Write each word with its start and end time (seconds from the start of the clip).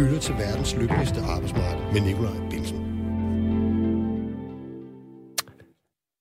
lytter 0.00 0.18
til 0.18 0.34
verdens 0.34 0.76
lykkeligste 0.76 1.20
arbejdsmarked 1.20 1.92
med 1.92 2.00
Nikolaj 2.00 2.36
Bilsen. 2.50 2.76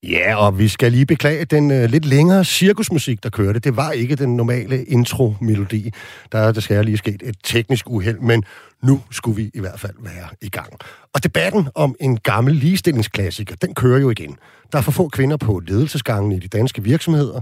Ja, 0.03 0.35
og 0.35 0.59
vi 0.59 0.67
skal 0.67 0.91
lige 0.91 1.05
beklage 1.05 1.45
den 1.45 1.71
øh, 1.71 1.89
lidt 1.89 2.05
længere 2.05 2.45
cirkusmusik, 2.45 3.23
der 3.23 3.29
kørte. 3.29 3.59
Det 3.59 3.75
var 3.75 3.91
ikke 3.91 4.15
den 4.15 4.35
normale 4.35 4.83
intro-melodi. 4.83 5.91
Der 6.31 6.39
er 6.39 6.51
desværre 6.51 6.83
lige 6.83 6.97
sket 6.97 7.21
et 7.25 7.35
teknisk 7.43 7.89
uheld, 7.89 8.19
men 8.19 8.43
nu 8.83 9.01
skulle 9.11 9.35
vi 9.35 9.51
i 9.53 9.59
hvert 9.59 9.79
fald 9.79 9.93
være 9.99 10.27
i 10.41 10.49
gang. 10.49 10.73
Og 11.13 11.23
debatten 11.23 11.69
om 11.75 11.95
en 11.99 12.17
gammel 12.17 12.55
ligestillingsklassiker, 12.55 13.55
den 13.55 13.73
kører 13.73 13.99
jo 13.99 14.09
igen. 14.09 14.37
Der 14.71 14.77
er 14.77 14.81
for 14.81 14.91
få 14.91 15.07
kvinder 15.07 15.37
på 15.37 15.61
ledelsesgangen 15.67 16.31
i 16.31 16.39
de 16.39 16.47
danske 16.47 16.83
virksomheder, 16.83 17.41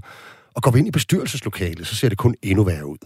og 0.56 0.64
går 0.64 0.72
vi 0.72 0.80
ind 0.80 0.88
i 0.88 0.92
bestyrelseslokalet, 0.92 1.88
så 1.88 1.96
ser 1.96 2.10
det 2.10 2.18
kun 2.18 2.36
endnu 2.44 2.64
værre 2.64 2.88
ud. 2.88 2.98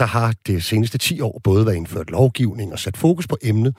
Der 0.00 0.06
har 0.06 0.34
det 0.46 0.64
seneste 0.64 0.98
10 0.98 1.20
år 1.20 1.40
både 1.44 1.66
været 1.66 1.76
indført 1.76 2.10
lovgivning 2.10 2.72
og 2.72 2.78
sat 2.78 2.96
fokus 2.96 3.26
på 3.26 3.36
emnet, 3.42 3.76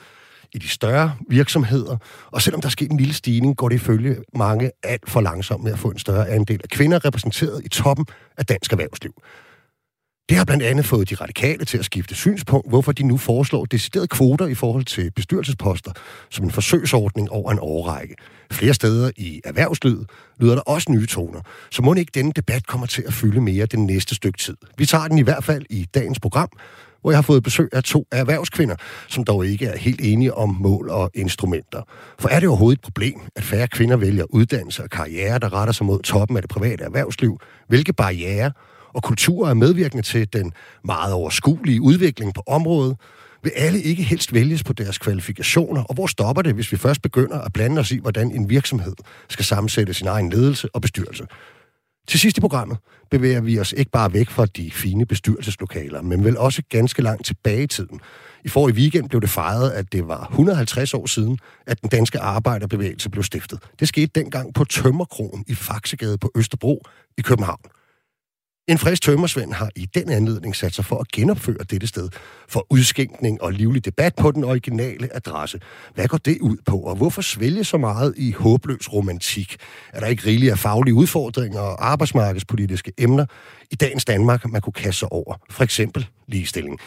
i 0.54 0.58
de 0.58 0.68
større 0.68 1.16
virksomheder. 1.30 1.98
Og 2.32 2.42
selvom 2.42 2.62
der 2.62 2.68
er 2.68 2.72
sket 2.72 2.92
en 2.92 2.98
lille 2.98 3.14
stigning, 3.14 3.58
går 3.58 3.70
det 3.70 3.76
ifølge 3.76 4.16
mange 4.36 4.72
alt 4.84 5.10
for 5.10 5.22
langsomt 5.22 5.64
med 5.64 5.74
at 5.74 5.80
få 5.80 5.90
en 5.90 6.00
større 6.00 6.30
andel 6.30 6.60
af 6.64 6.70
kvinder 6.70 7.06
repræsenteret 7.06 7.62
i 7.66 7.70
toppen 7.70 8.06
af 8.38 8.46
dansk 8.46 8.72
erhvervsliv. 8.72 9.14
Det 10.30 10.38
har 10.38 10.46
blandt 10.46 10.64
andet 10.64 10.86
fået 10.86 11.10
de 11.10 11.16
radikale 11.16 11.66
til 11.66 11.78
at 11.78 11.86
skifte 11.86 12.16
synspunkt, 12.16 12.70
hvorfor 12.70 12.92
de 12.92 13.04
nu 13.04 13.18
foreslår 13.18 13.66
deciderede 13.66 14.08
kvoter 14.08 14.48
i 14.48 14.54
forhold 14.54 14.86
til 14.86 15.12
bestyrelsesposter 15.16 15.92
som 16.30 16.46
en 16.46 16.52
forsøgsordning 16.52 17.32
over 17.32 17.52
en 17.52 17.60
årrække. 17.62 18.16
Flere 18.52 18.74
steder 18.74 19.12
i 19.18 19.42
erhvervslivet 19.46 20.10
lyder 20.40 20.56
der 20.56 20.62
også 20.62 20.92
nye 20.92 21.06
toner, 21.06 21.42
så 21.72 21.82
må 21.82 21.94
ikke 21.94 22.12
denne 22.14 22.32
debat 22.36 22.68
kommer 22.68 22.88
til 22.88 23.04
at 23.08 23.14
fylde 23.14 23.42
mere 23.42 23.66
den 23.66 23.86
næste 23.86 24.16
stykke 24.16 24.38
tid. 24.38 24.58
Vi 24.78 24.86
tager 24.86 25.08
den 25.08 25.18
i 25.18 25.22
hvert 25.22 25.44
fald 25.44 25.66
i 25.70 25.88
dagens 25.94 26.20
program, 26.20 26.50
hvor 27.02 27.12
jeg 27.12 27.18
har 27.18 27.22
fået 27.22 27.44
besøg 27.44 27.70
af 27.72 27.84
to 27.84 28.08
erhvervskvinder, 28.12 28.76
som 29.08 29.24
dog 29.24 29.46
ikke 29.46 29.66
er 29.66 29.78
helt 29.78 30.02
enige 30.04 30.34
om 30.34 30.58
mål 30.60 30.90
og 30.90 31.12
instrumenter. 31.14 31.82
For 32.20 32.30
er 32.30 32.40
det 32.40 32.50
overhovedet 32.50 32.78
et 32.78 32.84
problem, 32.84 33.20
at 33.36 33.44
færre 33.44 33.68
kvinder 33.68 33.98
vælger 33.98 34.26
uddannelse 34.30 34.84
og 34.84 34.90
karriere, 34.90 35.40
der 35.40 35.54
retter 35.54 35.74
sig 35.74 35.86
mod 35.86 36.00
toppen 36.02 36.38
af 36.38 36.44
det 36.44 36.50
private 36.50 36.84
erhvervsliv? 36.84 37.40
Hvilke 37.68 37.94
barriere 37.94 38.52
og 38.94 39.04
kulturer 39.04 39.50
er 39.50 39.54
medvirkende 39.54 40.04
til 40.04 40.34
den 40.34 40.54
meget 40.84 41.14
overskuelige 41.14 41.82
udvikling 41.82 42.34
på 42.34 42.44
området? 42.48 42.98
Vil 43.44 43.52
alle 43.56 43.82
ikke 43.82 44.04
helst 44.04 44.34
vælges 44.34 44.64
på 44.64 44.74
deres 44.74 44.98
kvalifikationer, 44.98 45.84
og 45.84 45.94
hvor 45.94 46.08
stopper 46.08 46.42
det, 46.42 46.54
hvis 46.54 46.72
vi 46.72 46.78
først 46.78 47.02
begynder 47.02 47.42
at 47.42 47.54
blande 47.54 47.80
os 47.80 47.92
i, 47.92 48.00
hvordan 48.00 48.32
en 48.32 48.50
virksomhed 48.50 48.94
skal 49.30 49.46
sammensætte 49.46 49.94
sin 49.94 50.08
egen 50.08 50.30
ledelse 50.30 50.70
og 50.74 50.82
bestyrelse? 50.82 51.26
Til 52.08 52.20
sidst 52.20 52.38
i 52.38 52.42
programmet 52.42 52.78
bevæger 53.12 53.42
vi 53.42 53.60
os 53.60 53.74
ikke 53.78 53.92
bare 53.92 54.14
væk 54.14 54.30
fra 54.30 54.46
de 54.46 54.72
fine 54.72 55.06
bestyrelseslokaler, 55.06 56.02
men 56.02 56.24
vel 56.24 56.38
også 56.38 56.62
ganske 56.70 57.02
langt 57.02 57.26
tilbage 57.26 57.64
i 57.64 57.68
tiden. 57.68 58.00
I 58.46 58.50
forrige 58.50 58.76
weekend 58.76 59.10
blev 59.10 59.22
det 59.22 59.30
fejret, 59.30 59.72
at 59.72 59.92
det 59.92 60.08
var 60.08 60.28
150 60.32 60.94
år 60.94 61.06
siden, 61.06 61.40
at 61.68 61.82
den 61.82 61.90
danske 61.90 62.20
arbejderbevægelse 62.20 63.10
blev 63.10 63.24
stiftet. 63.24 63.60
Det 63.80 63.88
skete 63.88 64.12
dengang 64.16 64.54
på 64.54 64.64
Tømmerkronen 64.64 65.46
i 65.48 65.56
Faxegade 65.56 66.18
på 66.18 66.32
Østerbro 66.36 66.84
i 67.18 67.22
København. 67.22 67.62
En 68.68 68.78
frisk 68.78 69.02
tømmersvend 69.02 69.54
har 69.54 69.70
i 69.76 69.86
den 69.86 70.10
anledning 70.10 70.56
sat 70.56 70.74
sig 70.74 70.86
for 70.86 71.00
at 71.00 71.08
genopføre 71.08 71.64
dette 71.70 71.88
sted 71.88 72.10
for 72.50 72.66
udskænkning 72.70 73.42
og 73.42 73.52
livlig 73.52 73.86
debat 73.86 74.16
på 74.16 74.32
den 74.32 74.44
originale 74.44 75.16
adresse. 75.16 75.60
Hvad 75.96 76.08
går 76.08 76.18
det 76.18 76.38
ud 76.42 76.58
på, 76.66 76.78
og 76.78 76.96
hvorfor 76.96 77.22
svælge 77.22 77.64
så 77.64 77.78
meget 77.78 78.14
i 78.18 78.32
håbløs 78.32 78.94
romantik? 78.94 79.58
Er 79.94 80.00
der 80.00 80.08
ikke 80.08 80.26
rigeligt 80.26 80.52
af 80.52 80.60
faglige 80.60 80.94
udfordringer 80.94 81.60
og 81.60 81.90
arbejdsmarkedspolitiske 81.92 82.92
emner 82.98 83.26
i 83.72 83.76
dagens 83.76 84.06
Danmark, 84.06 84.50
man 84.50 84.62
kunne 84.62 84.74
kaste 84.74 85.00
sig 85.00 85.12
over? 85.12 85.36
For 85.50 85.64
eksempel 85.64 86.08
ligestilling. 86.28 86.80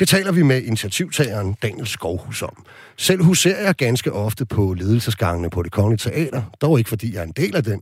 Det 0.00 0.08
taler 0.08 0.32
vi 0.32 0.42
med 0.42 0.62
initiativtageren 0.62 1.56
Daniel 1.62 1.86
Skovhus 1.86 2.42
om. 2.42 2.64
Selv 2.96 3.22
huserer 3.22 3.62
jeg 3.62 3.74
ganske 3.74 4.12
ofte 4.12 4.46
på 4.46 4.74
ledelsesgangene 4.74 5.50
på 5.50 5.62
det 5.62 5.72
kongelige 5.72 5.98
teater, 5.98 6.42
dog 6.60 6.78
ikke 6.78 6.88
fordi 6.88 7.14
jeg 7.14 7.20
er 7.20 7.24
en 7.24 7.32
del 7.36 7.56
af 7.56 7.64
den, 7.64 7.80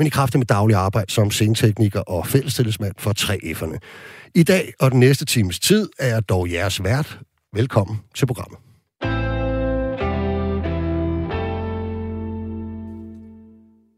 men 0.00 0.06
i 0.06 0.10
kraft 0.10 0.34
af 0.34 0.38
mit 0.38 0.48
daglige 0.48 0.76
arbejde 0.76 1.12
som 1.12 1.30
scenetekniker 1.30 2.00
og 2.00 2.26
fællestillidsmand 2.26 2.94
for 2.98 3.12
3F'erne. 3.20 3.78
I 4.34 4.42
dag 4.42 4.72
og 4.80 4.90
den 4.90 5.00
næste 5.00 5.24
times 5.24 5.60
tid 5.60 5.88
er 5.98 6.06
jeg 6.06 6.28
dog 6.28 6.52
jeres 6.52 6.84
vært. 6.84 7.18
Velkommen 7.54 8.00
til 8.14 8.26
programmet. 8.26 8.58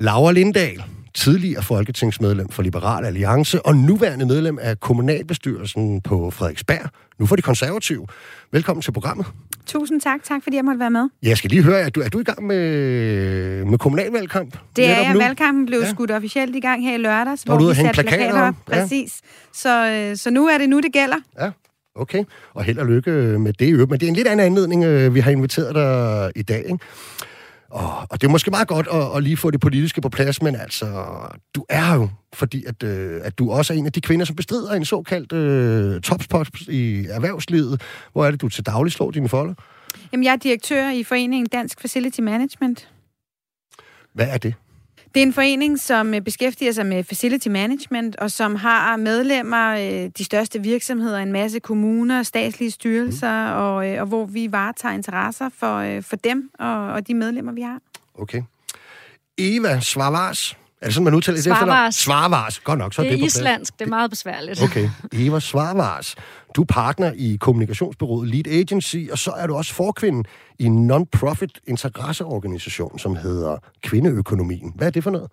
Laura 0.01 0.33
Lindahl, 0.33 0.85
tidligere 1.15 1.63
folketingsmedlem 1.63 2.49
for 2.49 2.63
Liberal 2.63 3.05
Alliance 3.05 3.67
og 3.67 3.77
nuværende 3.77 4.27
medlem 4.27 4.59
af 4.61 4.81
kommunalbestyrelsen 4.81 6.01
på 6.01 6.31
Frederiksberg, 6.31 6.91
nu 7.19 7.27
for 7.27 7.37
de 7.37 7.43
konservative. 7.43 8.07
Velkommen 8.53 8.83
til 8.83 8.93
programmet. 8.93 9.27
Tusind 9.67 10.01
tak. 10.01 10.23
Tak 10.25 10.43
fordi 10.43 10.57
jeg 10.57 10.65
måtte 10.65 10.81
være 10.81 10.91
med. 10.91 11.09
Jeg 11.23 11.37
skal 11.37 11.51
lige 11.51 11.63
høre, 11.63 11.81
er 11.81 11.89
du, 11.89 12.01
er 12.01 12.09
du 12.09 12.21
i 12.21 12.25
gang 12.25 12.47
med, 12.47 13.65
med 13.65 13.79
kommunalvalgkamp? 13.79 14.57
Det 14.77 14.85
er 14.85 15.01
jeg. 15.01 15.19
Valgkampen 15.19 15.67
blev 15.67 15.81
ja. 15.81 15.91
skudt 15.91 16.11
officielt 16.11 16.57
i 16.57 16.61
gang 16.61 16.85
her 16.85 16.95
i 16.95 16.99
lørdags, 16.99 17.43
hvor 17.43 17.69
vi 17.69 17.75
satte 17.75 18.03
plakater 18.03 18.43
op. 18.43 18.55
Ja. 18.71 18.75
Præcis. 18.75 19.21
Så, 19.53 19.89
øh, 19.89 20.17
så 20.17 20.31
nu 20.31 20.47
er 20.47 20.59
det 20.59 20.69
nu, 20.69 20.81
det 20.81 20.93
gælder. 20.93 21.17
Ja. 21.41 21.51
Okay, 21.95 22.25
og 22.55 22.65
held 22.65 22.79
og 22.79 22.87
lykke 22.87 23.11
med 23.11 23.53
det. 23.53 23.89
Men 23.89 24.01
det 24.01 24.03
er 24.03 24.09
en 24.09 24.15
lidt 24.15 24.29
anden 24.29 24.47
anledning, 24.47 24.85
øh, 24.85 25.15
vi 25.15 25.21
har 25.21 25.31
inviteret 25.31 25.75
dig 25.75 26.33
i 26.37 26.43
dag. 26.43 26.65
Ikke? 26.67 26.79
Og, 27.73 28.07
og 28.11 28.21
det 28.21 28.27
er 28.27 28.31
måske 28.31 28.51
meget 28.51 28.69
godt 28.69 28.89
at, 28.93 29.17
at 29.17 29.23
lige 29.23 29.37
få 29.37 29.51
det 29.51 29.61
politiske 29.61 30.01
på 30.01 30.09
plads, 30.09 30.43
men 30.43 30.57
altså, 30.57 30.87
du 31.55 31.65
er 31.69 31.95
jo, 31.95 32.09
fordi 32.35 32.65
at, 32.65 32.83
øh, 32.83 33.21
at 33.25 33.39
du 33.39 33.51
også 33.51 33.73
er 33.73 33.77
en 33.79 33.87
af 33.87 33.93
de 33.93 34.01
kvinder, 34.01 34.25
som 34.25 34.37
bestrider 34.37 34.73
en 34.73 34.85
såkaldt 34.85 35.33
øh, 35.33 36.01
topspot 36.01 36.61
i 36.69 37.07
erhvervslivet. 37.11 37.83
Hvor 38.13 38.27
er 38.27 38.31
det, 38.31 38.41
du 38.41 38.49
til 38.49 38.67
daglig 38.67 38.93
slår 38.93 39.11
dine 39.11 39.29
folder? 39.29 39.55
Jamen, 40.13 40.25
jeg 40.25 40.33
er 40.33 40.37
direktør 40.37 40.91
i 40.91 41.05
foreningen 41.05 41.47
Dansk 41.47 41.81
Facility 41.81 42.21
Management. 42.21 42.89
Hvad 44.15 44.29
er 44.29 44.39
det? 44.39 44.55
Det 45.15 45.23
er 45.23 45.27
en 45.27 45.33
forening, 45.33 45.81
som 45.81 46.15
øh, 46.15 46.21
beskæftiger 46.21 46.73
sig 46.73 46.87
med 46.87 47.05
facility 47.05 47.49
management, 47.49 48.17
og 48.17 48.31
som 48.31 48.55
har 48.55 48.97
medlemmer, 48.97 49.75
øh, 49.75 50.11
de 50.19 50.25
største 50.25 50.63
virksomheder, 50.63 51.19
en 51.19 51.33
masse 51.33 51.59
kommuner, 51.59 52.23
statslige 52.23 52.71
styrelser, 52.71 53.55
mm. 53.55 53.61
og, 53.63 53.89
øh, 53.89 54.01
og 54.01 54.07
hvor 54.07 54.27
vi 54.27 54.53
varetager 54.53 54.95
interesser 54.95 55.49
for, 55.59 56.01
for 56.01 56.17
dem 56.17 56.51
og, 56.59 56.93
og 56.93 57.07
de 57.09 57.15
medlemmer, 57.15 57.53
vi 57.53 57.61
har. 57.61 57.79
Okay. 58.19 58.43
Eva 59.39 59.81
Svarvars, 59.81 60.57
er 60.81 60.87
det 60.87 60.95
sådan, 60.95 61.05
man 61.05 61.15
udtaler 61.15 61.37
det? 61.37 61.45
Svarvars. 61.45 61.95
Svarvars. 61.95 62.59
Godt 62.59 62.79
nok, 62.79 62.95
så 62.95 63.03
det 63.03 63.09
er 63.09 63.13
det 63.13 63.21
på 63.21 63.27
islandsk. 63.27 63.79
Det 63.79 63.85
er 63.85 63.89
meget 63.89 64.11
besværligt. 64.11 64.63
Okay. 64.63 64.89
Eva 65.13 65.41
Svarvars. 65.41 66.15
Du 66.57 66.63
er 66.63 66.67
partner 66.67 67.13
i 67.17 67.37
kommunikationsbyrået 67.41 68.29
Lead 68.29 68.47
Agency, 68.47 68.97
og 69.11 69.19
så 69.19 69.31
er 69.31 69.47
du 69.47 69.55
også 69.55 69.75
forkvinde 69.75 70.29
i 70.59 70.65
en 70.65 70.87
non-profit 70.87 71.61
interesseorganisation, 71.67 72.99
som 72.99 73.17
hedder 73.17 73.57
Kvindeøkonomien. 73.83 74.73
Hvad 74.75 74.87
er 74.87 74.91
det 74.91 75.03
for 75.05 75.11
noget? 75.11 75.31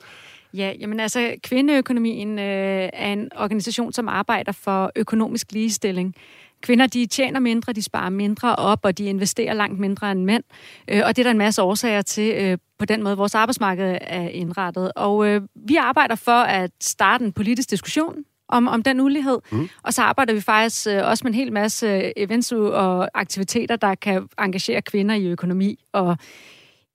Ja, 0.53 0.74
jamen 0.80 1.00
altså, 1.00 1.35
Kvindeøkonomien 1.44 2.40
øh, 2.40 2.90
er 2.94 3.13
en 3.13 3.30
organisation, 3.35 3.94
som 3.94 4.07
arbejder 4.07 4.52
for 4.52 4.91
økonomisk 4.96 5.52
ligestilling. 5.52 6.16
Kvinder, 6.62 6.88
de 6.88 7.06
tjener 7.06 7.40
mindre, 7.40 7.74
de 7.74 7.81
sparer 7.81 8.09
mindre 8.09 8.56
op, 8.56 8.80
og 8.84 8.97
de 8.97 9.06
investerer 9.06 9.53
langt 9.53 9.80
mindre 9.80 10.12
end 10.12 10.24
mænd. 10.24 10.44
Øh, 10.88 11.01
og 11.06 11.16
det 11.16 11.22
er 11.22 11.24
der 11.24 11.31
en 11.31 11.38
masse 11.38 11.62
årsager 11.62 12.01
til 12.01 12.34
øh, 12.38 12.57
på 12.80 12.86
den 12.86 13.03
måde, 13.03 13.18
vores 13.18 13.36
arbejdsmarked 13.36 13.97
er 14.01 14.30
indrettet. 14.30 14.91
Og 14.96 15.28
øh, 15.28 15.41
vi 15.56 15.75
arbejder 15.75 16.16
for 16.16 16.41
at 16.41 16.72
starte 16.81 17.25
en 17.25 17.31
politisk 17.31 17.69
diskussion 17.69 18.16
om, 18.50 18.68
om 18.68 18.84
den 18.84 19.00
ulighed. 19.00 19.40
Mm. 19.52 19.70
Og 19.84 19.94
så 19.94 20.02
arbejder 20.02 20.34
vi 20.34 20.42
faktisk 20.42 20.88
øh, 20.88 21.08
også 21.08 21.24
med 21.24 21.32
en 21.32 21.36
hel 21.36 21.54
masse 21.54 21.88
øh, 21.88 22.12
events 22.18 22.52
og 22.52 23.20
aktiviteter, 23.20 23.76
der 23.76 23.96
kan 23.96 24.28
engagere 24.40 24.82
kvinder 24.82 25.16
i 25.16 25.26
økonomi 25.28 25.80
og 25.94 26.18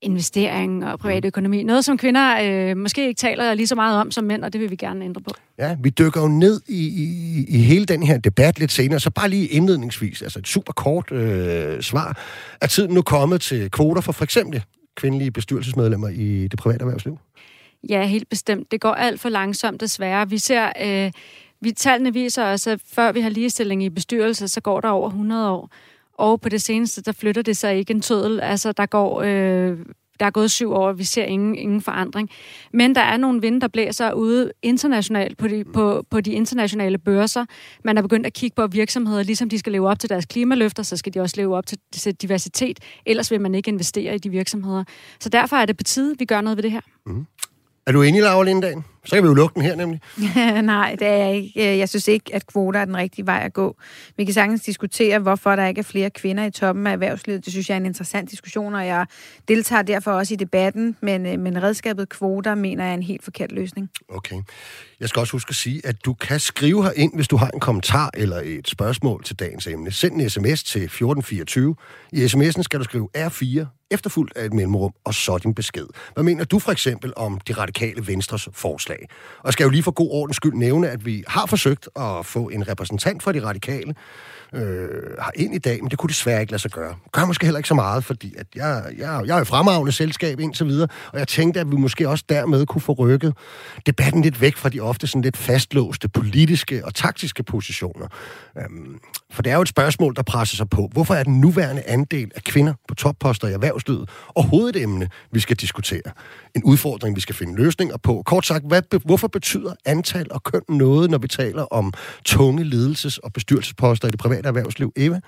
investering 0.01 0.85
og 0.85 0.99
privatøkonomi. 0.99 1.63
Noget, 1.63 1.85
som 1.85 1.97
kvinder 1.97 2.37
øh, 2.43 2.77
måske 2.77 3.07
ikke 3.07 3.17
taler 3.17 3.53
lige 3.53 3.67
så 3.67 3.75
meget 3.75 3.99
om 3.99 4.11
som 4.11 4.23
mænd, 4.23 4.43
og 4.43 4.53
det 4.53 4.61
vil 4.61 4.71
vi 4.71 4.75
gerne 4.75 5.05
ændre 5.05 5.21
på. 5.21 5.29
Ja, 5.57 5.77
vi 5.83 5.89
dykker 5.89 6.21
jo 6.21 6.27
ned 6.27 6.61
i, 6.67 6.87
i, 6.87 7.45
i 7.47 7.57
hele 7.57 7.85
den 7.85 8.03
her 8.03 8.17
debat 8.17 8.59
lidt 8.59 8.71
senere, 8.71 8.99
så 8.99 9.09
bare 9.09 9.29
lige 9.29 9.47
indledningsvis, 9.47 10.21
altså 10.21 10.39
et 10.39 10.47
super 10.47 10.73
kort 10.73 11.11
øh, 11.11 11.81
svar. 11.81 12.19
Er 12.61 12.67
tiden 12.67 12.93
nu 12.93 13.01
kommet 13.01 13.41
til 13.41 13.71
kvoter 13.71 14.01
for 14.01 14.11
for 14.11 14.23
eksempel 14.23 14.63
kvindelige 14.95 15.31
bestyrelsesmedlemmer 15.31 16.09
i 16.09 16.47
det 16.47 16.59
private 16.59 16.81
erhvervsliv? 16.81 17.17
Ja, 17.89 18.05
helt 18.05 18.29
bestemt. 18.29 18.71
Det 18.71 18.81
går 18.81 18.93
alt 18.93 19.21
for 19.21 19.29
langsomt 19.29 19.81
desværre. 19.81 20.29
Vi 20.29 20.37
ser... 20.37 20.71
Øh, 20.81 21.11
vi, 21.61 21.71
tallene 21.71 22.13
viser 22.13 22.43
også, 22.43 22.71
at 22.71 22.79
før 22.93 23.11
vi 23.11 23.21
har 23.21 23.29
ligestilling 23.29 23.83
i 23.83 23.89
bestyrelser, 23.89 24.47
så 24.47 24.61
går 24.61 24.81
der 24.81 24.89
over 24.89 25.07
100 25.07 25.51
år. 25.51 25.69
Og 26.13 26.41
på 26.41 26.49
det 26.49 26.61
seneste, 26.61 27.01
der 27.01 27.11
flytter 27.11 27.41
det 27.41 27.57
sig 27.57 27.77
ikke 27.77 27.91
en 27.91 28.01
tødel. 28.01 28.39
Altså, 28.39 28.71
der 28.71 28.85
går... 28.85 29.21
Øh, 29.21 29.77
der 30.19 30.25
er 30.25 30.29
gået 30.29 30.51
syv 30.51 30.71
år, 30.71 30.87
og 30.87 30.99
vi 30.99 31.03
ser 31.03 31.23
ingen, 31.23 31.55
ingen 31.55 31.81
forandring. 31.81 32.29
Men 32.73 32.95
der 32.95 33.01
er 33.01 33.17
nogle 33.17 33.41
vinde, 33.41 33.61
der 33.61 33.67
blæser 33.67 34.13
ude 34.13 34.51
internationalt 34.61 35.37
på 35.37 35.47
de, 35.47 35.63
på, 35.73 36.05
på 36.09 36.21
de 36.21 36.31
internationale 36.31 36.97
børser. 36.97 37.45
Man 37.83 37.97
er 37.97 38.01
begyndt 38.01 38.25
at 38.25 38.33
kigge 38.33 38.55
på 38.55 38.61
at 38.61 38.73
virksomheder, 38.73 39.23
ligesom 39.23 39.49
de 39.49 39.59
skal 39.59 39.71
leve 39.71 39.89
op 39.89 39.99
til 39.99 40.09
deres 40.09 40.25
klimaløfter, 40.25 40.83
så 40.83 40.97
skal 40.97 41.13
de 41.13 41.19
også 41.19 41.35
leve 41.37 41.57
op 41.57 41.65
til, 41.65 41.77
til 41.91 42.15
diversitet. 42.15 42.79
Ellers 43.05 43.31
vil 43.31 43.41
man 43.41 43.55
ikke 43.55 43.69
investere 43.69 44.15
i 44.15 44.17
de 44.17 44.29
virksomheder. 44.29 44.83
Så 45.19 45.29
derfor 45.29 45.55
er 45.55 45.65
det 45.65 45.77
på 45.77 45.83
tide, 45.83 46.15
vi 46.19 46.25
gør 46.25 46.41
noget 46.41 46.57
ved 46.57 46.63
det 46.63 46.71
her. 46.71 46.81
Mm. 47.05 47.25
Er 47.87 47.91
du 47.91 48.01
enig, 48.01 48.21
Laura 48.21 48.43
Lindahl? 48.43 48.83
Så 49.05 49.15
kan 49.15 49.23
vi 49.23 49.27
jo 49.27 49.33
lukke 49.33 49.53
den 49.53 49.61
her 49.61 49.75
nemlig. 49.75 50.01
Nej, 50.63 50.95
det 50.99 51.07
er 51.07 51.15
jeg 51.15 51.35
ikke. 51.35 51.77
Jeg 51.77 51.89
synes 51.89 52.07
ikke, 52.07 52.35
at 52.35 52.47
kvoter 52.47 52.79
er 52.79 52.85
den 52.85 52.97
rigtige 52.97 53.25
vej 53.25 53.41
at 53.45 53.53
gå. 53.53 53.75
Vi 54.17 54.25
kan 54.25 54.33
sagtens 54.33 54.61
diskutere, 54.61 55.19
hvorfor 55.19 55.55
der 55.55 55.67
ikke 55.67 55.79
er 55.79 55.83
flere 55.83 56.09
kvinder 56.09 56.45
i 56.45 56.51
toppen 56.51 56.87
af 56.87 56.91
erhvervslivet. 56.91 57.45
Det 57.45 57.53
synes 57.53 57.69
jeg 57.69 57.75
er 57.75 57.79
en 57.79 57.85
interessant 57.85 58.31
diskussion, 58.31 58.73
og 58.73 58.85
jeg 58.85 59.05
deltager 59.47 59.81
derfor 59.81 60.11
også 60.11 60.33
i 60.33 60.37
debatten. 60.37 60.97
Men, 61.01 61.25
øh, 61.25 61.39
men 61.39 61.63
redskabet 61.63 62.09
kvoter 62.09 62.55
mener 62.55 62.83
jeg 62.83 62.91
er 62.91 62.97
en 62.97 63.03
helt 63.03 63.23
forkert 63.23 63.51
løsning. 63.51 63.89
Okay. 64.09 64.41
Jeg 64.99 65.09
skal 65.09 65.19
også 65.19 65.31
huske 65.31 65.49
at 65.49 65.55
sige, 65.55 65.81
at 65.83 66.05
du 66.05 66.13
kan 66.13 66.39
skrive 66.39 66.83
her 66.83 66.91
ind, 66.95 67.15
hvis 67.15 67.27
du 67.27 67.37
har 67.37 67.49
en 67.49 67.59
kommentar 67.59 68.09
eller 68.13 68.41
et 68.43 68.67
spørgsmål 68.69 69.23
til 69.23 69.35
dagens 69.35 69.67
emne. 69.67 69.91
Send 69.91 70.21
en 70.21 70.29
sms 70.29 70.63
til 70.63 70.83
1424. 70.83 71.75
I 72.11 72.25
sms'en 72.25 72.61
skal 72.61 72.79
du 72.79 72.83
skrive 72.83 73.09
R4 73.17 73.65
efterfulgt 73.91 74.37
af 74.37 74.45
et 74.45 74.53
mellemrum, 74.53 74.91
og 75.03 75.13
så 75.13 75.37
din 75.37 75.53
besked. 75.53 75.85
Hvad 76.13 76.23
mener 76.23 76.43
du 76.43 76.59
for 76.59 76.71
eksempel 76.71 77.13
om 77.15 77.39
de 77.39 77.53
radikale 77.53 78.07
venstres 78.07 78.49
forslag? 78.53 78.94
Og 79.39 79.53
skal 79.53 79.63
jo 79.63 79.69
lige 79.69 79.83
for 79.83 79.91
god 79.91 80.09
ordens 80.11 80.35
skyld 80.35 80.53
nævne, 80.53 80.89
at 80.89 81.05
vi 81.05 81.23
har 81.27 81.45
forsøgt 81.45 81.89
at 81.95 82.25
få 82.25 82.49
en 82.49 82.67
repræsentant 82.67 83.23
fra 83.23 83.31
de 83.31 83.45
radikale 83.45 83.95
øh, 84.53 84.89
har 85.19 85.31
ind 85.35 85.55
i 85.55 85.57
dag, 85.57 85.79
men 85.81 85.91
det 85.91 85.99
kunne 85.99 86.07
desværre 86.07 86.41
ikke 86.41 86.51
lade 86.51 86.61
sig 86.61 86.71
gøre. 86.71 86.95
Gør 87.11 87.25
måske 87.25 87.45
heller 87.45 87.59
ikke 87.59 87.67
så 87.67 87.73
meget, 87.73 88.05
fordi 88.05 88.35
at 88.37 88.47
jeg, 88.55 88.83
jeg, 88.97 89.21
jeg 89.25 89.33
er 89.35 89.37
jo 89.37 89.43
fremragende 89.43 89.91
selskab 89.91 90.39
indtil 90.39 90.65
videre, 90.65 90.87
og 91.13 91.19
jeg 91.19 91.27
tænkte, 91.27 91.59
at 91.59 91.71
vi 91.71 91.75
måske 91.75 92.09
også 92.09 92.23
dermed 92.29 92.65
kunne 92.65 92.81
få 92.81 92.93
rykket 92.93 93.33
debatten 93.85 94.21
lidt 94.21 94.41
væk 94.41 94.57
fra 94.57 94.69
de 94.69 94.79
ofte 94.79 95.07
sådan 95.07 95.21
lidt 95.21 95.37
fastlåste 95.37 96.09
politiske 96.09 96.85
og 96.85 96.95
taktiske 96.95 97.43
positioner. 97.43 98.07
Øhm, 98.57 98.99
for 99.31 99.41
det 99.41 99.51
er 99.51 99.55
jo 99.55 99.61
et 99.61 99.67
spørgsmål, 99.67 100.15
der 100.15 100.21
presser 100.23 100.57
sig 100.57 100.69
på. 100.69 100.89
Hvorfor 100.91 101.13
er 101.13 101.23
den 101.23 101.41
nuværende 101.41 101.83
andel 101.83 102.31
af 102.35 102.43
kvinder 102.43 102.73
på 102.87 102.95
topposter 102.95 103.47
i 103.47 103.53
erhvervslivet 103.53 104.09
overhovedet 104.35 104.75
et 104.75 104.81
emne, 104.81 105.09
vi 105.31 105.39
skal 105.39 105.55
diskutere? 105.55 106.01
En 106.55 106.63
udfordring, 106.63 107.15
vi 107.15 107.21
skal 107.21 107.35
finde 107.35 107.55
løsninger 107.55 107.97
på. 107.97 108.23
Kort 108.25 108.45
sagt, 108.45 108.65
hvad, 108.67 108.99
hvorfor 109.05 109.27
betyder 109.27 109.73
antal 109.85 110.27
og 110.31 110.43
køn 110.43 110.61
noget, 110.69 111.09
når 111.09 111.17
vi 111.17 111.27
taler 111.27 111.63
om 111.63 111.93
tunge 112.25 112.63
ledelses- 112.63 113.17
og 113.23 113.33
bestyrelsesposter 113.33 114.07
i 114.07 114.11
det 114.11 114.19
private 114.19 114.47
erhvervsliv? 114.47 114.93
Eva? 114.95 115.19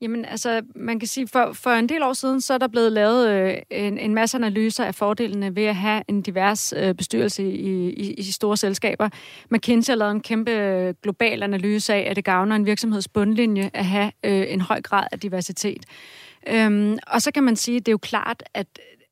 Jamen, 0.00 0.24
altså, 0.24 0.62
man 0.74 0.98
kan 0.98 1.08
sige, 1.08 1.28
for, 1.28 1.52
for 1.52 1.70
en 1.70 1.88
del 1.88 2.02
år 2.02 2.12
siden, 2.12 2.40
så 2.40 2.54
er 2.54 2.58
der 2.58 2.68
blevet 2.68 2.92
lavet 2.92 3.28
øh, 3.28 3.54
en, 3.70 3.98
en 3.98 4.14
masse 4.14 4.36
analyser 4.36 4.84
af 4.84 4.94
fordelene 4.94 5.56
ved 5.56 5.64
at 5.64 5.76
have 5.76 6.02
en 6.08 6.22
divers 6.22 6.74
øh, 6.76 6.94
bestyrelse 6.94 7.42
i, 7.42 7.90
i, 7.90 8.14
i 8.14 8.22
store 8.22 8.56
selskaber. 8.56 9.08
McKinsey 9.50 9.90
har 9.90 9.96
lavet 9.96 10.12
en 10.12 10.20
kæmpe 10.20 10.50
øh, 10.50 10.94
global 11.02 11.42
analyse 11.42 11.94
af, 11.94 12.10
at 12.10 12.16
det 12.16 12.24
gavner 12.24 12.56
en 12.56 12.66
virksomheds 12.66 13.08
bundlinje 13.08 13.70
at 13.74 13.84
have 13.84 14.12
øh, 14.24 14.44
en 14.48 14.60
høj 14.60 14.82
grad 14.82 15.06
af 15.12 15.20
diversitet. 15.20 15.84
Øhm, 16.48 16.98
og 17.06 17.22
så 17.22 17.30
kan 17.30 17.42
man 17.42 17.56
sige, 17.56 17.76
at 17.76 17.86
det 17.86 17.90
er 17.90 17.94
jo 17.94 17.98
klart, 17.98 18.42
at 18.54 18.66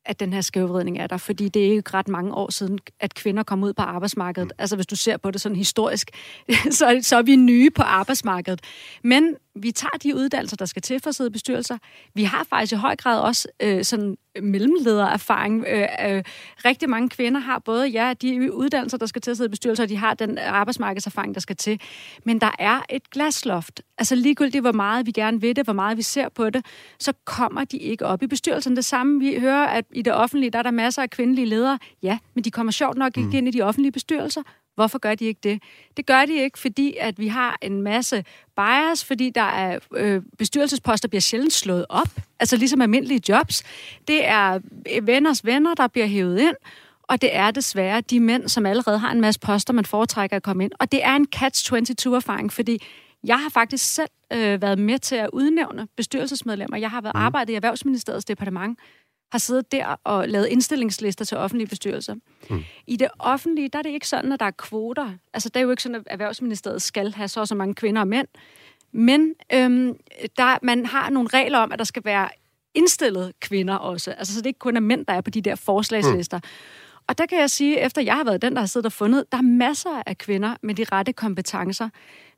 at 0.05 0.19
den 0.19 0.33
her 0.33 0.41
skævvridning 0.41 0.97
er 0.97 1.07
der, 1.07 1.17
fordi 1.17 1.49
det 1.49 1.67
er 1.67 1.71
ikke 1.71 1.93
ret 1.93 2.07
mange 2.07 2.33
år 2.33 2.51
siden, 2.51 2.79
at 2.99 3.13
kvinder 3.13 3.43
kom 3.43 3.63
ud 3.63 3.73
på 3.73 3.81
arbejdsmarkedet. 3.81 4.47
Mm. 4.47 4.61
Altså 4.61 4.75
hvis 4.75 4.87
du 4.87 4.95
ser 4.95 5.17
på 5.17 5.31
det 5.31 5.41
sådan 5.41 5.55
historisk, 5.55 6.11
så, 6.71 6.99
så 7.01 7.17
er 7.17 7.21
vi 7.21 7.35
nye 7.35 7.69
på 7.69 7.81
arbejdsmarkedet. 7.81 8.61
Men 9.03 9.35
vi 9.55 9.71
tager 9.71 9.97
de 10.03 10.15
uddannelser, 10.15 10.57
der 10.57 10.65
skal 10.65 10.81
til 10.81 10.99
for 10.99 11.09
at 11.09 11.15
sidde 11.15 11.27
i 11.27 11.31
bestyrelser. 11.31 11.77
Vi 12.13 12.23
har 12.23 12.43
faktisk 12.43 12.73
i 12.73 12.75
høj 12.75 12.95
grad 12.95 13.19
også 13.19 13.47
øh, 13.59 13.83
sådan 13.83 14.17
mellemledererfaring. 14.41 15.65
Øh, 15.67 15.87
øh, 16.07 16.23
rigtig 16.65 16.89
mange 16.89 17.09
kvinder 17.09 17.39
har 17.39 17.59
både, 17.59 17.87
ja, 17.87 18.13
de 18.21 18.53
uddannelser, 18.53 18.97
der 18.97 19.05
skal 19.05 19.21
til 19.21 19.31
at 19.31 19.37
sidde 19.37 19.47
i 19.47 19.49
bestyrelser, 19.49 19.83
og 19.83 19.89
de 19.89 19.97
har 19.97 20.13
den 20.13 20.37
arbejdsmarkedserfaring, 20.37 21.35
der 21.35 21.41
skal 21.41 21.55
til. 21.55 21.81
Men 22.23 22.41
der 22.41 22.55
er 22.59 22.81
et 22.89 23.09
glasloft. 23.09 23.81
Altså 23.97 24.15
ligegyldigt, 24.15 24.61
hvor 24.61 24.71
meget 24.71 25.05
vi 25.05 25.11
gerne 25.11 25.41
vil 25.41 25.55
det, 25.55 25.63
hvor 25.63 25.73
meget 25.73 25.97
vi 25.97 26.01
ser 26.01 26.29
på 26.29 26.49
det, 26.49 26.65
så 26.99 27.13
kommer 27.25 27.63
de 27.63 27.77
ikke 27.77 28.05
op 28.05 28.23
i 28.23 28.27
bestyrelsen. 28.27 28.75
Det 28.75 28.85
samme, 28.85 29.19
vi 29.19 29.39
hører, 29.39 29.65
at 29.65 29.85
i 29.93 30.01
det 30.01 30.13
offentlige, 30.13 30.49
der 30.49 30.59
er 30.59 30.63
der 30.63 30.71
masser 30.71 31.01
af 31.01 31.09
kvindelige 31.09 31.45
ledere. 31.45 31.79
Ja, 32.03 32.17
men 32.33 32.43
de 32.43 32.51
kommer 32.51 32.71
sjovt 32.71 32.97
nok 32.97 33.17
ikke 33.17 33.29
mm. 33.29 33.35
ind 33.35 33.47
i 33.47 33.51
de 33.51 33.61
offentlige 33.61 33.91
bestyrelser. 33.91 34.41
Hvorfor 34.75 34.97
gør 34.97 35.15
de 35.15 35.25
ikke 35.25 35.39
det? 35.43 35.61
Det 35.97 36.05
gør 36.05 36.25
de 36.25 36.43
ikke, 36.43 36.59
fordi 36.59 36.95
at 36.99 37.19
vi 37.19 37.27
har 37.27 37.57
en 37.61 37.81
masse 37.81 38.25
bias, 38.55 39.05
fordi 39.05 39.29
der 39.29 39.41
er 39.41 39.79
øh, 39.95 40.21
bestyrelsesposter 40.37 41.07
bliver 41.07 41.21
sjældent 41.21 41.53
slået 41.53 41.85
op, 41.89 42.07
altså 42.39 42.57
ligesom 42.57 42.81
almindelige 42.81 43.21
jobs. 43.29 43.63
Det 44.07 44.25
er 44.25 44.59
venners 45.01 45.45
venner, 45.45 45.73
der 45.73 45.87
bliver 45.87 46.07
hævet 46.07 46.39
ind, 46.39 46.55
og 47.03 47.21
det 47.21 47.35
er 47.35 47.51
desværre 47.51 48.01
de 48.01 48.19
mænd, 48.19 48.47
som 48.47 48.65
allerede 48.65 48.99
har 48.99 49.11
en 49.11 49.21
masse 49.21 49.39
poster, 49.39 49.73
man 49.73 49.85
foretrækker 49.85 50.35
at 50.35 50.43
komme 50.43 50.63
ind. 50.63 50.71
Og 50.79 50.91
det 50.91 51.03
er 51.03 51.15
en 51.15 51.27
catch-22-erfaring, 51.35 52.51
fordi 52.51 52.81
jeg 53.23 53.39
har 53.39 53.49
faktisk 53.49 53.93
selv 53.93 54.09
øh, 54.33 54.61
været 54.61 54.79
med 54.79 54.99
til 54.99 55.15
at 55.15 55.29
udnævne 55.33 55.87
bestyrelsesmedlemmer. 55.97 56.77
Jeg 56.77 56.89
har 56.89 57.01
været 57.01 57.15
mm. 57.15 57.21
arbejdet 57.21 57.53
i 57.53 57.55
Erhvervsministeriets 57.55 58.25
departement, 58.25 58.79
har 59.35 59.39
siddet 59.39 59.71
der 59.71 59.95
og 60.03 60.29
lavet 60.29 60.47
indstillingslister 60.47 61.25
til 61.25 61.37
offentlige 61.37 61.67
bestyrelser. 61.67 62.15
Mm. 62.49 62.63
I 62.87 62.95
det 62.95 63.07
offentlige, 63.19 63.69
der 63.69 63.79
er 63.79 63.83
det 63.83 63.89
ikke 63.89 64.07
sådan, 64.07 64.31
at 64.31 64.39
der 64.39 64.45
er 64.45 64.51
kvoter. 64.51 65.11
Altså, 65.33 65.49
det 65.49 65.55
er 65.57 65.61
jo 65.61 65.69
ikke 65.69 65.83
sådan, 65.83 65.95
at 65.95 66.03
Erhvervsministeriet 66.07 66.81
skal 66.81 67.13
have 67.13 67.27
så 67.27 67.39
og 67.39 67.47
så 67.47 67.55
mange 67.55 67.75
kvinder 67.75 68.01
og 68.01 68.07
mænd. 68.07 68.27
Men 68.91 69.33
øhm, 69.53 69.97
der, 70.37 70.57
man 70.65 70.85
har 70.85 71.09
nogle 71.09 71.29
regler 71.33 71.59
om, 71.59 71.71
at 71.71 71.79
der 71.79 71.85
skal 71.85 72.05
være 72.05 72.29
indstillet 72.73 73.33
kvinder 73.39 73.75
også. 73.75 74.11
Altså, 74.11 74.33
så 74.33 74.39
det 74.39 74.45
er 74.45 74.49
ikke 74.49 74.59
kun 74.59 74.75
er 74.75 74.81
mænd, 74.81 75.05
der 75.05 75.13
er 75.13 75.21
på 75.21 75.29
de 75.29 75.41
der 75.41 75.55
forslagslister. 75.55 76.37
Mm. 76.37 76.43
Og 77.07 77.17
der 77.17 77.25
kan 77.25 77.39
jeg 77.39 77.49
sige, 77.49 77.79
efter 77.79 78.01
jeg 78.01 78.15
har 78.15 78.23
været 78.23 78.41
den, 78.41 78.53
der 78.53 78.59
har 78.59 78.67
siddet 78.67 78.85
og 78.85 78.91
fundet, 78.91 79.31
der 79.31 79.37
er 79.37 79.41
masser 79.41 80.03
af 80.05 80.17
kvinder 80.17 80.55
med 80.61 80.75
de 80.75 80.83
rette 80.91 81.13
kompetencer. 81.13 81.89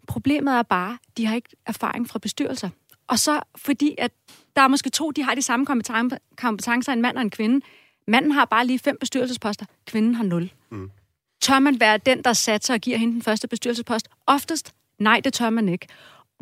Problemet 0.07 0.53
er 0.53 0.63
bare, 0.63 0.97
de 1.17 1.25
har 1.25 1.35
ikke 1.35 1.49
erfaring 1.65 2.09
fra 2.09 2.19
bestyrelser. 2.19 2.69
Og 3.07 3.19
så 3.19 3.39
fordi, 3.55 3.95
at 3.97 4.11
der 4.57 4.63
er 4.63 4.67
måske 4.67 4.89
to, 4.89 5.11
de 5.11 5.23
har 5.23 5.35
de 5.35 5.41
samme 5.41 5.65
kompetencer, 6.37 6.93
en 6.93 7.01
mand 7.01 7.17
og 7.17 7.21
en 7.21 7.29
kvinde. 7.29 7.65
Manden 8.07 8.31
har 8.31 8.45
bare 8.45 8.65
lige 8.65 8.79
fem 8.79 8.97
bestyrelsesposter, 8.99 9.65
kvinden 9.85 10.15
har 10.15 10.23
nul. 10.23 10.51
Mm. 10.69 10.91
Tør 11.41 11.59
man 11.59 11.79
være 11.79 11.97
den, 11.97 12.23
der 12.23 12.33
satser 12.33 12.73
og 12.73 12.79
giver 12.79 12.97
hende 12.97 13.13
den 13.13 13.21
første 13.21 13.47
bestyrelsespost? 13.47 14.07
Oftest, 14.27 14.73
nej, 14.99 15.21
det 15.23 15.33
tør 15.33 15.49
man 15.49 15.69
ikke. 15.69 15.87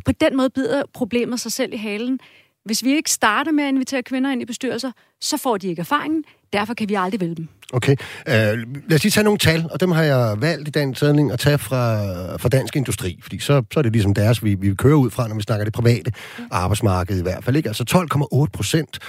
På 0.05 0.11
den 0.11 0.37
måde 0.37 0.49
bider 0.49 0.83
problemet 0.93 1.39
sig 1.39 1.51
selv 1.51 1.73
i 1.73 1.77
halen. 1.77 2.19
Hvis 2.65 2.83
vi 2.83 2.95
ikke 2.95 3.11
starter 3.11 3.51
med 3.51 3.63
at 3.63 3.69
invitere 3.69 4.03
kvinder 4.03 4.31
ind 4.31 4.41
i 4.41 4.45
bestyrelser, 4.45 4.91
så 5.21 5.37
får 5.37 5.57
de 5.57 5.67
ikke 5.67 5.79
erfaringen. 5.79 6.23
Derfor 6.53 6.73
kan 6.73 6.89
vi 6.89 6.93
aldrig 6.93 7.21
vælge 7.21 7.35
dem. 7.35 7.47
Okay. 7.73 7.95
Uh, 8.27 8.33
lad 8.33 8.93
os 8.93 9.03
lige 9.03 9.11
tage 9.11 9.23
nogle 9.23 9.37
tal, 9.39 9.67
og 9.71 9.79
dem 9.79 9.91
har 9.91 10.03
jeg 10.03 10.35
valgt 10.41 10.67
i 10.67 10.71
den 10.71 10.95
sædning 10.95 11.31
at 11.31 11.39
tage 11.39 11.57
fra, 11.57 12.01
fra 12.37 12.49
Dansk 12.49 12.75
Industri, 12.75 13.19
fordi 13.21 13.39
så, 13.39 13.63
så 13.73 13.79
er 13.79 13.81
det 13.81 13.91
ligesom 13.91 14.13
deres, 14.13 14.43
vi, 14.43 14.55
vi 14.55 14.75
kører 14.75 14.95
ud 14.95 15.09
fra, 15.11 15.27
når 15.27 15.35
vi 15.35 15.41
snakker 15.41 15.63
det 15.63 15.73
private 15.73 16.11
arbejdsmarked 16.51 17.19
i 17.19 17.21
hvert 17.21 17.43
fald. 17.43 17.55
Ikke? 17.55 17.69
Altså 17.69 18.07
12,8 18.43 18.49
procent 18.53 18.99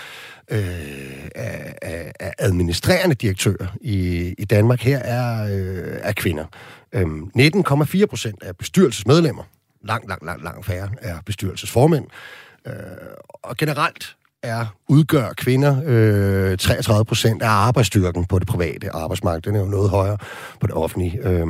øh, 0.51 0.59
af, 1.35 1.75
af, 2.21 2.33
administrerende 2.39 3.15
direktører 3.15 3.67
i, 3.81 4.29
i 4.39 4.45
Danmark 4.45 4.81
her 4.81 4.99
er, 4.99 5.45
øh, 5.45 5.99
er 6.03 6.13
kvinder. 6.13 6.45
Øh, 6.93 7.03
19,4 7.03 8.07
procent 8.07 8.43
af 8.43 8.57
bestyrelsesmedlemmer. 8.57 9.43
Langt, 9.85 10.09
langt, 10.09 10.25
langt, 10.25 10.45
langt 10.45 10.67
færre 10.67 10.89
er 10.99 11.17
bestyrelsesformænd. 11.27 12.07
Øh, 12.67 12.73
og 13.43 13.57
generelt 13.57 14.17
er, 14.43 14.67
udgør 14.89 15.33
kvinder 15.37 15.83
øh, 15.87 16.59
33 16.59 17.05
procent 17.05 17.43
af 17.43 17.49
arbejdsstyrken 17.49 18.25
på 18.25 18.39
det 18.39 18.49
private 18.49 18.91
arbejdsmarked. 18.91 19.43
Den 19.43 19.55
er 19.55 19.61
jo 19.61 19.67
noget 19.67 19.91
højere 19.91 20.19
på 20.61 20.67
det 20.67 20.75
offentlige, 20.75 21.19
øh, 21.29 21.47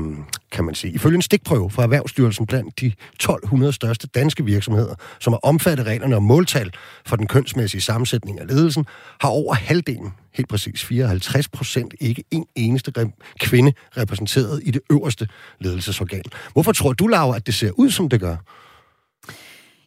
kan 0.52 0.64
man 0.64 0.74
sige. 0.74 0.92
Ifølge 0.92 1.14
en 1.14 1.22
stikprøve 1.22 1.70
fra 1.70 1.82
Erhvervsstyrelsen 1.82 2.46
blandt 2.46 2.80
de 2.80 2.86
1200 2.86 3.72
største 3.72 4.06
danske 4.06 4.44
virksomheder, 4.44 4.94
som 5.20 5.32
har 5.32 5.40
omfattet 5.42 5.86
reglerne 5.86 6.16
om 6.16 6.22
måltal 6.22 6.72
for 7.06 7.16
den 7.16 7.26
kønsmæssige 7.26 7.80
sammensætning 7.80 8.40
af 8.40 8.46
ledelsen, 8.46 8.86
har 9.20 9.28
over 9.28 9.54
halvdelen, 9.54 10.12
helt 10.34 10.48
præcis 10.48 10.84
54 10.84 11.48
procent, 11.48 11.94
ikke 12.00 12.24
en 12.30 12.46
eneste 12.54 12.92
re- 12.98 13.34
kvinde 13.40 13.72
repræsenteret 13.96 14.60
i 14.64 14.70
det 14.70 14.80
øverste 14.90 15.28
ledelsesorgan. 15.60 16.22
Hvorfor 16.52 16.72
tror 16.72 16.92
du, 16.92 17.06
Laura, 17.06 17.36
at 17.36 17.46
det 17.46 17.54
ser 17.54 17.70
ud, 17.70 17.90
som 17.90 18.08
det 18.08 18.20
gør? 18.20 18.36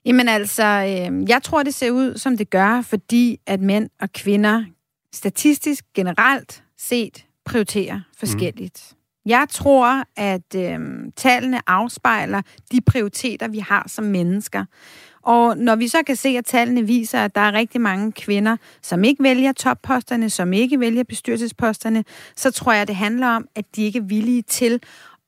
Jamen 0.06 0.27
altså, 0.29 0.63
øh, 0.63 1.29
jeg 1.29 1.44
tror, 1.44 1.63
det 1.63 1.74
ser 1.74 1.91
ud, 1.91 2.18
som 2.18 2.38
det 2.38 2.50
gør, 2.50 2.82
fordi 2.82 3.39
at 3.46 3.62
mænd 3.62 3.89
og 4.01 4.12
kvinder 4.12 4.63
statistisk 5.13 5.86
generelt 5.96 6.63
set 6.77 7.25
prioriterer 7.46 8.01
forskelligt. 8.18 8.88
Mm. 8.91 9.00
Jeg 9.25 9.48
tror, 9.50 10.03
at 10.18 10.56
øh, 10.56 10.79
tallene 11.15 11.70
afspejler 11.70 12.41
de 12.72 12.82
prioriteter, 12.82 13.48
vi 13.48 13.60
har 13.60 13.86
som 13.88 14.06
mennesker. 14.06 14.65
Og 15.22 15.58
når 15.58 15.75
vi 15.75 15.88
så 15.88 16.03
kan 16.03 16.15
se, 16.15 16.29
at 16.29 16.46
tallene 16.46 16.88
viser, 16.88 17.20
at 17.20 17.36
der 17.36 17.41
er 17.41 17.53
rigtig 17.53 17.82
mange 17.82 18.12
kvinder, 18.12 18.58
som 18.82 19.03
ikke 19.03 19.24
vælger 19.24 19.51
topposterne, 19.51 20.29
som 20.29 20.53
ikke 20.53 20.79
vælger 20.79 21.03
bestyrelsesposterne, 21.03 22.03
så 22.36 22.51
tror 22.51 22.74
jeg, 22.74 22.88
det 22.88 22.96
handler 22.96 23.27
om, 23.27 23.48
at 23.56 23.75
de 23.75 23.84
ikke 23.84 24.00
er 24.00 24.03
villige 24.03 24.41
til 24.41 24.82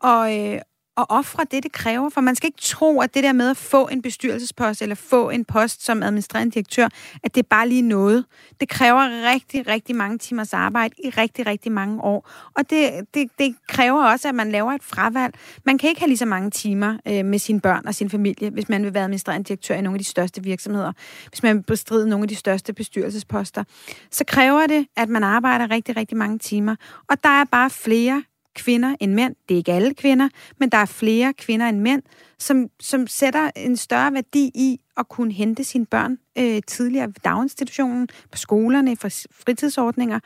at, 0.04 0.54
øh, 0.54 0.60
at 0.98 1.06
ofre 1.10 1.46
det, 1.52 1.64
det 1.64 1.72
kræver. 1.72 2.10
For 2.10 2.22
man 2.22 2.36
skal 2.36 2.48
ikke 2.48 2.62
tro, 2.62 3.02
at 3.02 3.14
det 3.14 3.24
der 3.24 3.34
med 3.34 3.50
at 3.50 3.58
få 3.58 3.88
en 3.88 4.02
bestyrelsespost 4.02 4.82
eller 4.82 4.96
få 4.96 5.30
en 5.30 5.46
post 5.46 5.86
som 5.86 6.04
administrerende 6.04 6.54
direktør, 6.54 6.90
at 7.24 7.36
det 7.36 7.44
er 7.44 7.48
bare 7.50 7.70
lige 7.70 7.82
noget. 7.82 8.26
Det 8.60 8.70
kræver 8.70 9.32
rigtig, 9.34 9.68
rigtig 9.68 9.96
mange 9.96 10.18
timers 10.18 10.54
arbejde 10.54 10.96
i 11.04 11.10
rigtig, 11.10 11.46
rigtig 11.46 11.72
mange 11.72 12.02
år. 12.02 12.30
Og 12.56 12.70
det, 12.70 12.92
det, 13.14 13.30
det 13.40 13.56
kræver 13.68 14.06
også, 14.06 14.28
at 14.30 14.36
man 14.36 14.52
laver 14.52 14.72
et 14.72 14.84
fravalg. 14.84 15.34
Man 15.66 15.78
kan 15.78 15.90
ikke 15.90 16.02
have 16.02 16.08
lige 16.08 16.18
så 16.18 16.26
mange 16.26 16.52
timer 16.52 16.98
øh, 17.08 17.26
med 17.26 17.40
sine 17.40 17.62
børn 17.62 17.88
og 17.88 17.96
sin 17.96 18.10
familie, 18.10 18.50
hvis 18.50 18.70
man 18.70 18.84
vil 18.84 18.94
være 18.94 19.04
administrerende 19.04 19.48
direktør 19.48 19.76
i 19.76 19.82
nogle 19.82 19.96
af 19.96 20.00
de 20.00 20.06
største 20.06 20.44
virksomheder. 20.44 20.92
Hvis 21.30 21.44
man 21.44 21.56
vil 21.58 21.64
bestride 21.64 22.10
nogle 22.10 22.24
af 22.24 22.28
de 22.28 22.36
største 22.36 22.74
bestyrelsesposter. 22.74 23.64
Så 24.12 24.24
kræver 24.28 24.68
det, 24.68 24.88
at 24.98 25.10
man 25.10 25.24
arbejder 25.24 25.72
rigtig, 25.72 25.98
rigtig 25.98 26.18
mange 26.18 26.40
timer. 26.40 26.76
Og 27.10 27.24
der 27.24 27.30
er 27.30 27.44
bare 27.44 27.70
flere 27.70 28.24
kvinder 28.56 28.96
end 29.00 29.14
mænd. 29.14 29.36
Det 29.50 29.56
er 29.56 29.58
ikke 29.58 29.74
alle 29.74 29.94
kvinder, 29.94 30.30
men 30.58 30.70
der 30.70 30.78
er 30.78 30.86
flere 30.86 31.34
kvinder 31.34 31.70
end 31.70 31.80
mænd, 31.80 32.02
som, 32.40 32.68
som 32.80 33.08
sætter 33.08 33.52
en 33.56 33.78
større 33.78 34.14
værdi 34.14 34.52
i 34.56 34.80
at 34.98 35.10
kunne 35.10 35.34
hente 35.34 35.64
sine 35.64 35.86
børn 35.86 36.18
øh, 36.38 36.62
tidligere 36.68 37.10
i 37.10 37.20
daginstitutionen, 37.26 38.08
på 38.32 38.38
skolerne, 38.38 38.98
for 38.98 39.10
fritidsordninger. 39.46 40.20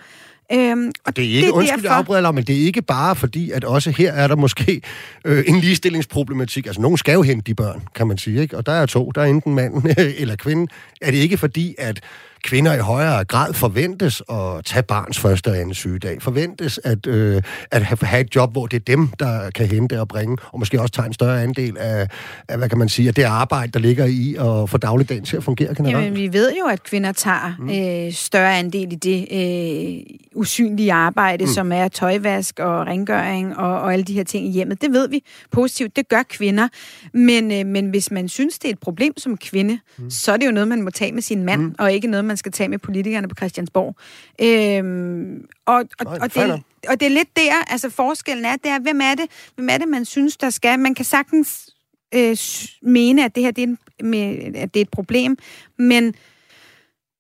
Øhm, 0.52 0.92
og 1.06 1.16
det 1.16 1.26
er 1.26 1.30
ikke, 1.30 1.42
det 1.42 1.48
er 1.48 1.54
undskyld, 1.54 1.84
derfor... 1.84 1.96
afbryder, 1.96 2.32
men 2.32 2.44
det 2.44 2.56
er 2.56 2.66
ikke 2.66 2.82
bare 2.82 3.16
fordi, 3.16 3.52
at 3.52 3.64
også 3.64 3.92
her 3.92 4.12
er 4.14 4.28
der 4.28 4.36
måske 4.36 4.82
øh, 5.26 5.44
en 5.48 5.60
ligestillingsproblematik. 5.60 6.66
Altså, 6.66 6.82
nogen 6.82 6.98
skal 6.98 7.14
jo 7.14 7.22
hente 7.22 7.44
de 7.52 7.56
børn, 7.56 7.84
kan 7.96 8.08
man 8.08 8.18
sige, 8.18 8.42
ikke? 8.42 8.58
Og 8.58 8.66
der 8.66 8.72
er 8.72 8.86
to, 8.86 9.12
der 9.16 9.22
er 9.22 9.26
enten 9.26 9.56
manden 9.56 9.96
eller 10.22 10.36
kvinden. 10.36 10.68
Er 11.02 11.12
det 11.12 11.18
ikke 11.18 11.38
fordi, 11.38 11.76
at 11.78 12.02
kvinder 12.46 12.74
i 12.74 12.80
højere 12.80 13.24
grad 13.24 13.54
forventes 13.54 14.24
at 14.30 14.66
tage 14.66 14.84
barns 14.84 15.20
første 15.20 15.48
og 15.48 15.58
anden 15.58 15.74
sygedag. 15.74 16.22
Forventes 16.22 16.80
at, 16.84 17.08
øh, 17.08 17.42
at 17.72 17.84
have 17.84 18.22
et 18.22 18.36
job, 18.36 18.52
hvor 18.52 18.68
det 18.68 18.78
er 18.78 18.84
dem, 18.96 19.08
der 19.08 19.50
kan 19.50 19.68
hente 19.68 20.00
og 20.00 20.08
bringe, 20.08 20.38
og 20.52 20.60
måske 20.60 20.82
også 20.82 20.92
tage 20.92 21.08
en 21.08 21.14
større 21.14 21.44
andel 21.44 21.78
af, 21.78 22.08
af 22.48 22.58
hvad 22.58 22.70
kan 22.70 22.78
man 22.78 22.90
sige, 22.90 23.08
af 23.08 23.14
det 23.14 23.24
arbejde, 23.24 23.72
der 23.72 23.80
ligger 23.80 24.06
i 24.06 24.36
at 24.40 24.70
få 24.70 24.78
dagligdagen 24.78 25.24
til 25.24 25.38
at 25.38 25.44
fungere 25.44 25.76
generelt. 25.76 25.95
Jamen, 25.98 26.16
vi 26.16 26.34
ved 26.34 26.54
jo, 26.60 26.66
at 26.66 26.84
kvinder 26.84 27.12
tager 27.12 27.56
mm. 27.60 27.70
øh, 27.70 28.14
større 28.14 28.60
andel 28.60 28.94
i 28.94 28.96
det 28.96 29.28
øh, 29.32 30.18
usynlige 30.36 30.94
arbejde, 30.94 31.46
mm. 31.46 31.52
som 31.52 31.72
er 31.72 31.88
tøjvask 31.88 32.60
og 32.60 32.88
rengøring 32.88 33.58
og, 33.58 33.80
og 33.82 33.94
alle 33.94 34.06
de 34.06 34.14
her 34.14 34.24
ting 34.24 34.46
i 34.48 34.50
hjemmet. 34.50 34.82
Det 34.82 34.94
ved 34.94 35.10
vi 35.10 35.24
positivt. 35.52 35.96
Det 35.96 36.08
gør 36.08 36.24
kvinder. 36.24 36.68
Men, 37.14 37.52
øh, 37.52 37.66
men 37.66 37.90
hvis 37.90 38.12
man 38.12 38.30
synes, 38.30 38.60
det 38.60 38.68
er 38.68 38.74
et 38.74 38.80
problem 38.80 39.18
som 39.18 39.38
kvinde, 39.38 39.80
mm. 39.98 40.10
så 40.10 40.32
er 40.32 40.38
det 40.38 40.46
jo 40.46 40.52
noget, 40.52 40.68
man 40.68 40.82
må 40.82 40.90
tage 40.90 41.12
med 41.12 41.22
sin 41.22 41.44
mand, 41.44 41.62
mm. 41.62 41.76
og 41.80 41.94
ikke 41.94 42.08
noget, 42.08 42.26
man 42.26 42.38
skal 42.38 42.52
tage 42.52 42.70
med 42.70 42.78
politikerne 42.78 43.28
på 43.28 43.36
Christiansborg. 43.36 43.96
Øhm, 44.42 45.46
og, 45.66 45.76
og, 45.76 46.06
Nej, 46.06 46.18
og, 46.22 46.34
det, 46.34 46.64
og 46.88 47.00
det 47.00 47.06
er 47.06 47.10
lidt 47.10 47.36
der, 47.36 47.64
altså 47.68 47.90
forskellen 47.90 48.46
er, 48.46 48.56
det 48.56 48.72
er, 48.72 48.80
hvem 48.80 49.02
er 49.02 49.16
det, 49.16 49.26
hvem 49.56 49.70
er 49.72 49.78
det 49.78 49.88
man 49.88 50.06
synes, 50.06 50.38
der 50.38 50.50
skal... 50.50 50.80
Man 50.80 50.96
kan 50.96 51.06
sagtens 51.06 51.75
øh, 52.16 52.38
mene, 52.82 53.26
at 53.26 53.36
det 53.36 53.44
her 53.44 53.52
det 53.52 53.64
er, 53.64 53.68
en, 53.68 53.78
med, 54.10 54.56
at 54.56 54.74
det 54.74 54.80
er 54.80 54.82
et 54.82 54.90
problem, 54.90 55.38
men 55.78 56.16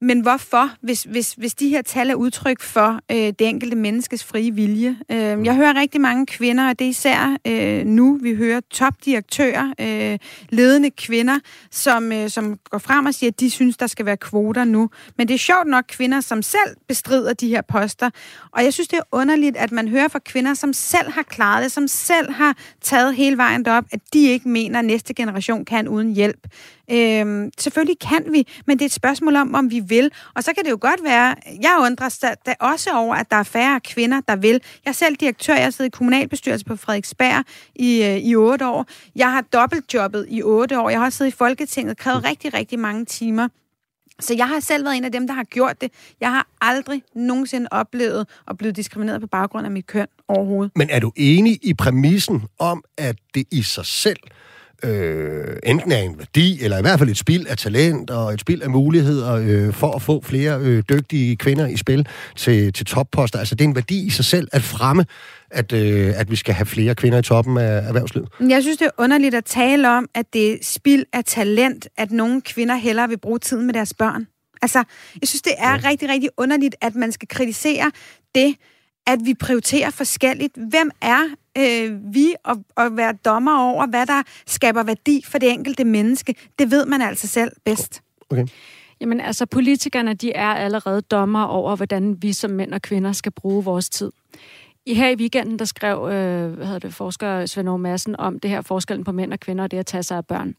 men 0.05 0.19
hvorfor, 0.19 0.69
hvis, 0.81 1.03
hvis, 1.03 1.33
hvis 1.33 1.53
de 1.53 1.69
her 1.69 1.81
tal 1.81 2.09
er 2.09 2.15
udtryk 2.15 2.61
for 2.61 2.99
øh, 3.11 3.17
det 3.17 3.41
enkelte 3.41 3.75
menneskes 3.75 4.23
frie 4.23 4.51
vilje? 4.51 4.97
Øh, 5.11 5.17
jeg 5.17 5.55
hører 5.55 5.75
rigtig 5.75 6.01
mange 6.01 6.25
kvinder, 6.25 6.69
og 6.69 6.79
det 6.79 6.85
er 6.85 6.89
især 6.89 7.37
øh, 7.47 7.85
nu, 7.85 8.19
vi 8.21 8.35
hører 8.35 8.61
topdirektører, 8.71 9.73
øh, 9.79 10.19
ledende 10.49 10.91
kvinder, 10.91 11.39
som, 11.71 12.11
øh, 12.11 12.29
som 12.29 12.59
går 12.69 12.77
frem 12.77 13.05
og 13.05 13.13
siger, 13.13 13.31
at 13.31 13.39
de 13.39 13.49
synes, 13.49 13.77
der 13.77 13.87
skal 13.87 14.05
være 14.05 14.17
kvoter 14.17 14.63
nu. 14.63 14.89
Men 15.17 15.27
det 15.27 15.33
er 15.33 15.37
sjovt 15.37 15.67
nok 15.67 15.85
kvinder, 15.87 16.21
som 16.21 16.41
selv 16.41 16.75
bestrider 16.87 17.33
de 17.33 17.47
her 17.47 17.61
poster. 17.61 18.09
Og 18.51 18.63
jeg 18.63 18.73
synes, 18.73 18.87
det 18.87 18.97
er 18.97 19.07
underligt, 19.11 19.57
at 19.57 19.71
man 19.71 19.87
hører 19.87 20.07
fra 20.07 20.19
kvinder, 20.19 20.53
som 20.53 20.73
selv 20.73 21.11
har 21.11 21.23
klaret 21.23 21.63
det, 21.63 21.71
som 21.71 21.87
selv 21.87 22.31
har 22.31 22.57
taget 22.81 23.15
hele 23.15 23.37
vejen 23.37 23.65
derop, 23.65 23.85
at 23.91 23.99
de 24.13 24.27
ikke 24.27 24.49
mener, 24.49 24.79
at 24.79 24.85
næste 24.85 25.13
generation 25.13 25.65
kan 25.65 25.87
uden 25.87 26.13
hjælp. 26.13 26.47
Øhm, 26.91 27.51
selvfølgelig 27.57 27.99
kan 27.99 28.23
vi, 28.31 28.47
men 28.67 28.77
det 28.77 28.81
er 28.81 28.85
et 28.85 28.91
spørgsmål 28.91 29.35
om, 29.35 29.55
om 29.55 29.71
vi 29.71 29.79
vil. 29.79 30.11
Og 30.33 30.43
så 30.43 30.53
kan 30.53 30.63
det 30.63 30.71
jo 30.71 30.77
godt 30.81 31.03
være, 31.03 31.35
jeg 31.61 31.77
undrer 31.81 32.35
da 32.45 32.53
også 32.59 32.89
over, 32.91 33.15
at 33.15 33.31
der 33.31 33.37
er 33.37 33.43
færre 33.43 33.79
kvinder, 33.79 34.21
der 34.27 34.35
vil. 34.35 34.61
Jeg 34.85 34.91
er 34.91 34.91
selv 34.91 35.15
direktør, 35.15 35.55
jeg 35.55 35.73
sidder 35.73 35.87
i 35.87 35.97
kommunalbestyrelse 35.97 36.65
på 36.65 36.75
Frederiksberg 36.75 37.43
i, 37.75 38.03
øh, 38.03 38.17
i 38.17 38.35
otte 38.35 38.67
år. 38.67 38.85
Jeg 39.15 39.31
har 39.31 39.41
dobbeltjobbet 39.41 40.25
i 40.29 40.43
otte 40.43 40.79
år. 40.79 40.89
Jeg 40.89 40.99
har 40.99 41.05
også 41.05 41.17
siddet 41.17 41.31
i 41.31 41.35
Folketinget, 41.35 41.97
krævet 41.97 42.25
rigtig, 42.25 42.53
rigtig 42.53 42.79
mange 42.79 43.05
timer. 43.05 43.47
Så 44.19 44.33
jeg 44.33 44.47
har 44.47 44.59
selv 44.59 44.85
været 44.85 44.97
en 44.97 45.03
af 45.03 45.11
dem, 45.11 45.27
der 45.27 45.33
har 45.33 45.43
gjort 45.43 45.81
det. 45.81 45.91
Jeg 46.21 46.31
har 46.31 46.47
aldrig 46.61 47.03
nogensinde 47.15 47.67
oplevet 47.71 48.27
at 48.47 48.57
blive 48.57 48.71
diskrimineret 48.71 49.21
på 49.21 49.27
baggrund 49.27 49.65
af 49.65 49.71
mit 49.71 49.87
køn 49.87 50.07
overhovedet. 50.27 50.71
Men 50.75 50.89
er 50.89 50.99
du 50.99 51.11
enig 51.15 51.59
i 51.63 51.73
præmissen 51.73 52.43
om, 52.59 52.83
at 52.97 53.15
det 53.33 53.47
i 53.51 53.61
sig 53.61 53.85
selv 53.85 54.17
øh, 54.83 55.57
enten 55.63 55.91
er 55.91 55.97
en 55.97 56.17
værdi, 56.17 56.63
eller 56.63 56.77
i 56.77 56.81
hvert 56.81 56.99
fald 56.99 57.09
et 57.09 57.17
spil 57.17 57.47
af 57.49 57.57
talent 57.57 58.09
og 58.09 58.33
et 58.33 58.41
spil 58.41 58.63
af 58.63 58.69
muligheder 58.69 59.33
øh, 59.33 59.73
for 59.73 59.91
at 59.91 60.01
få 60.01 60.21
flere 60.23 60.59
øh, 60.61 60.83
dygtige 60.89 61.35
kvinder 61.35 61.67
i 61.67 61.77
spil 61.77 62.07
til, 62.35 62.73
til 62.73 62.85
topposter. 62.85 63.39
Altså 63.39 63.55
det 63.55 63.65
er 63.65 63.69
en 63.69 63.75
værdi 63.75 64.05
i 64.05 64.09
sig 64.09 64.25
selv 64.25 64.47
at 64.51 64.61
fremme, 64.61 65.05
at, 65.51 65.73
øh, 65.73 66.19
at 66.19 66.31
vi 66.31 66.35
skal 66.35 66.53
have 66.53 66.65
flere 66.65 66.95
kvinder 66.95 67.19
i 67.19 67.21
toppen 67.21 67.57
af 67.57 67.87
erhvervslivet. 67.87 68.29
Jeg 68.49 68.61
synes, 68.61 68.77
det 68.77 68.85
er 68.85 69.03
underligt 69.03 69.35
at 69.35 69.45
tale 69.45 69.89
om, 69.89 70.07
at 70.15 70.25
det 70.33 70.53
er 70.53 70.57
spil 70.61 71.05
af 71.13 71.23
talent, 71.25 71.87
at 71.97 72.11
nogle 72.11 72.41
kvinder 72.41 72.75
hellere 72.75 73.09
vil 73.09 73.17
bruge 73.19 73.39
tiden 73.39 73.65
med 73.65 73.73
deres 73.73 73.93
børn. 73.93 74.27
Altså, 74.61 74.83
jeg 75.21 75.27
synes, 75.27 75.41
det 75.41 75.53
er 75.57 75.71
ja. 75.71 75.89
rigtig, 75.89 76.09
rigtig 76.09 76.29
underligt, 76.37 76.75
at 76.81 76.95
man 76.95 77.11
skal 77.11 77.27
kritisere 77.27 77.91
det, 78.35 78.55
at 79.07 79.19
vi 79.23 79.33
prioriterer 79.33 79.89
forskelligt. 79.89 80.57
Hvem 80.69 80.91
er 81.01 81.21
øh, 81.57 82.13
vi 82.13 82.33
at, 82.45 82.57
at 82.77 82.97
være 82.97 83.13
dommer 83.13 83.59
over, 83.59 83.87
hvad 83.87 84.05
der 84.05 84.23
skaber 84.47 84.83
værdi 84.83 85.23
for 85.25 85.37
det 85.37 85.51
enkelte 85.51 85.83
menneske? 85.83 86.35
Det 86.59 86.71
ved 86.71 86.85
man 86.85 87.01
altså 87.01 87.27
selv 87.27 87.51
bedst. 87.65 88.01
Okay. 88.29 88.47
Jamen 89.01 89.21
altså, 89.21 89.45
politikerne 89.45 90.13
de 90.13 90.33
er 90.33 90.53
allerede 90.53 91.01
dommer 91.01 91.43
over, 91.43 91.75
hvordan 91.75 92.17
vi 92.21 92.33
som 92.33 92.51
mænd 92.51 92.73
og 92.73 92.81
kvinder 92.81 93.11
skal 93.11 93.31
bruge 93.31 93.63
vores 93.63 93.89
tid. 93.89 94.11
I 94.85 94.93
her 94.93 95.09
i 95.09 95.15
weekenden, 95.15 95.59
der 95.59 95.65
skrev 95.65 96.09
øh, 96.11 96.53
hvad 96.53 96.65
hedder 96.65 96.79
det, 96.79 96.93
forsker 96.93 97.45
Svend 97.45 97.77
Madsen 97.77 98.15
om 98.19 98.39
det 98.39 98.49
her 98.49 98.61
forskellen 98.61 99.03
på 99.03 99.11
mænd 99.11 99.33
og 99.33 99.39
kvinder, 99.39 99.63
og 99.63 99.71
det 99.71 99.77
at 99.77 99.85
tage 99.85 100.03
sig 100.03 100.17
af 100.17 100.25
børn. 100.25 100.55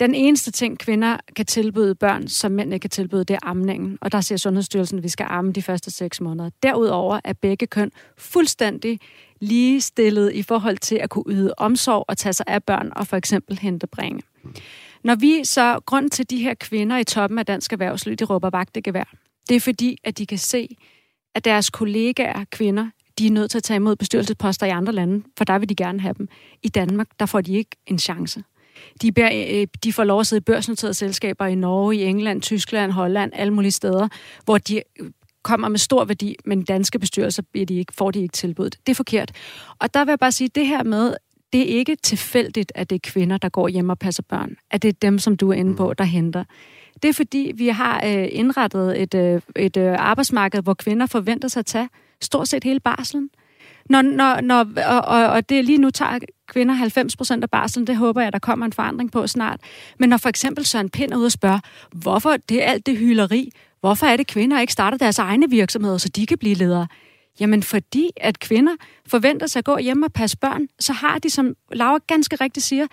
Den 0.00 0.14
eneste 0.14 0.50
ting, 0.50 0.78
kvinder 0.78 1.16
kan 1.36 1.46
tilbyde 1.46 1.94
børn, 1.94 2.28
som 2.28 2.52
mænd 2.52 2.72
ikke 2.72 2.82
kan 2.82 2.90
tilbyde, 2.90 3.24
det 3.24 3.34
er 3.34 3.38
amningen. 3.42 3.98
Og 4.00 4.12
der 4.12 4.20
siger 4.20 4.38
Sundhedsstyrelsen, 4.38 4.98
at 4.98 5.04
vi 5.04 5.08
skal 5.08 5.26
amme 5.28 5.52
de 5.52 5.62
første 5.62 5.90
seks 5.90 6.20
måneder. 6.20 6.50
Derudover 6.62 7.20
er 7.24 7.32
begge 7.32 7.66
køn 7.66 7.90
fuldstændig 8.18 9.00
ligestillet 9.40 10.32
i 10.32 10.42
forhold 10.42 10.78
til 10.78 10.96
at 10.96 11.10
kunne 11.10 11.24
yde 11.28 11.54
omsorg 11.56 12.04
og 12.08 12.16
tage 12.16 12.32
sig 12.32 12.46
af 12.48 12.64
børn 12.64 12.92
og 12.96 13.06
for 13.06 13.16
eksempel 13.16 13.58
hente 13.58 13.86
bringe. 13.86 14.22
Når 15.04 15.14
vi 15.14 15.44
så, 15.44 15.80
grund 15.86 16.10
til 16.10 16.30
de 16.30 16.38
her 16.38 16.54
kvinder 16.54 16.98
i 16.98 17.04
toppen 17.04 17.38
af 17.38 17.46
dansk 17.46 17.72
erhvervsliv, 17.72 18.16
de 18.16 18.24
råber 18.24 18.50
vagtegevær, 18.50 19.14
det 19.48 19.56
er 19.56 19.60
fordi, 19.60 19.98
at 20.04 20.18
de 20.18 20.26
kan 20.26 20.38
se, 20.38 20.76
at 21.34 21.44
deres 21.44 21.70
kollegaer, 21.70 22.44
kvinder, 22.50 22.90
de 23.18 23.26
er 23.26 23.30
nødt 23.30 23.50
til 23.50 23.58
at 23.58 23.64
tage 23.64 23.76
imod 23.76 23.96
bestyrelsesposter 23.96 24.66
i 24.66 24.70
andre 24.70 24.92
lande, 24.92 25.24
for 25.38 25.44
der 25.44 25.58
vil 25.58 25.68
de 25.68 25.74
gerne 25.74 26.00
have 26.00 26.14
dem. 26.18 26.28
I 26.62 26.68
Danmark, 26.68 27.08
der 27.20 27.26
får 27.26 27.40
de 27.40 27.52
ikke 27.52 27.76
en 27.86 27.98
chance. 27.98 28.42
De, 29.02 29.12
bør, 29.12 29.28
øh, 29.32 29.66
de 29.84 29.92
får 29.92 30.04
lov 30.04 30.20
at 30.20 30.26
sidde 30.26 30.40
i 30.40 30.44
børsnoterede 30.44 30.94
selskaber 30.94 31.46
i 31.46 31.54
Norge, 31.54 31.96
i 31.96 32.04
England, 32.04 32.42
Tyskland, 32.42 32.92
Holland, 32.92 33.32
alle 33.34 33.52
mulige 33.52 33.72
steder, 33.72 34.08
hvor 34.44 34.58
de 34.58 34.82
øh, 35.00 35.10
kommer 35.42 35.68
med 35.68 35.78
stor 35.78 36.04
værdi, 36.04 36.36
men 36.44 36.62
danske 36.62 36.98
bestyrelser 36.98 37.42
bliver 37.52 37.66
de 37.66 37.74
ikke, 37.74 37.92
får 37.94 38.10
de 38.10 38.20
ikke 38.20 38.32
tilbudt. 38.32 38.76
Det 38.86 38.92
er 38.92 38.94
forkert. 38.94 39.32
Og 39.78 39.94
der 39.94 40.04
vil 40.04 40.12
jeg 40.12 40.18
bare 40.18 40.32
sige, 40.32 40.48
det 40.54 40.66
her 40.66 40.82
med, 40.82 41.14
det 41.52 41.60
er 41.60 41.78
ikke 41.78 41.96
tilfældigt, 41.96 42.72
at 42.74 42.90
det 42.90 42.96
er 42.96 43.10
kvinder, 43.10 43.36
der 43.38 43.48
går 43.48 43.68
hjem 43.68 43.88
og 43.88 43.98
passer 43.98 44.22
børn. 44.28 44.56
At 44.70 44.82
det 44.82 44.88
er 44.88 44.92
dem, 45.02 45.18
som 45.18 45.36
du 45.36 45.50
er 45.50 45.54
inde 45.54 45.76
på, 45.76 45.94
der 45.94 46.04
henter. 46.04 46.44
Det 47.02 47.08
er 47.08 47.12
fordi, 47.12 47.52
vi 47.54 47.68
har 47.68 48.02
øh, 48.04 48.28
indrettet 48.30 49.02
et, 49.02 49.14
øh, 49.14 49.40
et 49.56 49.76
øh, 49.76 49.94
arbejdsmarked, 49.98 50.62
hvor 50.62 50.74
kvinder 50.74 51.06
forventer 51.06 51.48
sig 51.48 51.60
at 51.60 51.66
tage 51.66 51.88
stort 52.20 52.48
set 52.48 52.64
hele 52.64 52.80
barslen. 52.80 53.30
Når, 53.90 54.02
når, 54.02 54.40
når, 54.40 54.66
og, 54.86 55.00
og, 55.00 55.26
og 55.26 55.48
det 55.48 55.64
lige 55.64 55.78
nu 55.78 55.90
tager 55.90 56.18
kvinder 56.48 56.74
90 56.74 57.16
procent 57.16 57.42
af 57.42 57.50
barslen, 57.50 57.86
det 57.86 57.96
håber 57.96 58.22
jeg, 58.22 58.32
der 58.32 58.38
kommer 58.38 58.66
en 58.66 58.72
forandring 58.72 59.12
på 59.12 59.26
snart. 59.26 59.60
Men 59.98 60.08
når 60.08 60.16
for 60.16 60.28
eksempel 60.28 60.66
Søren 60.66 60.90
Pind 60.90 61.12
er 61.12 61.16
ude 61.16 61.26
og 61.26 61.32
spørge, 61.32 61.60
hvorfor 61.92 62.36
det 62.48 62.64
er 62.64 62.70
alt 62.70 62.86
det 62.86 62.98
hyleri, 62.98 63.50
hvorfor 63.80 64.06
er 64.06 64.16
det 64.16 64.26
kvinder 64.26 64.60
ikke 64.60 64.72
starter 64.72 64.98
deres 64.98 65.18
egne 65.18 65.50
virksomheder, 65.50 65.98
så 65.98 66.08
de 66.08 66.26
kan 66.26 66.38
blive 66.38 66.54
ledere? 66.54 66.86
Jamen 67.40 67.62
fordi, 67.62 68.10
at 68.16 68.38
kvinder 68.38 68.72
forventer 69.06 69.46
sig 69.46 69.60
at 69.60 69.64
gå 69.64 69.78
hjem 69.78 70.02
og 70.02 70.12
passe 70.12 70.38
børn, 70.38 70.68
så 70.80 70.92
har 70.92 71.18
de, 71.18 71.30
som 71.30 71.54
Laura 71.72 71.98
ganske 72.06 72.36
rigtigt 72.36 72.66
siger, 72.66 72.86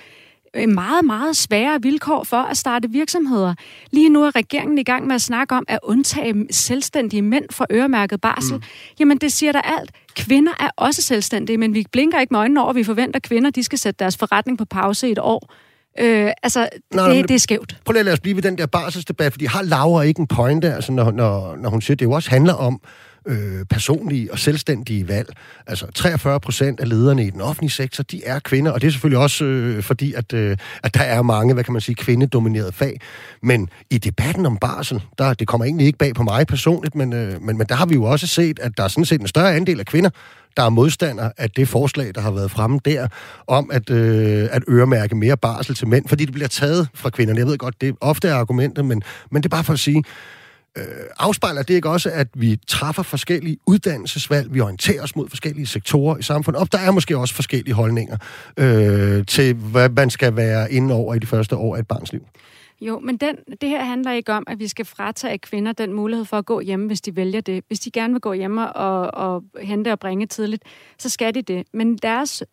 meget, 0.56 1.06
meget 1.06 1.38
svære 1.38 1.82
vilkår 1.82 2.24
for 2.24 2.38
at 2.38 2.58
starte 2.58 2.90
virksomheder. 2.90 3.54
Lige 3.92 4.10
nu 4.10 4.24
er 4.24 4.36
regeringen 4.36 4.78
i 4.78 4.84
gang 4.84 5.08
med 5.08 5.16
at 5.16 5.22
snakke 5.22 5.56
om 5.56 5.66
at 5.68 5.80
undtage 5.84 6.48
selvstændige 6.52 7.22
mænd 7.22 7.46
fra 7.52 7.66
øremærket 7.72 8.22
barsel. 8.22 8.56
Mm. 8.56 8.64
Jamen, 9.00 9.18
det 9.18 9.32
siger 9.34 9.52
der 9.52 9.62
alt. 9.62 9.92
Kvinder 10.16 10.52
er 10.60 10.70
også 10.78 11.02
selvstændige, 11.02 11.58
men 11.58 11.74
vi 11.74 11.86
blinker 11.92 12.20
ikke 12.20 12.34
med 12.34 12.40
øjnene 12.40 12.64
over, 12.64 12.74
vi 12.74 12.84
forventer, 12.84 13.16
at 13.16 13.24
kvinder 13.24 13.50
de 13.50 13.64
skal 13.64 13.80
sætte 13.80 14.00
deres 14.00 14.18
forretning 14.18 14.58
på 14.58 14.66
pause 14.66 15.08
i 15.08 15.12
et 15.12 15.20
år. 15.20 15.54
Øh, 16.00 16.32
altså, 16.44 16.70
Nå, 16.92 17.10
det, 17.10 17.28
det 17.28 17.36
er 17.36 17.40
skævt. 17.40 17.78
Prøv 17.86 17.92
lige 17.92 18.00
at 18.00 18.06
lade 18.06 18.14
os 18.14 18.20
blive 18.20 18.36
ved 18.36 18.44
den 18.44 18.58
der 18.58 18.66
barselsdebat, 18.66 19.32
fordi 19.32 19.46
har 19.46 19.62
Laura 19.62 20.02
ikke 20.02 20.20
en 20.20 20.28
point 20.28 20.64
der, 20.64 20.76
altså, 20.76 20.92
når, 20.92 21.12
når, 21.12 21.56
når 21.56 21.70
hun 21.70 21.82
siger, 21.82 21.96
det 21.96 22.06
jo 22.06 22.12
også 22.12 22.30
handler 22.30 22.54
om, 22.54 22.82
øh, 23.26 23.66
personlige 23.70 24.32
og 24.32 24.40
selvstændige 24.40 25.08
valg. 25.08 25.30
Altså 25.68 25.86
43 25.96 26.40
procent 26.40 26.80
af 26.80 26.90
lederne 26.90 27.26
i 27.26 27.30
den 27.30 27.42
offentlige 27.42 27.72
sektor, 27.72 28.04
de 28.04 28.26
er 28.26 28.40
kvinder, 28.40 28.72
og 28.72 28.82
det 28.82 28.88
er 28.88 28.92
selvfølgelig 28.92 29.20
også 29.20 29.46
øh, 29.46 29.84
fordi, 29.84 30.14
at, 30.14 30.34
øh, 30.34 30.58
at 30.84 30.94
der 30.94 31.02
er 31.02 31.22
mange, 31.22 31.54
hvad 31.54 31.64
kan 31.64 31.74
man 31.74 31.82
sige, 31.82 31.96
kvindedominerede 31.96 32.72
fag. 32.72 33.00
Men 33.42 33.70
i 33.90 33.98
debatten 33.98 34.46
om 34.46 34.58
barsel, 34.58 35.02
der, 35.18 35.34
det 35.34 35.48
kommer 35.48 35.66
egentlig 35.66 35.88
ikke 35.88 36.00
bag 36.00 36.14
på 36.14 36.24
mig 36.24 36.48
personligt, 36.48 36.96
men, 36.96 37.14
øh, 37.14 37.42
men, 37.42 37.58
men 37.58 37.68
der 37.68 37.76
har 37.76 37.86
vi 37.86 37.94
jo 37.94 38.04
også 38.04 38.28
set, 38.28 38.60
at 38.60 38.78
der 38.78 38.84
er 38.84 38.88
sådan 38.88 39.06
set 39.06 39.22
en 39.22 39.28
større 39.28 39.56
andel 39.56 39.80
af 39.80 39.86
kvinder, 39.86 40.10
der 40.58 40.64
er 40.64 40.70
modstander 40.70 41.32
af 41.38 41.52
det 41.52 41.68
forslag, 41.68 42.12
der 42.16 42.22
har 42.22 42.32
været 42.32 42.52
fremme 42.52 42.80
der, 42.86 43.08
om 43.48 43.70
at, 43.74 43.90
øh, 43.90 44.48
at 44.52 44.64
øremærke 44.70 45.16
mere 45.16 45.38
barsel 45.38 45.76
til 45.76 45.88
mænd, 45.88 46.08
fordi 46.08 46.26
det 46.26 46.34
bliver 46.34 46.48
taget 46.48 46.88
fra 46.94 47.10
kvinderne. 47.10 47.40
Jeg 47.40 47.48
ved 47.48 47.58
godt, 47.58 47.82
det 47.82 47.96
ofte 48.02 48.28
er 48.28 48.36
argumentet, 48.36 48.86
men, 48.86 49.04
men 49.32 49.44
det 49.44 49.48
er 49.48 49.56
bare 49.56 49.64
for 49.64 49.74
at 49.74 49.80
sige, 49.80 50.04
Øh, 50.78 50.86
afspejler 51.18 51.64
det 51.64 51.74
ikke 51.74 51.90
også, 51.90 52.10
at 52.10 52.28
vi 52.34 52.60
træffer 52.68 53.04
forskellige 53.04 53.58
uddannelsesvalg, 53.68 54.54
vi 54.54 54.62
orienterer 54.62 55.04
os 55.04 55.16
mod 55.16 55.30
forskellige 55.30 55.68
sektorer 55.68 56.18
i 56.18 56.22
samfundet, 56.22 56.62
og 56.62 56.72
der 56.72 56.78
er 56.78 56.92
måske 56.92 57.18
også 57.18 57.34
forskellige 57.34 57.74
holdninger 57.74 58.18
øh, 58.58 59.26
til, 59.26 59.54
hvad 59.54 59.90
man 59.90 60.10
skal 60.10 60.36
være 60.36 60.72
inde 60.72 60.96
over 60.96 61.14
i 61.14 61.20
de 61.20 61.28
første 61.28 61.56
år 61.56 61.76
af 61.76 61.80
et 61.80 61.88
barns 61.88 62.12
liv? 62.12 62.22
Jo, 62.82 63.00
men 63.00 63.18
den, 63.18 63.36
det 63.62 63.70
her 63.70 63.84
handler 63.84 64.12
ikke 64.12 64.34
om, 64.34 64.44
at 64.48 64.60
vi 64.60 64.68
skal 64.68 64.86
fratage 64.86 65.38
kvinder 65.38 65.72
den 65.72 65.94
mulighed 65.94 66.26
for 66.26 66.38
at 66.38 66.46
gå 66.46 66.60
hjemme, 66.60 66.88
hvis 66.88 67.02
de 67.02 67.16
vælger 67.16 67.42
det. 67.42 67.64
Hvis 67.68 67.80
de 67.80 67.92
gerne 67.92 68.14
vil 68.14 68.22
gå 68.22 68.34
hjemme 68.34 68.74
og, 68.74 69.28
og 69.28 69.44
hente 69.62 69.92
og 69.92 70.00
bringe 70.00 70.26
tidligt, 70.26 70.64
så 71.00 71.10
skal 71.10 71.36
de 71.36 71.42
det. 71.42 71.64
Men 71.74 71.98
deres 71.98 72.44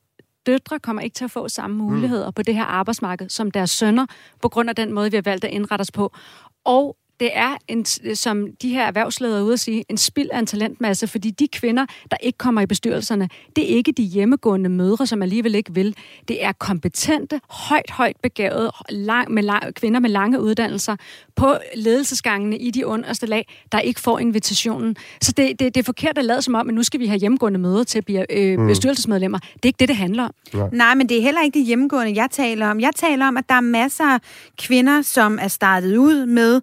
døtre 0.46 0.78
kommer 0.78 1.02
ikke 1.02 1.14
til 1.14 1.24
at 1.24 1.30
få 1.30 1.48
samme 1.48 1.76
mm. 1.76 1.82
muligheder 1.82 2.26
mm. 2.26 2.32
på 2.32 2.42
det 2.42 2.54
her 2.54 2.64
arbejdsmarked 2.64 3.28
som 3.28 3.50
deres 3.50 3.70
sønner, 3.70 4.06
på 4.42 4.48
grund 4.48 4.68
af 4.68 4.76
den 4.76 4.92
måde, 4.92 5.10
vi 5.10 5.16
har 5.16 5.22
valgt 5.22 5.44
at 5.44 5.50
indrette 5.50 5.82
os 5.82 5.92
på. 5.92 6.12
Og 6.64 6.96
det 7.20 7.30
er, 7.32 7.56
en, 7.68 7.84
som 8.14 8.46
de 8.62 8.68
her 8.68 8.86
erhvervsledere 8.86 9.38
er 9.38 9.42
ude 9.42 9.52
at 9.52 9.60
sige, 9.60 9.84
en 9.88 9.96
spild 9.96 10.28
af 10.32 10.38
en 10.38 10.46
talentmasse, 10.46 11.06
fordi 11.06 11.30
de 11.30 11.48
kvinder, 11.48 11.86
der 12.10 12.16
ikke 12.22 12.38
kommer 12.38 12.60
i 12.60 12.66
bestyrelserne, 12.66 13.28
det 13.56 13.72
er 13.72 13.76
ikke 13.76 13.92
de 13.92 14.02
hjemmegående 14.02 14.70
mødre, 14.70 15.06
som 15.06 15.22
alligevel 15.22 15.54
ikke 15.54 15.74
vil. 15.74 15.96
Det 16.28 16.44
er 16.44 16.52
kompetente, 16.52 17.40
højt, 17.50 17.90
højt 17.90 18.16
begavede 18.22 18.72
lang, 18.88 19.30
med 19.30 19.42
lang, 19.42 19.74
kvinder 19.74 20.00
med 20.00 20.10
lange 20.10 20.40
uddannelser 20.40 20.96
på 21.36 21.54
ledelsesgangene 21.76 22.58
i 22.58 22.70
de 22.70 22.86
underste 22.86 23.26
lag, 23.26 23.46
der 23.72 23.80
ikke 23.80 24.00
får 24.00 24.18
invitationen. 24.18 24.96
Så 25.20 25.32
det, 25.32 25.60
det, 25.60 25.74
det 25.74 25.80
er 25.80 25.84
forkert 25.84 26.18
at 26.18 26.24
lade 26.24 26.42
som 26.42 26.54
om, 26.54 26.68
at 26.68 26.74
nu 26.74 26.82
skal 26.82 27.00
vi 27.00 27.06
have 27.06 27.18
hjemmegående 27.18 27.58
møder 27.58 27.84
til 27.84 27.98
at 27.98 28.04
blive 28.04 28.36
øh, 28.38 28.58
mm. 28.58 28.66
bestyrelsesmedlemmer. 28.66 29.38
Det 29.38 29.62
er 29.62 29.66
ikke 29.66 29.78
det, 29.78 29.88
det 29.88 29.96
handler 29.96 30.24
om. 30.24 30.34
Nej. 30.54 30.68
Nej, 30.72 30.94
men 30.94 31.08
det 31.08 31.18
er 31.18 31.22
heller 31.22 31.42
ikke 31.42 31.58
det 31.58 31.66
hjemmegående, 31.66 32.20
jeg 32.20 32.28
taler 32.30 32.70
om. 32.70 32.80
Jeg 32.80 32.90
taler 32.96 33.26
om, 33.26 33.36
at 33.36 33.48
der 33.48 33.54
er 33.54 33.60
masser 33.60 34.04
af 34.04 34.20
kvinder, 34.58 35.02
som 35.02 35.38
er 35.42 35.48
startet 35.48 35.96
ud 35.96 36.26
med 36.26 36.60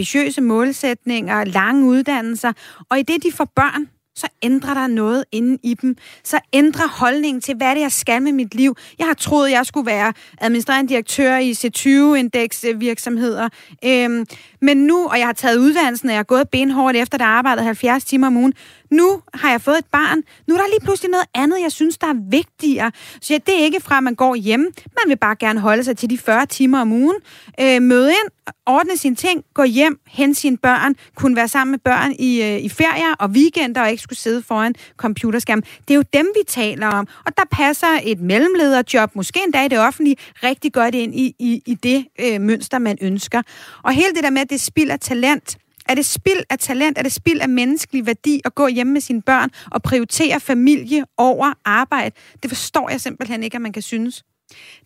ambitiøse 0.00 0.40
målsætninger, 0.40 1.44
lange 1.44 1.86
uddannelser, 1.86 2.52
og 2.90 2.98
i 2.98 3.02
det, 3.02 3.22
de 3.22 3.32
får 3.32 3.44
børn, 3.44 3.88
så 4.14 4.28
ændrer 4.42 4.74
der 4.74 4.86
noget 4.86 5.24
inde 5.32 5.58
i 5.62 5.74
dem. 5.74 5.96
Så 6.24 6.40
ændrer 6.52 6.88
holdningen 6.88 7.40
til, 7.40 7.56
hvad 7.56 7.70
det 7.70 7.76
er, 7.76 7.80
jeg 7.80 7.92
skal 7.92 8.22
med 8.22 8.32
mit 8.32 8.54
liv. 8.54 8.76
Jeg 8.98 9.06
har 9.06 9.14
troet, 9.14 9.50
jeg 9.50 9.66
skulle 9.66 9.86
være 9.86 10.12
administrerende 10.40 10.88
direktør 10.88 11.36
i 11.36 11.52
C20-indeks 11.52 12.64
virksomheder. 12.76 13.48
Øhm, 13.84 14.26
men 14.62 14.76
nu, 14.76 15.06
og 15.06 15.18
jeg 15.18 15.26
har 15.26 15.32
taget 15.32 15.58
uddannelsen, 15.58 16.08
og 16.08 16.12
jeg 16.12 16.18
har 16.18 16.24
gået 16.24 16.48
benhårdt 16.48 16.96
efter, 16.96 17.18
at 17.18 17.20
jeg 17.20 17.28
arbejdede 17.28 17.64
70 17.64 18.04
timer 18.04 18.26
om 18.26 18.36
ugen. 18.36 18.54
Nu 18.90 19.22
har 19.34 19.50
jeg 19.50 19.60
fået 19.60 19.78
et 19.78 19.84
barn. 19.92 20.22
Nu 20.46 20.54
er 20.54 20.58
der 20.58 20.68
lige 20.68 20.80
pludselig 20.80 21.10
noget 21.10 21.26
andet, 21.34 21.60
jeg 21.62 21.72
synes, 21.72 21.98
der 21.98 22.06
er 22.06 22.30
vigtigere. 22.30 22.92
Så 23.20 23.32
ja, 23.34 23.38
det 23.46 23.60
er 23.60 23.64
ikke 23.64 23.80
fra, 23.80 23.96
at 23.96 24.02
man 24.02 24.14
går 24.14 24.34
hjem. 24.34 24.60
Man 24.60 25.08
vil 25.08 25.16
bare 25.16 25.36
gerne 25.36 25.60
holde 25.60 25.84
sig 25.84 25.96
til 25.96 26.10
de 26.10 26.18
40 26.18 26.46
timer 26.46 26.80
om 26.80 26.92
ugen. 26.92 27.16
Øh, 27.60 27.82
møde 27.82 28.10
ind, 28.10 28.54
ordne 28.66 28.96
sine 28.96 29.16
ting, 29.16 29.44
gå 29.54 29.64
hjem, 29.64 30.00
hente 30.06 30.40
sine 30.40 30.56
børn, 30.56 30.94
kunne 31.16 31.36
være 31.36 31.48
sammen 31.48 31.70
med 31.70 31.78
børn 31.78 32.12
i, 32.18 32.42
øh, 32.42 32.58
i 32.58 32.68
ferier 32.68 33.14
og 33.18 33.28
weekender, 33.28 33.82
og 33.82 33.90
ikke 33.90 34.02
skulle 34.02 34.18
sidde 34.18 34.42
foran 34.42 34.74
computerskærm. 34.96 35.62
Det 35.62 35.90
er 35.90 35.94
jo 35.94 36.04
dem, 36.12 36.26
vi 36.36 36.40
taler 36.48 36.86
om. 36.86 37.08
Og 37.26 37.36
der 37.36 37.42
passer 37.50 38.00
et 38.04 38.20
mellemlederjob, 38.20 39.16
måske 39.16 39.40
endda 39.44 39.64
i 39.64 39.68
det 39.68 39.78
offentlige, 39.78 40.16
rigtig 40.42 40.72
godt 40.72 40.94
ind 40.94 41.14
i, 41.14 41.34
i, 41.38 41.62
i 41.66 41.74
det 41.74 42.06
øh, 42.20 42.40
mønster, 42.40 42.78
man 42.78 42.98
ønsker. 43.00 43.42
Og 43.82 43.92
hele 43.92 44.12
det 44.14 44.22
der 44.22 44.30
med, 44.30 44.44
det 44.50 44.60
spilder 44.60 44.96
talent, 44.96 45.58
er 45.88 45.94
det 45.94 46.06
spild 46.06 46.40
af 46.50 46.58
talent? 46.58 46.98
Er 46.98 47.02
det 47.02 47.12
spild 47.12 47.40
af 47.40 47.48
menneskelig 47.48 48.06
værdi 48.06 48.40
at 48.44 48.54
gå 48.54 48.66
hjemme 48.66 48.92
med 48.92 49.00
sine 49.00 49.22
børn 49.22 49.50
og 49.70 49.82
prioritere 49.82 50.40
familie 50.40 51.04
over 51.16 51.52
arbejde? 51.64 52.14
Det 52.42 52.50
forstår 52.50 52.90
jeg 52.90 53.00
simpelthen 53.00 53.42
ikke, 53.42 53.54
at 53.54 53.60
man 53.62 53.72
kan 53.72 53.82
synes. 53.82 54.24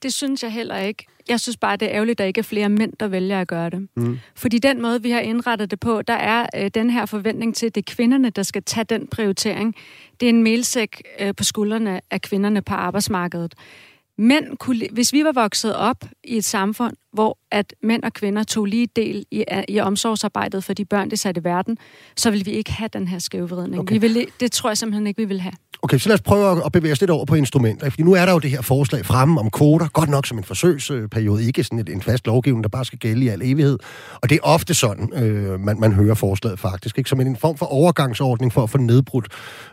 Det 0.03 0.13
synes 0.13 0.43
jeg 0.43 0.53
heller 0.53 0.79
ikke. 0.79 1.07
Jeg 1.29 1.41
synes 1.41 1.57
bare, 1.57 1.77
det 1.77 1.89
er 1.89 1.95
ærgerligt, 1.95 2.15
at 2.15 2.19
der 2.19 2.25
ikke 2.25 2.39
er 2.39 2.43
flere 2.43 2.69
mænd, 2.69 2.93
der 3.01 3.09
vælger 3.09 3.41
at 3.41 3.49
gøre 3.49 3.71
det. 3.71 3.89
Mm. 3.97 4.19
Fordi 4.37 4.59
den 4.59 4.83
måde, 4.83 5.03
vi 5.03 5.11
har 5.11 5.21
indrettet 5.21 5.71
det 5.71 5.81
på, 5.81 6.03
der 6.03 6.15
er 6.15 6.47
øh, 6.57 6.71
den 6.75 6.91
her 6.91 7.07
forventning 7.07 7.55
til, 7.55 7.67
at 7.67 7.75
det 7.75 7.91
er 7.91 7.95
kvinderne, 7.95 8.31
der 8.31 8.43
skal 8.43 8.63
tage 8.63 8.85
den 8.85 9.07
prioritering. 9.07 9.75
Det 10.21 10.27
er 10.27 10.31
en 10.31 10.43
melsæk 10.43 11.03
øh, 11.21 11.35
på 11.37 11.45
skuldrene 11.45 12.01
af 12.11 12.21
kvinderne 12.23 12.63
på 12.63 12.75
arbejdsmarkedet. 12.75 13.55
Mænd 14.19 14.57
kunne, 14.57 14.89
hvis 14.93 15.13
vi 15.13 15.25
var 15.25 15.33
vokset 15.33 15.77
op 15.77 16.05
i 16.25 16.37
et 16.37 16.45
samfund, 16.45 16.97
hvor 17.15 17.39
at 17.51 17.75
mænd 17.83 18.03
og 18.03 18.13
kvinder 18.13 18.43
tog 18.43 18.65
lige 18.65 18.89
del 18.97 19.25
i, 19.31 19.45
i 19.69 19.81
omsorgsarbejdet 19.81 20.65
for 20.65 20.73
de 20.73 20.85
børn, 20.85 21.11
de 21.11 21.17
satte 21.17 21.41
i 21.41 21.45
verden, 21.45 21.79
så 22.17 22.31
ville 22.31 22.45
vi 22.45 22.51
ikke 22.51 22.73
have 22.73 22.89
den 22.93 23.09
her 23.09 23.19
skævvridning. 23.19 23.81
Okay. 23.81 23.93
Vi 23.95 23.99
ville, 23.99 24.27
det 24.41 24.53
tror 24.53 24.71
jeg 24.71 24.79
simpelthen 24.79 25.07
ikke, 25.07 25.23
vi 25.23 25.25
vil 25.25 25.41
have. 25.41 25.55
Okay, 25.85 25.99
så 25.99 26.09
lad 26.09 26.15
os 26.15 26.23
prøve 26.23 26.65
at 26.67 26.73
bevæge 26.73 26.93
os 26.93 27.01
lidt 27.01 27.11
over 27.11 27.25
på 27.25 27.35
instrumenter. 27.35 27.91
Fordi 27.91 28.03
nu 28.03 28.13
er 28.13 28.27
der 28.27 28.33
jo 28.33 28.39
det 28.39 28.51
her 28.51 28.63
forslag 28.63 29.07
fremme 29.07 29.41
om 29.41 29.51
kvoter, 29.51 29.89
godt 29.89 30.09
nok 30.09 30.27
som 30.27 30.39
en 30.39 30.45
forsøgsperiode, 30.45 31.45
ikke 31.45 31.65
sådan 31.65 31.85
en 31.89 32.03
fast 32.03 32.27
lovgivning, 32.27 32.65
der 32.65 32.69
bare 32.69 32.85
skal 32.85 32.99
gælde 32.99 33.25
i 33.25 33.29
al 33.29 33.43
evighed. 33.43 33.79
Og 34.23 34.31
det 34.31 34.37
er 34.37 34.41
ofte 34.43 34.75
sådan, 34.75 35.13
øh, 35.23 35.61
man, 35.61 35.81
man 35.81 35.93
hører 35.93 36.15
forslaget 36.15 36.59
faktisk, 36.59 36.99
ikke? 36.99 37.11
som 37.11 37.21
en 37.21 37.37
form 37.37 37.57
for 37.57 37.67
overgangsordning 37.67 38.53
for 38.53 38.63
at 38.63 38.71
få 38.71 38.79
nedbrudt 38.79 39.27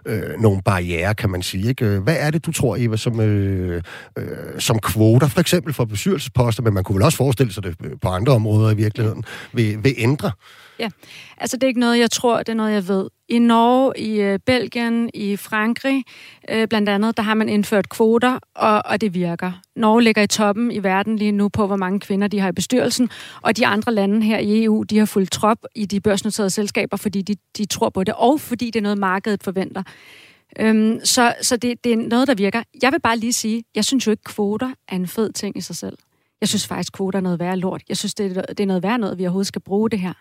øh, 0.06 0.21
nogle 0.39 0.62
barriere, 0.62 1.15
kan 1.15 1.30
man 1.30 1.41
sige. 1.41 1.69
Ikke? 1.69 1.99
Hvad 1.99 2.15
er 2.19 2.32
det, 2.32 2.45
du 2.45 2.51
tror, 2.51 2.75
Eva, 2.80 2.97
som, 2.97 3.19
øh, 3.19 3.82
øh, 4.17 4.25
som 4.60 4.80
kvoter, 4.80 5.27
for 5.27 5.39
eksempel 5.39 5.73
for 5.73 5.86
bestyrelsesposter, 5.86 6.63
men 6.63 6.73
man 6.73 6.84
kunne 6.84 6.95
vel 6.95 7.04
også 7.04 7.17
forestille 7.31 7.53
sig 7.53 7.63
det 7.63 8.01
på 8.01 8.07
andre 8.07 8.33
områder 8.33 8.71
i 8.71 8.75
virkeligheden, 8.75 9.23
vil, 9.53 9.83
vil 9.83 9.93
ændre? 9.97 10.31
Ja, 10.79 10.89
altså 11.37 11.57
det 11.57 11.63
er 11.63 11.67
ikke 11.67 11.79
noget, 11.79 11.99
jeg 11.99 12.11
tror, 12.11 12.37
det 12.37 12.49
er 12.49 12.53
noget, 12.53 12.73
jeg 12.73 12.87
ved. 12.87 13.09
I 13.29 13.39
Norge, 13.39 13.99
i 13.99 14.21
øh, 14.21 14.39
Belgien, 14.45 15.09
i 15.13 15.37
Frankrig 15.37 16.03
øh, 16.49 16.67
blandt 16.67 16.89
andet, 16.89 17.17
der 17.17 17.23
har 17.23 17.33
man 17.33 17.49
indført 17.49 17.89
kvoter, 17.89 18.39
og, 18.55 18.81
og 18.85 19.01
det 19.01 19.13
virker. 19.13 19.51
Norge 19.75 20.03
ligger 20.03 20.21
i 20.21 20.27
toppen 20.27 20.71
i 20.71 20.83
verden 20.83 21.15
lige 21.15 21.31
nu 21.31 21.49
på, 21.49 21.67
hvor 21.67 21.75
mange 21.75 21.99
kvinder 21.99 22.27
de 22.27 22.39
har 22.39 22.49
i 22.49 22.51
bestyrelsen, 22.51 23.09
og 23.41 23.57
de 23.57 23.67
andre 23.67 23.93
lande 23.93 24.25
her 24.25 24.37
i 24.37 24.63
EU, 24.63 24.83
de 24.83 24.97
har 24.97 25.05
fulgt 25.05 25.31
trop 25.31 25.57
i 25.75 25.85
de 25.85 25.99
børsnoterede 25.99 26.49
selskaber, 26.49 26.97
fordi 26.97 27.21
de, 27.21 27.35
de 27.57 27.65
tror 27.65 27.89
på 27.89 28.03
det, 28.03 28.13
og 28.17 28.41
fordi 28.41 28.65
det 28.65 28.75
er 28.75 28.83
noget, 28.83 28.97
markedet 28.97 29.43
forventer. 29.43 29.83
Øhm, 30.59 30.99
så 31.03 31.33
så 31.41 31.57
det, 31.57 31.83
det 31.83 31.93
er 31.93 31.97
noget, 31.97 32.27
der 32.27 32.35
virker. 32.35 32.63
Jeg 32.81 32.91
vil 32.91 32.99
bare 32.99 33.17
lige 33.17 33.33
sige, 33.33 33.63
jeg 33.75 33.85
synes 33.85 34.07
jo 34.07 34.11
ikke, 34.11 34.23
kvoter 34.23 34.71
er 34.87 34.95
en 34.95 35.07
fed 35.07 35.33
ting 35.33 35.57
i 35.57 35.61
sig 35.61 35.75
selv. 35.75 35.97
Jeg 36.41 36.49
synes 36.49 36.67
faktisk, 36.67 36.93
kvoter 36.93 37.19
er 37.19 37.23
noget 37.23 37.39
værre 37.39 37.58
lort. 37.58 37.84
Jeg 37.89 37.97
synes, 37.97 38.13
det 38.13 38.38
er, 38.38 38.41
det 38.41 38.60
er 38.60 38.67
noget 38.67 38.84
værre 38.84 38.97
noget, 38.97 39.17
vi 39.17 39.23
overhovedet 39.23 39.47
skal 39.47 39.62
bruge 39.62 39.89
det 39.89 39.99
her. 39.99 40.13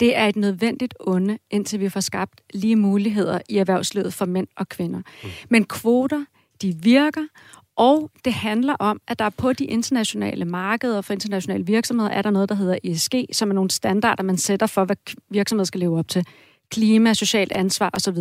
Det 0.00 0.16
er 0.16 0.26
et 0.26 0.36
nødvendigt 0.36 0.94
onde, 1.00 1.38
indtil 1.50 1.80
vi 1.80 1.88
får 1.88 2.00
skabt 2.00 2.40
lige 2.54 2.76
muligheder 2.76 3.38
i 3.48 3.56
erhvervslivet 3.56 4.14
for 4.14 4.26
mænd 4.26 4.46
og 4.56 4.68
kvinder. 4.68 4.98
Mm. 4.98 5.28
Men 5.48 5.64
kvoter, 5.64 6.24
de 6.62 6.74
virker, 6.82 7.26
og 7.76 8.10
det 8.24 8.32
handler 8.32 8.74
om, 8.74 9.00
at 9.08 9.18
der 9.18 9.30
på 9.30 9.52
de 9.52 9.64
internationale 9.64 10.44
markeder 10.44 11.00
for 11.00 11.12
internationale 11.12 11.66
virksomheder 11.66 12.10
er 12.10 12.22
der 12.22 12.30
noget, 12.30 12.48
der 12.48 12.54
hedder 12.54 12.78
ESG, 12.84 13.14
som 13.32 13.50
er 13.50 13.54
nogle 13.54 13.70
standarder, 13.70 14.22
man 14.22 14.36
sætter 14.36 14.66
for, 14.66 14.84
hvad 14.84 14.96
virksomheder 15.30 15.64
skal 15.64 15.80
leve 15.80 15.98
op 15.98 16.08
til. 16.08 16.26
Klima, 16.70 17.14
socialt 17.14 17.52
ansvar 17.52 17.90
osv. 17.92 18.18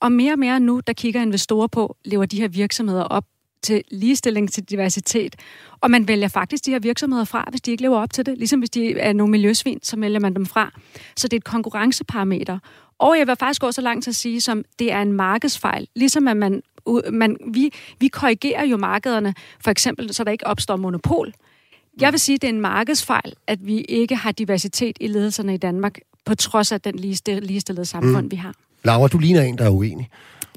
Og 0.00 0.12
mere 0.12 0.32
og 0.32 0.38
mere 0.38 0.60
nu, 0.60 0.80
der 0.86 0.92
kigger 0.92 1.22
investorer 1.22 1.66
på, 1.66 1.96
lever 2.04 2.26
de 2.26 2.40
her 2.40 2.48
virksomheder 2.48 3.02
op 3.02 3.24
til 3.64 3.82
ligestilling, 3.90 4.52
til 4.52 4.64
diversitet. 4.64 5.36
Og 5.80 5.90
man 5.90 6.08
vælger 6.08 6.28
faktisk 6.28 6.66
de 6.66 6.70
her 6.70 6.78
virksomheder 6.78 7.24
fra, 7.24 7.46
hvis 7.50 7.60
de 7.60 7.70
ikke 7.70 7.82
lever 7.82 7.98
op 7.98 8.12
til 8.12 8.26
det. 8.26 8.38
Ligesom 8.38 8.58
hvis 8.58 8.70
de 8.70 8.98
er 8.98 9.12
nogle 9.12 9.30
miljøsvin, 9.30 9.78
så 9.82 9.96
vælger 10.00 10.20
man 10.20 10.34
dem 10.34 10.46
fra. 10.46 10.72
Så 11.16 11.28
det 11.28 11.32
er 11.32 11.40
et 11.40 11.44
konkurrenceparameter. 11.44 12.58
Og 12.98 13.18
jeg 13.18 13.26
vil 13.26 13.36
faktisk 13.36 13.60
gå 13.60 13.72
så 13.72 13.80
langt 13.80 14.04
til 14.04 14.10
at 14.10 14.16
sige, 14.16 14.40
som 14.40 14.64
det 14.78 14.92
er 14.92 15.02
en 15.02 15.12
markedsfejl. 15.12 15.88
Ligesom 15.96 16.28
at 16.28 16.36
man, 16.36 16.62
man 17.12 17.36
vi, 17.54 17.70
vi 18.00 18.08
korrigerer 18.08 18.64
jo 18.64 18.76
markederne, 18.76 19.34
for 19.60 19.70
eksempel, 19.70 20.14
så 20.14 20.24
der 20.24 20.30
ikke 20.30 20.46
opstår 20.46 20.76
monopol. 20.76 21.32
Jeg 22.00 22.12
vil 22.12 22.20
sige, 22.20 22.34
at 22.34 22.42
det 22.42 22.48
er 22.48 22.52
en 22.52 22.60
markedsfejl, 22.60 23.32
at 23.46 23.66
vi 23.66 23.80
ikke 23.80 24.16
har 24.16 24.32
diversitet 24.32 24.96
i 25.00 25.06
ledelserne 25.06 25.54
i 25.54 25.56
Danmark, 25.56 25.98
på 26.24 26.34
trods 26.34 26.72
af 26.72 26.80
den 26.80 26.94
ligestillede 27.42 27.84
samfund, 27.84 28.24
mm. 28.24 28.30
vi 28.30 28.36
har. 28.36 28.54
Laura, 28.84 29.08
du 29.08 29.18
ligner 29.18 29.42
en, 29.42 29.58
der 29.58 29.64
er 29.64 29.70
uenig. 29.70 30.08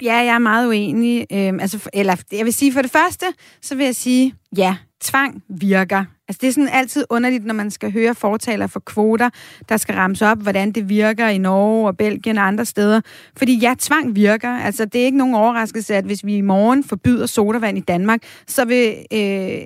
Ja, 0.01 0.15
jeg 0.15 0.35
er 0.35 0.39
meget 0.39 0.67
uenig. 0.67 1.25
Øhm, 1.31 1.59
altså, 1.59 1.89
eller, 1.93 2.15
jeg 2.31 2.45
vil 2.45 2.53
sige, 2.53 2.73
for 2.73 2.81
det 2.81 2.91
første, 2.91 3.25
så 3.61 3.75
vil 3.75 3.85
jeg 3.85 3.95
sige, 3.95 4.33
ja, 4.57 4.77
tvang 5.01 5.43
virker. 5.49 6.05
Altså, 6.27 6.39
det 6.41 6.47
er 6.47 6.51
sådan 6.51 6.69
altid 6.73 7.05
underligt, 7.09 7.45
når 7.45 7.53
man 7.53 7.71
skal 7.71 7.91
høre 7.91 8.15
fortaler 8.15 8.67
for 8.67 8.79
kvoter, 8.79 9.29
der 9.69 9.77
skal 9.77 9.95
ramse 9.95 10.27
op, 10.27 10.37
hvordan 10.41 10.71
det 10.71 10.89
virker 10.89 11.27
i 11.27 11.37
Norge 11.37 11.87
og 11.87 11.97
Belgien 11.97 12.37
og 12.37 12.47
andre 12.47 12.65
steder. 12.65 13.01
Fordi 13.37 13.57
ja, 13.57 13.75
tvang 13.79 14.15
virker. 14.15 14.49
Altså, 14.49 14.85
det 14.85 15.01
er 15.01 15.05
ikke 15.05 15.17
nogen 15.17 15.35
overraskelse, 15.35 15.95
at 15.95 16.05
hvis 16.05 16.25
vi 16.25 16.35
i 16.35 16.41
morgen 16.41 16.83
forbyder 16.83 17.25
sodavand 17.25 17.77
i 17.77 17.81
Danmark, 17.81 18.19
så 18.47 18.65
vil, 18.65 18.95
øh, 19.13 19.65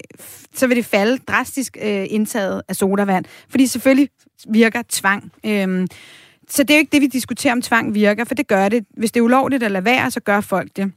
så 0.56 0.68
vil 0.68 0.78
det 0.78 0.86
falde 0.86 1.18
drastisk 1.28 1.78
øh, 1.82 2.06
indtaget 2.10 2.62
af 2.68 2.76
sodavand. 2.76 3.26
Fordi 3.50 3.68
selvfølgelig 3.68 4.10
virker 4.50 4.82
tvang. 4.90 5.32
Øh, 5.46 5.88
så 6.52 6.64
det 6.64 6.72
er 6.72 6.76
jo 6.76 6.80
ikke 6.80 6.92
det, 6.92 7.02
vi 7.02 7.08
diskuterer, 7.08 7.54
om 7.54 7.62
tvang 7.62 7.94
virker, 7.94 8.24
for 8.24 8.36
det 8.36 8.48
gør 8.48 8.70
det. 8.70 8.86
Hvis 8.98 9.12
det 9.12 9.20
er 9.20 9.24
ulovligt 9.24 9.64
at 9.64 9.72
lade 9.72 9.86
være, 9.86 10.12
så 10.12 10.20
gør 10.20 10.42
folk 10.42 10.70
det. 10.76 10.92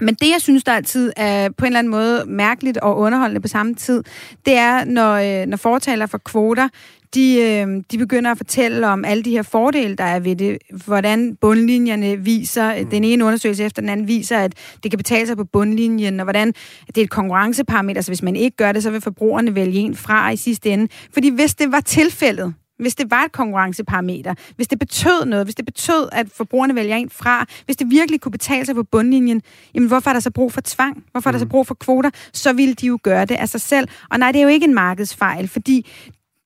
Men 0.00 0.14
det, 0.14 0.30
jeg 0.30 0.40
synes, 0.40 0.64
der 0.64 0.72
altid 0.72 1.12
er 1.16 1.48
på 1.48 1.64
en 1.64 1.66
eller 1.66 1.78
anden 1.78 1.90
måde 1.90 2.24
mærkeligt 2.26 2.78
og 2.78 2.98
underholdende 2.98 3.40
på 3.40 3.48
samme 3.48 3.74
tid, 3.74 4.02
det 4.46 4.56
er, 4.56 4.84
når, 4.84 5.14
øh, 5.14 5.46
når 5.46 5.56
fortaler 5.56 6.06
for 6.06 6.18
kvoter, 6.18 6.68
de, 7.14 7.40
øh, 7.40 7.82
de 7.90 7.98
begynder 7.98 8.30
at 8.30 8.36
fortælle 8.36 8.86
om 8.86 9.04
alle 9.04 9.22
de 9.22 9.30
her 9.30 9.42
fordele, 9.42 9.96
der 9.96 10.04
er 10.04 10.20
ved 10.20 10.36
det. 10.36 10.58
Hvordan 10.86 11.36
bundlinjerne 11.36 12.16
viser, 12.16 12.82
mm. 12.82 12.90
den 12.90 13.04
ene 13.04 13.24
undersøgelse 13.24 13.64
efter 13.64 13.82
den 13.82 13.88
anden 13.88 14.08
viser, 14.08 14.38
at 14.38 14.54
det 14.82 14.90
kan 14.90 14.98
betale 14.98 15.26
sig 15.26 15.36
på 15.36 15.44
bundlinjen, 15.44 16.20
og 16.20 16.24
hvordan 16.24 16.48
det 16.86 16.98
er 16.98 17.02
et 17.02 17.10
konkurrenceparameter, 17.10 18.00
så 18.00 18.10
hvis 18.10 18.22
man 18.22 18.36
ikke 18.36 18.56
gør 18.56 18.72
det, 18.72 18.82
så 18.82 18.90
vil 18.90 19.00
forbrugerne 19.00 19.54
vælge 19.54 19.78
en 19.78 19.96
fra 19.96 20.30
i 20.30 20.36
sidste 20.36 20.70
ende. 20.70 20.88
Fordi 21.12 21.28
hvis 21.28 21.54
det 21.54 21.72
var 21.72 21.80
tilfældet, 21.80 22.54
hvis 22.80 22.94
det 22.94 23.10
var 23.10 23.24
et 23.24 23.32
konkurrenceparameter, 23.32 24.34
hvis 24.56 24.68
det 24.68 24.78
betød 24.78 25.24
noget, 25.24 25.46
hvis 25.46 25.54
det 25.54 25.64
betød, 25.64 26.08
at 26.12 26.26
forbrugerne 26.34 26.74
vælger 26.74 26.96
en 26.96 27.10
fra, 27.10 27.46
hvis 27.64 27.76
det 27.76 27.90
virkelig 27.90 28.20
kunne 28.20 28.32
betale 28.32 28.66
sig 28.66 28.74
på 28.74 28.82
bundlinjen, 28.82 29.42
jamen 29.74 29.88
hvorfor 29.88 30.10
er 30.10 30.12
der 30.12 30.20
så 30.20 30.30
brug 30.30 30.52
for 30.52 30.60
tvang? 30.64 31.04
Hvorfor 31.12 31.30
er 31.30 31.32
der 31.32 31.38
så 31.38 31.44
mm. 31.44 31.50
brug 31.50 31.66
for 31.66 31.74
kvoter? 31.74 32.10
Så 32.32 32.52
ville 32.52 32.74
de 32.74 32.86
jo 32.86 32.98
gøre 33.02 33.24
det 33.24 33.34
af 33.34 33.48
sig 33.48 33.60
selv. 33.60 33.88
Og 34.10 34.18
nej, 34.18 34.32
det 34.32 34.38
er 34.38 34.42
jo 34.42 34.48
ikke 34.48 34.66
en 34.66 34.74
markedsfejl, 34.74 35.48
fordi 35.48 35.86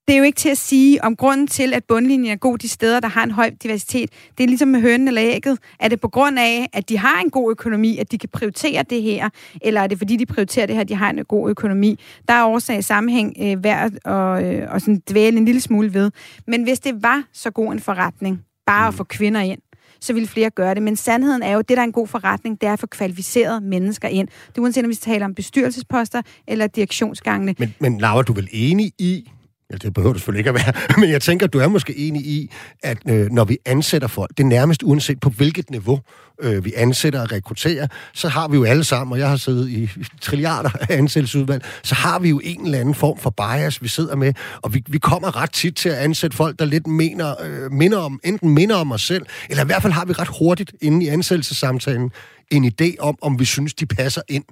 det 0.09 0.15
er 0.15 0.19
jo 0.19 0.25
ikke 0.25 0.37
til 0.37 0.49
at 0.49 0.59
sige, 0.59 1.05
om 1.05 1.17
grunden 1.17 1.47
til, 1.47 1.75
at 1.75 1.85
bundlinjen 1.85 2.33
er 2.33 2.37
god 2.37 2.59
de 2.59 2.69
steder, 2.69 3.01
der 3.01 3.09
har 3.09 3.25
en 3.25 3.31
høj 3.31 3.51
diversitet. 3.63 4.11
Det 4.39 4.45
er 4.45 4.49
ligesom 4.49 4.69
med 4.69 4.81
hønen 4.81 5.09
eller 5.09 5.23
ægget. 5.25 5.59
Er 5.81 5.89
det 5.89 6.01
på 6.01 6.09
grund 6.09 6.39
af, 6.39 6.69
at 6.73 6.89
de 6.89 6.99
har 6.99 7.21
en 7.21 7.31
god 7.31 7.51
økonomi, 7.51 7.99
at 7.99 8.13
de 8.13 8.19
kan 8.19 8.29
prioritere 8.29 8.83
det 8.91 9.03
her? 9.03 9.29
Eller 9.63 9.81
er 9.81 9.87
det 9.87 9.99
fordi, 9.99 10.17
de 10.17 10.27
prioriterer 10.27 10.67
det 10.67 10.75
her, 10.75 10.81
at 10.81 10.89
de 10.89 10.95
har 10.95 11.11
en 11.11 11.25
god 11.25 11.51
økonomi? 11.51 11.99
Der 12.29 12.35
er 12.35 12.47
årsag 12.47 12.79
i 12.79 12.83
sammenhæng 12.83 13.37
øh, 13.41 13.65
værd 13.65 13.93
at 14.05 14.45
øh, 14.45 14.67
og 14.71 14.81
sådan 14.81 15.03
dvæle 15.11 15.39
en 15.39 15.45
lille 15.45 15.61
smule 15.61 15.95
ved. 15.95 16.11
Men 16.47 16.63
hvis 16.63 16.81
det 16.81 17.03
var 17.03 17.23
så 17.33 17.51
god 17.51 17.73
en 17.73 17.81
forretning, 17.81 18.41
bare 18.67 18.89
at 18.89 18.95
få 18.95 19.05
kvinder 19.05 19.41
ind, 19.41 19.59
så 20.01 20.13
ville 20.13 20.29
flere 20.29 20.51
gøre 20.51 20.75
det. 20.75 20.83
Men 20.83 20.97
sandheden 20.97 21.43
er 21.43 21.53
jo, 21.53 21.59
at 21.59 21.69
det, 21.69 21.77
der 21.77 21.83
er 21.83 21.87
en 21.87 21.93
god 21.93 22.07
forretning, 22.07 22.61
det 22.61 22.67
er 22.67 22.73
at 22.73 22.81
få 22.81 22.87
kvalificerede 22.87 23.61
mennesker 23.61 24.09
ind. 24.09 24.29
Det 24.49 24.59
er 24.59 24.63
uanset, 24.63 24.85
om 24.85 24.91
vi 24.91 24.95
taler 24.95 25.25
om 25.25 25.35
bestyrelsesposter 25.35 26.23
eller 26.49 26.67
direktionsgangene. 26.67 27.55
Men, 27.59 27.75
men 27.81 27.99
Laura, 27.99 28.23
du 28.23 28.33
er 28.33 28.37
vel 28.37 28.49
enig 28.53 28.93
i, 28.99 29.31
Ja, 29.73 29.77
det 29.77 29.95
behøver 29.95 30.13
du 30.13 30.19
selvfølgelig 30.19 30.41
ikke 30.41 30.51
at 30.51 30.55
være. 30.55 30.73
Men 31.01 31.11
jeg 31.11 31.23
tænker, 31.23 31.47
du 31.47 31.59
er 31.59 31.69
måske 31.69 31.99
enig 31.99 32.27
i, 32.27 32.51
at 32.83 32.99
øh, 33.09 33.31
når 33.31 33.45
vi 33.45 33.59
ansætter 33.67 34.09
folk, 34.09 34.31
det 34.31 34.41
er 34.41 34.49
nærmest 34.49 34.83
uanset 34.83 35.21
på 35.21 35.31
hvilket 35.31 35.71
niveau 35.71 36.01
øh, 36.41 36.65
vi 36.65 36.73
ansætter 36.77 37.21
og 37.23 37.33
rekrutterer, 37.33 37.87
så 38.15 38.29
har 38.29 38.49
vi 38.49 38.57
jo 38.57 38.65
alle 38.65 38.85
sammen, 38.85 39.13
og 39.13 39.19
jeg 39.19 39.29
har 39.29 39.37
siddet 39.37 39.69
i 39.69 39.91
trilliarder 40.23 40.71
af 40.81 40.97
ansættelsesudvalg, 40.97 41.65
så 41.83 41.95
har 41.95 42.19
vi 42.19 42.29
jo 42.29 42.41
en 42.45 42.65
eller 42.65 42.79
anden 42.79 42.95
form 42.95 43.19
for 43.19 43.31
bias, 43.31 43.83
vi 43.83 43.89
sidder 43.89 44.17
med, 44.17 44.33
og 44.63 44.75
vi, 44.75 44.85
vi 44.89 44.99
kommer 44.99 45.43
ret 45.43 45.53
tit 45.53 45.77
til 45.77 45.89
at 45.89 45.97
ansætte 45.97 46.37
folk, 46.37 46.59
der 46.59 46.65
lidt 46.65 46.87
mener, 46.87 47.35
øh, 47.43 47.73
minder 47.73 47.99
om, 47.99 48.21
enten 48.25 48.51
minder 48.51 48.77
om 48.77 48.93
os 48.93 49.03
selv, 49.03 49.27
eller 49.51 49.63
i 49.65 49.67
hvert 49.67 49.83
fald 49.83 49.93
har 49.93 50.05
vi 50.05 50.13
ret 50.13 50.29
hurtigt 50.39 50.73
inde 50.81 51.07
i 51.07 51.09
ansættelsessamtalen 51.09 52.11
en 52.57 52.73
idé 52.81 52.97
om, 52.99 53.17
om 53.23 53.39
vi 53.39 53.45
synes, 53.45 53.75
de 53.75 53.87
passer 53.87 54.23
ind 54.29 54.45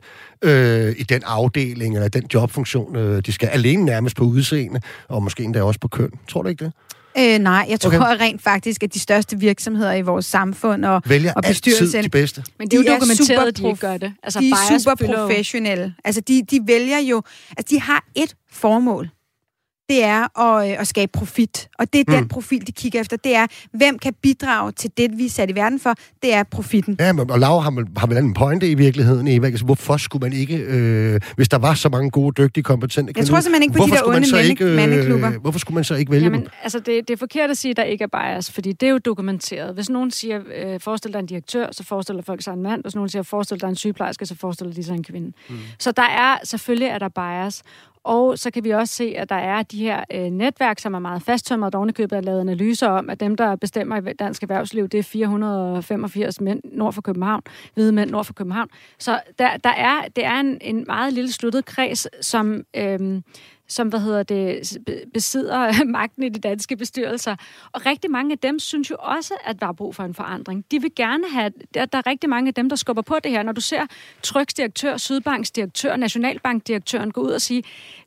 øh, 0.43 0.95
i 0.99 1.03
den 1.03 1.23
afdeling 1.27 1.95
eller 1.95 2.09
den 2.09 2.25
jobfunktion, 2.35 2.97
øh, 2.97 3.23
de 3.27 3.33
skal. 3.33 3.49
Alene 3.49 3.85
nærmest 3.85 4.17
på 4.17 4.25
udseende, 4.25 4.81
og 5.09 5.23
måske 5.23 5.43
endda 5.43 5.63
også 5.63 5.81
på 5.81 5.89
køn. 5.89 6.11
Tror 6.29 6.43
du 6.43 6.49
ikke 6.49 6.65
det? 6.65 6.73
Øh, 7.19 7.39
nej, 7.39 7.67
jeg 7.69 7.81
tror 7.81 7.91
okay. 7.91 8.21
rent 8.21 8.43
faktisk, 8.43 8.83
at 8.83 8.95
de 8.95 8.99
største 8.99 9.39
virksomheder 9.39 9.93
i 9.93 10.03
vores 10.03 10.27
samfund 10.27 10.85
og, 10.85 11.03
Vælger 11.07 11.33
og 11.33 11.43
bestyrelsen... 11.43 12.05
de 12.05 12.09
bedste. 12.09 12.45
Men 12.59 12.69
det 12.69 12.79
er 12.79 12.83
jo 12.83 12.95
dokumenteret, 12.95 13.49
at 13.49 13.57
de 13.57 13.67
ikke 13.67 13.81
gør 13.81 13.97
det. 13.97 14.13
Altså, 14.23 14.41
de 14.41 14.51
er 14.51 14.79
super 14.79 15.07
professionelle. 15.07 15.95
Altså, 16.05 16.21
de, 16.21 16.43
de 16.51 16.61
vælger 16.67 16.99
jo... 16.99 17.23
Altså, 17.57 17.75
de 17.75 17.81
har 17.81 18.05
et 18.15 18.35
formål 18.51 19.11
det 19.89 20.05
er 20.05 20.41
at, 20.41 20.71
øh, 20.71 20.81
at 20.81 20.87
skabe 20.87 21.13
profit. 21.13 21.69
Og 21.79 21.93
det 21.93 22.01
er 22.01 22.05
mm. 22.09 22.17
den 22.17 22.29
profil, 22.29 22.67
de 22.67 22.73
kigger 22.73 23.01
efter. 23.01 23.17
Det 23.17 23.35
er, 23.35 23.47
hvem 23.73 23.99
kan 23.99 24.15
bidrage 24.23 24.73
til 24.73 24.91
det, 24.97 25.19
vi 25.19 25.27
er 25.27 25.31
sat 25.31 25.51
i 25.51 25.55
verden 25.55 25.81
for. 25.81 25.95
Det 26.23 26.35
er 26.35 26.43
profitten. 26.43 26.97
Ja, 27.01 27.13
men, 27.13 27.31
og 27.31 27.39
Laura 27.39 27.61
har, 27.61 27.71
man, 27.71 27.89
har 27.97 28.07
vel 28.07 28.17
en 28.17 28.35
pointe 28.35 28.71
i 28.71 28.75
virkeligheden, 28.75 29.29
Eva. 29.29 29.47
Altså, 29.47 29.65
hvorfor 29.65 29.97
skulle 29.97 30.21
man 30.29 30.33
ikke, 30.33 30.57
øh, 30.57 31.21
hvis 31.37 31.49
der 31.49 31.59
var 31.59 31.75
så 31.75 31.89
mange 31.89 32.11
gode, 32.11 32.43
dygtige, 32.43 32.65
kompetente 32.65 33.13
Jeg 33.17 33.27
tror 33.27 33.41
simpelthen 33.41 33.63
ikke 33.63 33.79
på 33.79 33.87
de 33.87 33.91
der 33.91 34.07
onde 34.07 34.49
ikke, 34.49 34.65
øh, 34.65 34.77
mandeklubber. 34.77 35.31
Hvorfor 35.31 35.59
skulle 35.59 35.75
man 35.75 35.85
så 35.85 35.95
ikke 35.95 36.13
vælge 36.13 36.25
Jamen, 36.25 36.41
dem? 36.41 36.49
Altså, 36.63 36.79
det, 36.79 37.09
det 37.09 37.11
er 37.11 37.19
forkert 37.19 37.51
at 37.51 37.59
sige, 37.59 37.71
at 37.71 37.77
der 37.77 37.83
ikke 37.83 38.05
er 38.05 38.35
bias, 38.35 38.51
fordi 38.51 38.73
det 38.73 38.87
er 38.87 38.91
jo 38.91 38.99
dokumenteret. 38.99 39.75
Hvis 39.75 39.91
nogen 39.91 40.11
siger, 40.11 40.41
øh, 40.57 40.81
forestil 40.81 41.13
dig 41.13 41.19
en 41.19 41.27
direktør, 41.27 41.67
så 41.73 41.85
forestiller 41.85 42.23
folk 42.23 42.43
sig 42.43 42.53
en 42.53 42.63
mand. 42.63 42.83
Hvis 42.83 42.95
nogen 42.95 43.09
siger, 43.09 43.23
forestil 43.23 43.61
dig 43.61 43.69
en 43.69 43.77
sygeplejerske, 43.77 44.27
så 44.27 44.35
forestiller 44.35 44.75
de 44.75 44.85
sig 44.85 44.95
en 44.95 45.05
kvinde. 45.05 45.33
Mm. 45.49 45.57
Så 45.79 45.93
der 45.93 46.03
er, 46.03 46.39
selvfølgelig 46.45 46.89
er 46.89 46.99
der 46.99 47.09
bias. 47.09 47.63
Og 48.05 48.39
så 48.39 48.51
kan 48.51 48.65
vi 48.65 48.71
også 48.71 48.95
se, 48.95 49.15
at 49.17 49.29
der 49.29 49.35
er 49.35 49.63
de 49.63 49.79
her 49.79 50.05
øh, 50.13 50.25
netværk, 50.25 50.79
som 50.79 50.95
er 50.95 50.99
meget 50.99 51.23
fasttømret, 51.23 51.75
og 51.75 51.79
ovenikøbet 51.79 52.17
er 52.17 52.21
lavet 52.21 52.41
analyser 52.41 52.89
om, 52.89 53.11
at 53.11 53.21
dem, 53.21 53.37
der 53.37 53.57
bestemmer 53.57 53.97
i 53.97 54.13
dansk 54.13 54.43
erhvervsliv, 54.43 54.89
det 54.89 54.99
er 54.99 55.03
485 55.03 56.41
mænd 56.41 56.61
nord 56.65 56.93
for 56.93 57.03
København, 57.03 57.43
hvide 57.75 57.93
mænd 57.93 58.11
nord 58.11 58.25
for 58.25 58.33
København. 58.33 58.69
Så 58.99 59.21
der, 59.39 59.57
der 59.57 59.71
er, 59.71 60.09
det 60.17 60.25
er 60.25 60.41
en, 60.41 60.59
en 60.61 60.85
meget 60.87 61.13
lille 61.13 61.33
sluttet 61.33 61.65
kreds, 61.65 62.27
som... 62.27 62.65
Øh, 62.77 63.23
som 63.69 63.89
hvad 63.89 64.01
hedder 64.01 64.23
det, 64.23 64.79
besidder 65.15 65.85
magten 65.99 66.23
i 66.23 66.29
de 66.29 66.41
danske 66.41 66.77
bestyrelser. 66.77 67.37
Og 67.73 67.87
rigtig 67.87 68.11
mange 68.11 68.33
af 68.33 68.39
dem 68.39 68.59
synes 68.59 68.91
jo 68.91 68.97
også, 68.99 69.35
at 69.45 69.61
der 69.61 69.67
er 69.67 69.73
brug 69.73 69.95
for 69.95 70.03
en 70.03 70.15
forandring. 70.15 70.65
De 70.71 70.81
vil 70.81 70.95
gerne 70.97 71.25
have, 71.33 71.53
der, 71.75 71.85
der 71.85 71.99
er 71.99 72.07
rigtig 72.07 72.31
mange 72.31 72.49
af 72.49 72.55
dem, 72.55 72.69
der 72.69 72.77
skubber 72.77 73.03
på 73.03 73.17
det 73.25 73.31
her. 73.31 73.43
Når 73.43 73.53
du 73.53 73.61
ser 73.61 73.87
Tryksdirektør, 74.23 74.97
Sydbanksdirektør, 74.97 75.97
Nationalbankdirektøren 75.97 77.11
gå 77.11 77.21
ud 77.21 77.31
og 77.31 77.41
sige, 77.41 77.63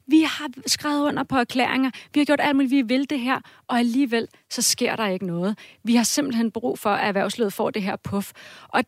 vi 0.07 0.21
har 0.21 0.49
skrevet 0.67 1.01
under 1.01 1.23
på 1.23 1.35
erklæringer, 1.35 1.91
vi 2.13 2.19
har 2.19 2.25
gjort 2.25 2.39
alt 2.41 2.55
muligt, 2.55 2.71
vi 2.71 2.81
vil 2.81 3.09
det 3.09 3.19
her, 3.19 3.39
og 3.67 3.79
alligevel 3.79 4.27
så 4.49 4.61
sker 4.61 4.95
der 4.95 5.07
ikke 5.07 5.25
noget. 5.25 5.57
Vi 5.83 5.95
har 5.95 6.03
simpelthen 6.03 6.51
brug 6.51 6.79
for, 6.79 6.89
at 6.89 7.07
erhvervslivet 7.07 7.53
får 7.53 7.69
det 7.69 7.83
her 7.83 7.95
puff. 7.95 8.31
Og 8.67 8.83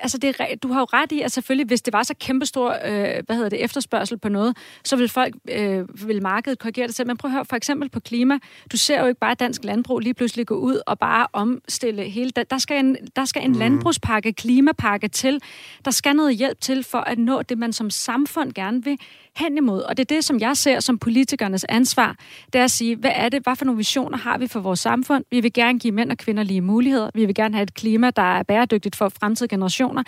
altså 0.00 0.18
det, 0.18 0.36
du 0.62 0.72
har 0.72 0.80
jo 0.80 0.86
ret 0.92 1.12
i, 1.12 1.20
at 1.20 1.32
selvfølgelig, 1.32 1.66
hvis 1.66 1.82
det 1.82 1.92
var 1.92 2.02
så 2.02 2.14
kæmpestor 2.20 2.70
øh, 2.84 3.22
hvad 3.26 3.36
hedder 3.36 3.48
det, 3.48 3.64
efterspørgsel 3.64 4.18
på 4.18 4.28
noget, 4.28 4.56
så 4.84 4.96
vil 4.96 5.08
folk, 5.08 5.34
øh, 5.50 6.08
vil 6.08 6.22
markedet 6.22 6.58
korrigere 6.58 6.86
det 6.86 6.94
selv. 6.94 7.06
Men 7.06 7.16
prøv 7.16 7.28
at 7.28 7.32
høre, 7.32 7.44
for 7.44 7.56
eksempel 7.56 7.88
på 7.88 8.00
klima. 8.00 8.38
Du 8.72 8.76
ser 8.76 9.00
jo 9.00 9.06
ikke 9.06 9.20
bare 9.20 9.34
dansk 9.34 9.64
landbrug 9.64 9.98
lige 9.98 10.14
pludselig 10.14 10.46
gå 10.46 10.54
ud 10.54 10.80
og 10.86 10.98
bare 10.98 11.26
omstille 11.32 12.02
hele... 12.02 12.30
Der 12.50 12.58
skal 12.58 12.84
en, 12.84 12.96
der 13.16 13.24
skal 13.24 13.44
en 13.44 13.52
mm. 13.52 13.58
landbrugspakke, 13.58 14.32
klimapakke 14.32 15.08
til. 15.08 15.40
Der 15.84 15.90
skal 15.90 16.16
noget 16.16 16.36
hjælp 16.36 16.60
til 16.60 16.84
for 16.84 16.98
at 16.98 17.18
nå 17.18 17.42
det, 17.42 17.58
man 17.58 17.72
som 17.72 17.90
samfund 17.90 18.52
gerne 18.52 18.84
vil 18.84 18.98
hen 19.36 19.56
imod. 19.56 19.82
Og 19.82 19.96
det 19.96 20.10
er 20.10 20.14
det, 20.14 20.24
som 20.24 20.40
jeg 20.40 20.51
ser 20.54 20.80
som 20.80 20.98
politikernes 20.98 21.64
ansvar. 21.68 22.16
Det 22.52 22.58
er 22.58 22.64
at 22.64 22.70
sige, 22.70 22.96
hvad 22.96 23.10
er 23.14 23.28
det, 23.28 23.42
hvad 23.42 23.56
for 23.56 23.64
nogle 23.64 23.76
visioner 23.76 24.18
har 24.18 24.38
vi 24.38 24.46
for 24.46 24.60
vores 24.60 24.80
samfund? 24.80 25.24
Vi 25.30 25.40
vil 25.40 25.52
gerne 25.52 25.78
give 25.78 25.92
mænd 25.92 26.10
og 26.10 26.18
kvinder 26.18 26.42
lige 26.42 26.60
muligheder. 26.60 27.10
Vi 27.14 27.26
vil 27.26 27.34
gerne 27.34 27.54
have 27.54 27.62
et 27.62 27.74
klima, 27.74 28.10
der 28.10 28.38
er 28.38 28.42
bæredygtigt 28.42 28.96
for 28.96 29.08
fremtidige 29.08 29.48
generationer. 29.48 30.02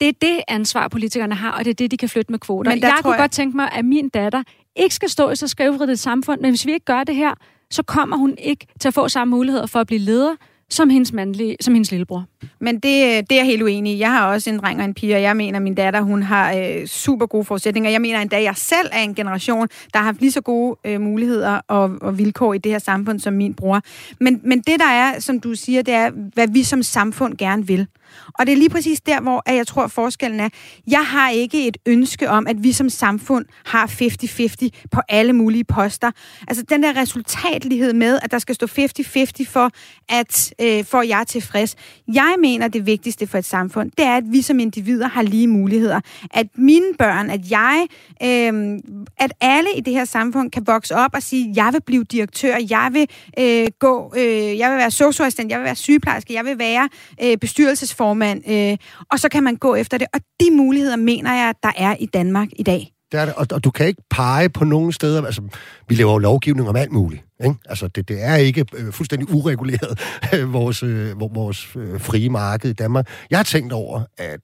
Det 0.00 0.08
er 0.08 0.12
det 0.20 0.40
ansvar, 0.48 0.88
politikerne 0.88 1.34
har, 1.34 1.50
og 1.50 1.64
det 1.64 1.70
er 1.70 1.74
det, 1.74 1.90
de 1.90 1.96
kan 1.96 2.08
flytte 2.08 2.32
med 2.32 2.38
kvoter. 2.38 2.70
Men 2.70 2.82
jeg 2.82 2.98
kunne 3.02 3.12
jeg... 3.12 3.20
godt 3.20 3.30
tænke 3.30 3.56
mig, 3.56 3.68
at 3.72 3.84
min 3.84 4.08
datter 4.08 4.42
ikke 4.76 4.94
skal 4.94 5.08
stå 5.08 5.30
i 5.30 5.36
så 5.36 5.48
skævvredet 5.48 5.98
samfund, 5.98 6.40
men 6.40 6.50
hvis 6.50 6.66
vi 6.66 6.72
ikke 6.72 6.84
gør 6.84 7.04
det 7.04 7.14
her, 7.16 7.34
så 7.70 7.82
kommer 7.82 8.16
hun 8.16 8.34
ikke 8.38 8.66
til 8.80 8.88
at 8.88 8.94
få 8.94 9.08
samme 9.08 9.30
muligheder 9.36 9.66
for 9.66 9.80
at 9.80 9.86
blive 9.86 9.98
leder, 10.00 10.36
som 10.70 10.90
hendes, 10.90 11.12
mandlige, 11.12 11.56
som 11.60 11.74
hendes 11.74 11.90
lillebror. 11.90 12.24
Men 12.60 12.74
det, 12.74 13.04
øh, 13.04 13.16
det 13.16 13.32
er 13.32 13.36
jeg 13.36 13.44
helt 13.46 13.62
uenig 13.62 13.92
i. 13.92 13.98
Jeg 13.98 14.12
har 14.12 14.26
også 14.26 14.50
en 14.50 14.58
dreng 14.58 14.78
og 14.78 14.84
en 14.84 14.94
pige, 14.94 15.14
og 15.14 15.22
jeg 15.22 15.36
mener, 15.36 15.58
at 15.58 15.62
min 15.62 15.74
datter 15.74 16.00
hun 16.00 16.22
har 16.22 16.52
øh, 16.52 16.86
super 16.86 17.26
gode 17.26 17.44
forudsætninger. 17.44 17.90
Jeg 17.90 18.00
mener 18.00 18.20
endda, 18.20 18.36
at 18.36 18.42
jeg 18.42 18.56
selv 18.56 18.88
er 18.92 19.00
en 19.00 19.14
generation, 19.14 19.68
der 19.92 19.98
har 19.98 20.04
haft 20.04 20.20
lige 20.20 20.32
så 20.32 20.40
gode 20.40 20.76
øh, 20.84 21.00
muligheder 21.00 21.60
og, 21.68 21.90
og 22.00 22.18
vilkår 22.18 22.54
i 22.54 22.58
det 22.58 22.72
her 22.72 22.78
samfund 22.78 23.20
som 23.20 23.32
min 23.32 23.54
bror. 23.54 23.80
Men, 24.20 24.40
men 24.44 24.60
det, 24.60 24.80
der 24.80 24.88
er, 24.88 25.20
som 25.20 25.40
du 25.40 25.54
siger, 25.54 25.82
det 25.82 25.94
er, 25.94 26.10
hvad 26.10 26.48
vi 26.48 26.62
som 26.62 26.82
samfund 26.82 27.36
gerne 27.36 27.66
vil. 27.66 27.86
Og 28.38 28.46
det 28.46 28.52
er 28.52 28.56
lige 28.56 28.70
præcis 28.70 29.00
der, 29.00 29.20
hvor 29.20 29.50
jeg 29.50 29.66
tror, 29.66 29.86
forskellen 29.86 30.40
er. 30.40 30.48
Jeg 30.86 31.06
har 31.06 31.30
ikke 31.30 31.68
et 31.68 31.76
ønske 31.86 32.30
om, 32.30 32.46
at 32.46 32.62
vi 32.62 32.72
som 32.72 32.88
samfund 32.88 33.44
har 33.64 33.86
50-50 33.86 34.68
på 34.90 35.00
alle 35.08 35.32
mulige 35.32 35.64
poster. 35.64 36.10
Altså 36.48 36.64
den 36.68 36.82
der 36.82 36.96
resultatlighed 36.96 37.92
med, 37.92 38.18
at 38.22 38.30
der 38.30 38.38
skal 38.38 38.54
stå 38.54 38.66
50-50 38.66 39.44
for, 39.48 39.70
at 40.08 40.54
øh, 40.60 40.84
for 40.84 41.02
jeg 41.02 41.20
er 41.20 41.24
tilfreds. 41.24 41.76
Jeg 42.14 42.34
mener, 42.38 42.68
det 42.68 42.86
vigtigste 42.86 43.26
for 43.26 43.38
et 43.38 43.44
samfund, 43.44 43.90
det 43.98 44.06
er, 44.06 44.16
at 44.16 44.24
vi 44.26 44.42
som 44.42 44.58
individer 44.58 45.08
har 45.08 45.22
lige 45.22 45.48
muligheder. 45.48 46.00
At 46.30 46.46
mine 46.54 46.94
børn, 46.98 47.30
at 47.30 47.50
jeg, 47.50 47.86
øh, 48.22 48.78
at 49.18 49.32
alle 49.40 49.68
i 49.76 49.80
det 49.80 49.92
her 49.92 50.04
samfund 50.04 50.50
kan 50.50 50.66
vokse 50.66 50.96
op 50.96 51.10
og 51.14 51.22
sige, 51.22 51.52
jeg 51.56 51.72
vil 51.72 51.82
blive 51.82 52.04
direktør, 52.04 52.56
jeg 52.70 52.90
vil 52.92 53.08
øh, 53.38 53.66
gå, 53.78 54.14
øh, 54.16 54.58
jeg 54.58 54.70
vil 54.70 54.78
være 54.78 54.90
socialassistent, 54.90 55.50
jeg 55.50 55.58
vil 55.58 55.64
være 55.64 55.76
sygeplejerske, 55.76 56.34
jeg 56.34 56.44
vil 56.44 56.58
være 56.58 56.88
øh, 57.22 57.36
bestyrelsesformand 57.36 58.01
formand, 58.02 58.50
øh, 58.50 58.76
og 59.12 59.18
så 59.18 59.28
kan 59.28 59.42
man 59.42 59.56
gå 59.56 59.74
efter 59.74 59.98
det. 59.98 60.06
Og 60.14 60.20
de 60.40 60.56
muligheder 60.56 60.96
mener 60.96 61.32
jeg, 61.32 61.54
der 61.62 61.72
er 61.76 61.96
i 62.00 62.06
Danmark 62.06 62.48
i 62.56 62.62
dag. 62.62 62.92
Det 63.12 63.20
er 63.20 63.24
det, 63.24 63.34
og, 63.34 63.46
og 63.52 63.64
du 63.64 63.70
kan 63.70 63.86
ikke 63.86 64.02
pege 64.10 64.48
på 64.48 64.64
nogen 64.64 64.92
steder, 64.92 65.26
altså 65.26 65.42
vi 65.88 65.94
laver 65.94 66.12
jo 66.12 66.18
lovgivning 66.18 66.68
om 66.68 66.76
alt 66.76 66.92
muligt, 66.92 67.24
ikke? 67.44 67.56
Altså 67.66 67.88
det, 67.88 68.08
det 68.08 68.24
er 68.24 68.36
ikke 68.36 68.66
øh, 68.74 68.92
fuldstændig 68.92 69.34
ureguleret, 69.34 70.00
øh, 70.34 70.52
vores, 70.52 70.82
øh, 70.82 71.20
vores 71.20 71.76
øh, 71.76 72.00
frie 72.00 72.28
marked 72.28 72.70
i 72.70 72.72
Danmark. 72.72 73.06
Jeg 73.30 73.38
har 73.38 73.44
tænkt 73.44 73.72
over, 73.72 74.02
at 74.18 74.40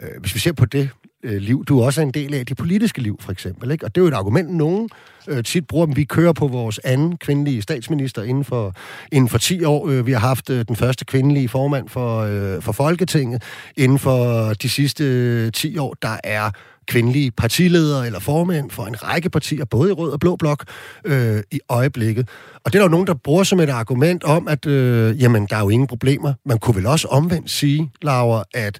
øh, 0.00 0.20
hvis 0.20 0.34
vi 0.34 0.40
ser 0.40 0.52
på 0.52 0.64
det 0.64 0.90
øh, 1.22 1.40
liv, 1.40 1.64
du 1.64 1.80
er 1.80 1.84
også 1.84 2.00
en 2.00 2.10
del 2.10 2.34
af, 2.34 2.46
det 2.46 2.56
politiske 2.56 3.00
liv 3.00 3.16
for 3.20 3.32
eksempel, 3.32 3.70
ikke? 3.70 3.84
Og 3.84 3.94
det 3.94 4.00
er 4.00 4.04
jo 4.04 4.08
et 4.08 4.14
argument, 4.14 4.50
nogen 4.50 4.88
øh, 5.28 5.44
tit 5.44 5.66
bruger, 5.66 5.86
vi 5.86 6.04
kører 6.04 6.32
på 6.32 6.48
vores 6.48 6.80
anden 6.84 7.16
kvindelige 7.16 7.62
statsminister 7.62 8.22
inden 8.22 8.44
for, 8.44 8.74
inden 9.12 9.28
for 9.28 9.38
10 9.38 9.64
år. 9.64 9.88
Øh, 9.88 10.06
vi 10.06 10.12
har 10.12 10.18
haft 10.18 10.50
øh, 10.50 10.64
den 10.68 10.76
første 10.76 11.04
kvindelige 11.04 11.48
formand 11.48 11.88
for, 11.88 12.20
øh, 12.20 12.62
for 12.62 12.72
Folketinget. 12.72 13.42
Inden 13.76 13.98
for 13.98 14.52
de 14.52 14.68
sidste 14.68 15.04
øh, 15.04 15.52
10 15.52 15.78
år, 15.78 15.96
der 16.02 16.16
er 16.24 16.50
kvindelige 16.86 17.30
partiledere 17.30 18.06
eller 18.06 18.18
formænd 18.18 18.70
for 18.70 18.84
en 18.84 19.02
række 19.02 19.30
partier, 19.30 19.64
både 19.64 19.90
i 19.90 19.92
rød 19.92 20.12
og 20.12 20.20
blå 20.20 20.36
blok, 20.36 20.64
øh, 21.04 21.42
i 21.50 21.60
øjeblikket. 21.68 22.28
Og 22.64 22.72
det 22.72 22.78
er 22.78 22.82
der 22.82 22.86
jo 22.86 22.90
nogen, 22.90 23.06
der 23.06 23.14
bruger 23.14 23.44
som 23.44 23.60
et 23.60 23.68
argument 23.68 24.24
om, 24.24 24.48
at 24.48 24.66
øh, 24.66 25.22
jamen, 25.22 25.46
der 25.46 25.56
er 25.56 25.60
jo 25.60 25.68
ingen 25.68 25.86
problemer. 25.86 26.34
Man 26.46 26.58
kunne 26.58 26.76
vel 26.76 26.86
også 26.86 27.08
omvendt 27.08 27.50
sige, 27.50 27.90
Laura, 28.02 28.44
at, 28.54 28.78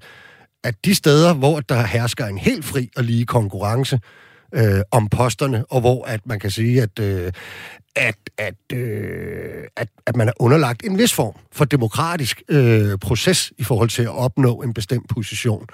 at 0.64 0.84
de 0.84 0.94
steder, 0.94 1.34
hvor 1.34 1.60
der 1.60 1.86
hersker 1.86 2.26
en 2.26 2.38
helt 2.38 2.64
fri 2.64 2.90
og 2.96 3.04
lige 3.04 3.26
konkurrence, 3.26 4.00
øh, 4.54 4.80
om 4.90 5.08
posterne, 5.08 5.64
og 5.70 5.80
hvor 5.80 6.04
at 6.04 6.26
man 6.26 6.40
kan 6.40 6.50
sige, 6.50 6.82
at, 6.82 6.98
øh, 6.98 7.32
at, 7.96 8.16
at, 8.38 8.78
øh, 8.78 9.64
at, 9.76 9.88
at 10.06 10.16
man 10.16 10.28
er 10.28 10.32
underlagt 10.40 10.84
en 10.84 10.98
vis 10.98 11.12
form 11.12 11.34
for 11.52 11.64
demokratisk 11.64 12.42
øh, 12.48 12.98
proces 12.98 13.52
i 13.58 13.64
forhold 13.64 13.88
til 13.88 14.02
at 14.02 14.08
opnå 14.08 14.62
en 14.62 14.74
bestemt 14.74 15.08
position 15.08 15.66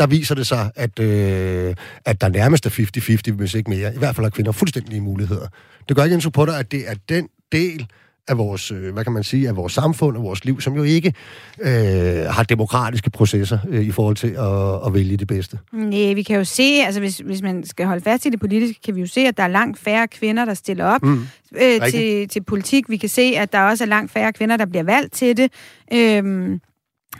der 0.00 0.06
viser 0.06 0.34
det 0.34 0.46
sig, 0.46 0.70
at, 0.76 0.98
øh, 0.98 1.74
at 2.04 2.20
der 2.20 2.28
nærmest 2.28 2.66
er 2.66 2.70
50-50, 3.30 3.32
hvis 3.32 3.54
ikke 3.54 3.70
mere. 3.70 3.94
I 3.94 3.98
hvert 3.98 4.16
fald 4.16 4.24
har 4.24 4.30
kvinder 4.30 4.52
fuldstændig 4.52 5.02
muligheder. 5.02 5.46
Det 5.88 5.96
gør 5.96 6.04
ikke 6.04 6.14
indtryk 6.14 6.32
på 6.32 6.46
dig, 6.46 6.58
at 6.58 6.72
det 6.72 6.90
er 6.90 6.94
den 7.08 7.28
del 7.52 7.86
af 8.30 8.38
vores, 8.38 8.70
øh, 8.70 8.92
hvad 8.92 9.04
kan 9.04 9.12
man 9.12 9.24
sige, 9.24 9.48
af 9.48 9.56
vores 9.56 9.72
samfund 9.72 10.16
og 10.16 10.22
vores 10.22 10.44
liv, 10.44 10.60
som 10.60 10.74
jo 10.76 10.82
ikke 10.82 11.14
øh, 11.60 11.70
har 12.30 12.42
demokratiske 12.42 13.10
processer 13.10 13.58
øh, 13.68 13.84
i 13.84 13.90
forhold 13.90 14.16
til 14.16 14.28
at, 14.28 14.86
at 14.86 14.94
vælge 14.94 15.16
det 15.16 15.28
bedste. 15.28 15.58
Nej, 15.72 16.12
vi 16.14 16.22
kan 16.22 16.36
jo 16.36 16.44
se, 16.44 16.62
altså 16.62 17.00
hvis, 17.00 17.18
hvis 17.18 17.42
man 17.42 17.66
skal 17.66 17.86
holde 17.86 18.02
fast 18.02 18.26
i 18.26 18.30
det 18.30 18.40
politiske, 18.40 18.80
kan 18.84 18.94
vi 18.94 19.00
jo 19.00 19.06
se, 19.06 19.20
at 19.20 19.36
der 19.36 19.42
er 19.42 19.48
langt 19.48 19.78
færre 19.78 20.08
kvinder, 20.08 20.44
der 20.44 20.54
stiller 20.54 20.84
op 20.84 21.02
mm. 21.02 21.26
øh, 21.56 21.90
til, 21.90 22.28
til 22.28 22.42
politik. 22.44 22.88
Vi 22.88 22.96
kan 22.96 23.08
se, 23.08 23.22
at 23.36 23.52
der 23.52 23.60
også 23.60 23.84
er 23.84 23.88
langt 23.88 24.12
færre 24.12 24.32
kvinder, 24.32 24.56
der 24.56 24.66
bliver 24.66 24.84
valgt 24.84 25.12
til 25.12 25.36
det. 25.36 25.52
Øh, 25.92 26.58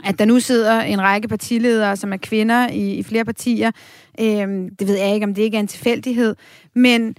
at 0.04 0.18
der 0.18 0.24
nu 0.24 0.40
sidder 0.40 0.80
en 0.80 1.00
række 1.00 1.28
partiledere, 1.28 1.96
som 1.96 2.12
er 2.12 2.16
kvinder 2.16 2.68
i, 2.68 2.94
i 2.94 3.02
flere 3.02 3.24
partier. 3.24 3.70
Øhm, 4.20 4.76
det 4.76 4.88
ved 4.88 4.98
jeg 4.98 5.14
ikke, 5.14 5.26
om 5.26 5.34
det 5.34 5.42
ikke 5.42 5.56
er 5.56 5.60
en 5.60 5.66
tilfældighed. 5.66 6.36
Men 6.74 7.14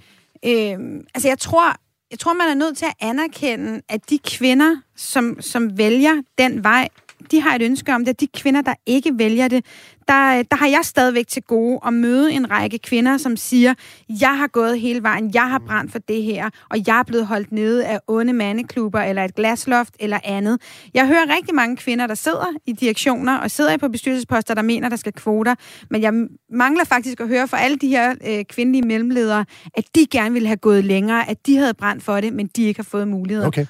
øhm, 0.46 1.00
altså 1.14 1.28
jeg 1.28 1.38
tror, 1.38 1.76
jeg 2.12 2.18
tror, 2.18 2.32
man 2.32 2.48
er 2.48 2.54
nødt 2.54 2.78
til 2.78 2.84
at 2.84 2.94
anerkende, 3.00 3.82
at 3.88 4.10
de 4.10 4.18
kvinder, 4.18 4.76
som, 4.96 5.40
som 5.40 5.78
vælger 5.78 6.22
den 6.38 6.64
vej, 6.64 6.88
de 7.32 7.40
har 7.40 7.54
et 7.54 7.62
ønske 7.62 7.94
om 7.94 8.04
det. 8.04 8.20
De 8.20 8.26
kvinder, 8.26 8.62
der 8.62 8.74
ikke 8.86 9.18
vælger 9.18 9.48
det, 9.48 9.64
der, 10.08 10.42
der 10.50 10.56
har 10.56 10.66
jeg 10.66 10.80
stadigvæk 10.82 11.26
til 11.28 11.42
gode 11.42 11.80
at 11.86 11.94
møde 11.94 12.32
en 12.32 12.50
række 12.50 12.78
kvinder, 12.78 13.16
som 13.16 13.36
siger, 13.36 13.74
jeg 14.20 14.38
har 14.38 14.46
gået 14.46 14.80
hele 14.80 15.02
vejen, 15.02 15.30
jeg 15.34 15.50
har 15.50 15.58
brændt 15.66 15.92
for 15.92 15.98
det 15.98 16.22
her, 16.22 16.50
og 16.70 16.78
jeg 16.86 16.98
er 16.98 17.02
blevet 17.02 17.26
holdt 17.26 17.52
nede 17.52 17.86
af 17.86 18.00
onde 18.06 18.32
mandeklubber, 18.32 19.00
eller 19.00 19.24
et 19.24 19.34
glasloft, 19.34 19.94
eller 20.00 20.18
andet. 20.24 20.60
Jeg 20.94 21.06
hører 21.06 21.36
rigtig 21.36 21.54
mange 21.54 21.76
kvinder, 21.76 22.06
der 22.06 22.14
sidder 22.14 22.46
i 22.66 22.72
direktioner, 22.72 23.38
og 23.38 23.50
sidder 23.50 23.76
på 23.76 23.88
bestyrelsesposter, 23.88 24.54
der 24.54 24.62
mener, 24.62 24.88
der 24.88 24.96
skal 24.96 25.12
kvoter, 25.12 25.54
men 25.90 26.02
jeg 26.02 26.12
mangler 26.50 26.84
faktisk 26.84 27.20
at 27.20 27.28
høre 27.28 27.48
fra 27.48 27.60
alle 27.60 27.76
de 27.76 27.88
her 27.88 28.14
øh, 28.26 28.44
kvindelige 28.44 28.82
mellemledere, 28.82 29.44
at 29.74 29.84
de 29.94 30.06
gerne 30.10 30.32
ville 30.32 30.48
have 30.48 30.56
gået 30.56 30.84
længere, 30.84 31.30
at 31.30 31.46
de 31.46 31.56
havde 31.56 31.74
brændt 31.74 32.02
for 32.02 32.20
det, 32.20 32.32
men 32.32 32.46
de 32.46 32.62
ikke 32.62 32.78
har 32.78 32.84
fået 32.90 33.08
muligheder. 33.08 33.46
Okay. 33.46 33.66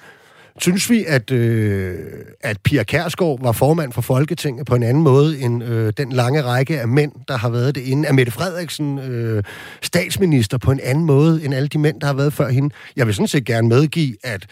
Synes 0.59 0.89
vi, 0.89 1.05
at, 1.07 1.31
øh, 1.31 1.99
at 2.41 2.57
Pia 2.63 2.83
Kærsgaard 2.83 3.39
var 3.41 3.51
formand 3.51 3.93
for 3.93 4.01
Folketinget 4.01 4.65
på 4.65 4.75
en 4.75 4.83
anden 4.83 5.03
måde 5.03 5.39
end 5.39 5.63
øh, 5.63 5.93
den 5.97 6.11
lange 6.11 6.41
række 6.41 6.81
af 6.81 6.87
mænd, 6.87 7.11
der 7.27 7.37
har 7.37 7.49
været 7.49 7.75
det 7.75 7.81
inden? 7.81 8.05
Er 8.05 8.13
Mette 8.13 8.31
Frederiksen 8.31 8.99
øh, 8.99 9.43
statsminister 9.81 10.57
på 10.57 10.71
en 10.71 10.79
anden 10.83 11.05
måde 11.05 11.45
end 11.45 11.53
alle 11.53 11.67
de 11.67 11.77
mænd, 11.77 12.01
der 12.01 12.07
har 12.07 12.13
været 12.13 12.33
før 12.33 12.49
hende? 12.49 12.75
Jeg 12.95 13.05
vil 13.05 13.15
sådan 13.15 13.27
set 13.27 13.45
gerne 13.45 13.67
medgive, 13.67 14.15
at 14.23 14.45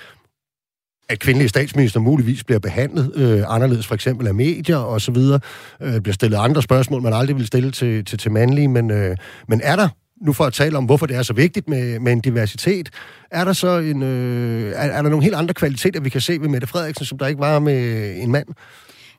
at 1.10 1.20
kvindelige 1.20 1.50
statsminister 1.50 2.00
muligvis 2.00 2.44
bliver 2.44 2.60
behandlet 2.60 3.12
øh, 3.16 3.44
anderledes, 3.48 3.88
for 3.88 3.96
eksempel 3.96 4.28
af 4.28 4.34
medier 4.34 4.78
og 4.78 5.02
så 5.02 5.12
videre. 5.12 5.40
Øh, 5.82 6.02
bliver 6.02 6.14
stillet 6.14 6.38
andre 6.38 6.62
spørgsmål, 6.62 7.02
man 7.02 7.14
aldrig 7.14 7.36
vil 7.36 7.48
stille 7.48 7.72
til, 7.72 8.06
til, 8.06 8.18
til 8.18 8.32
mandlige, 8.32 8.68
men, 8.68 8.92
øh, 8.92 9.18
men 9.48 9.62
er 9.64 9.76
der 9.76 9.90
nu 10.22 10.34
for 10.34 10.44
at 10.44 10.54
tale 10.54 10.78
om, 10.78 10.86
hvorfor 10.86 11.06
det 11.06 11.16
er 11.16 11.24
så 11.24 11.34
vigtigt 11.34 11.70
med, 11.70 12.00
med 12.00 12.12
en 12.12 12.22
diversitet, 12.22 12.90
er 13.32 13.46
der 13.46 13.54
så 13.54 13.78
en, 13.78 14.04
øh, 14.04 14.72
er, 14.72 14.76
er 14.76 15.02
der 15.02 15.10
nogle 15.10 15.24
helt 15.24 15.36
andre 15.36 15.54
kvaliteter, 15.54 16.02
vi 16.02 16.10
kan 16.10 16.22
se 16.22 16.42
ved 16.42 16.48
Mette 16.48 16.68
Frederiksen, 16.68 17.06
som 17.06 17.18
der 17.18 17.28
ikke 17.28 17.40
var 17.40 17.60
med 17.60 18.14
en 18.18 18.32
mand? 18.32 18.48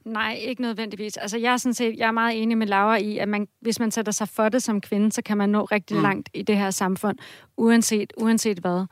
Nej, 0.04 0.38
ikke 0.40 0.62
nødvendigvis. 0.62 1.16
Altså, 1.16 1.38
jeg 1.38 1.52
er, 1.52 1.56
sådan 1.56 1.74
set, 1.74 1.94
jeg 1.98 2.06
er 2.06 2.12
meget 2.12 2.42
enig 2.42 2.58
med 2.58 2.66
Laura 2.66 2.96
i, 2.96 3.18
at 3.18 3.28
man, 3.28 3.48
hvis 3.60 3.80
man 3.80 3.90
sætter 3.90 4.12
sig 4.12 4.28
for 4.28 4.48
det 4.48 4.62
som 4.62 4.80
kvinde, 4.80 5.12
så 5.12 5.22
kan 5.22 5.36
man 5.36 5.48
nå 5.48 5.64
rigtig 5.64 5.96
mm. 5.96 6.02
langt 6.02 6.28
i 6.34 6.42
det 6.42 6.56
her 6.56 6.70
samfund, 6.70 7.18
uanset, 7.56 8.12
uanset 8.16 8.58
hvad. 8.58 8.86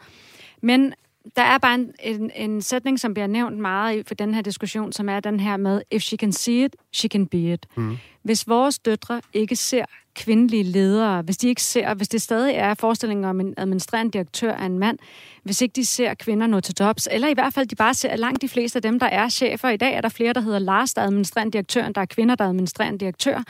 Men 0.62 0.92
der 1.36 1.42
er 1.42 1.58
bare 1.58 1.74
en, 1.74 1.92
en, 2.02 2.30
en 2.34 2.62
sætning, 2.62 3.00
som 3.00 3.14
bliver 3.14 3.26
nævnt 3.26 3.58
meget 3.58 3.96
i 3.96 4.02
for 4.06 4.14
den 4.14 4.34
her 4.34 4.42
diskussion, 4.42 4.92
som 4.92 5.08
er 5.08 5.20
den 5.20 5.40
her 5.40 5.56
med, 5.56 5.82
if 5.90 6.02
she 6.02 6.16
can 6.16 6.32
see 6.32 6.64
it, 6.64 6.76
she 6.92 7.08
can 7.08 7.26
be 7.26 7.52
it. 7.52 7.66
Mm. 7.76 7.96
Hvis 8.22 8.48
vores 8.48 8.78
døtre 8.78 9.20
ikke 9.32 9.56
ser 9.56 9.84
kvindelige 10.14 10.62
ledere, 10.62 11.22
hvis 11.22 11.36
de 11.36 11.48
ikke 11.48 11.62
ser, 11.62 11.94
hvis 11.94 12.08
det 12.08 12.22
stadig 12.22 12.54
er 12.54 12.74
forestillingen 12.74 13.24
om 13.24 13.40
en 13.40 13.54
administrerende 13.56 14.12
direktør 14.12 14.52
af 14.52 14.66
en 14.66 14.78
mand, 14.78 14.98
hvis 15.42 15.60
ikke 15.60 15.72
de 15.72 15.84
ser 15.84 16.14
kvinder 16.14 16.46
nå 16.46 16.60
til 16.60 16.74
jobs, 16.80 17.08
eller 17.10 17.28
i 17.28 17.34
hvert 17.34 17.54
fald 17.54 17.66
de 17.66 17.76
bare 17.76 17.94
ser, 17.94 18.16
langt 18.16 18.42
de 18.42 18.48
fleste 18.48 18.76
af 18.76 18.82
dem, 18.82 18.98
der 18.98 19.06
er 19.06 19.28
chefer 19.28 19.68
i 19.68 19.76
dag, 19.76 19.94
er 19.94 20.00
der 20.00 20.08
flere, 20.08 20.32
der 20.32 20.40
hedder 20.40 20.58
Lars, 20.58 20.94
der 20.94 21.02
er 21.02 21.06
administrerende 21.06 21.52
direktør, 21.52 21.86
end 21.86 21.94
der 21.94 22.00
er 22.00 22.06
kvinder, 22.06 22.34
der 22.34 22.44
er 22.44 22.48
administrerende 22.48 22.98
direktør 22.98 23.42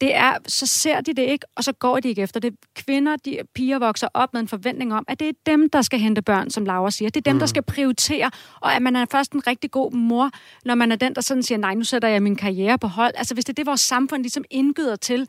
det 0.00 0.14
er, 0.14 0.34
så 0.46 0.66
ser 0.66 1.00
de 1.00 1.14
det 1.14 1.22
ikke, 1.22 1.46
og 1.56 1.64
så 1.64 1.72
går 1.72 2.00
de 2.00 2.08
ikke 2.08 2.22
efter 2.22 2.40
det. 2.40 2.54
Kvinder, 2.74 3.16
de 3.16 3.38
piger 3.54 3.78
vokser 3.78 4.08
op 4.14 4.32
med 4.32 4.40
en 4.40 4.48
forventning 4.48 4.94
om, 4.94 5.04
at 5.08 5.20
det 5.20 5.28
er 5.28 5.32
dem, 5.46 5.70
der 5.70 5.82
skal 5.82 5.98
hente 5.98 6.22
børn, 6.22 6.50
som 6.50 6.64
Laura 6.64 6.90
siger. 6.90 7.10
Det 7.10 7.20
er 7.20 7.30
dem, 7.30 7.34
mm. 7.34 7.38
der 7.38 7.46
skal 7.46 7.62
prioritere, 7.62 8.30
og 8.60 8.74
at 8.74 8.82
man 8.82 8.96
er 8.96 9.06
først 9.10 9.32
en 9.32 9.46
rigtig 9.46 9.70
god 9.70 9.92
mor, 9.92 10.30
når 10.64 10.74
man 10.74 10.92
er 10.92 10.96
den, 10.96 11.14
der 11.14 11.20
sådan 11.20 11.42
siger, 11.42 11.58
nej, 11.58 11.74
nu 11.74 11.84
sætter 11.84 12.08
jeg 12.08 12.22
min 12.22 12.36
karriere 12.36 12.78
på 12.78 12.86
hold. 12.86 13.12
Altså 13.16 13.34
hvis 13.34 13.44
det 13.44 13.52
er 13.52 13.54
det, 13.54 13.66
vores 13.66 13.80
samfund 13.80 14.22
ligesom 14.22 14.44
indgyder 14.50 14.96
til, 14.96 15.28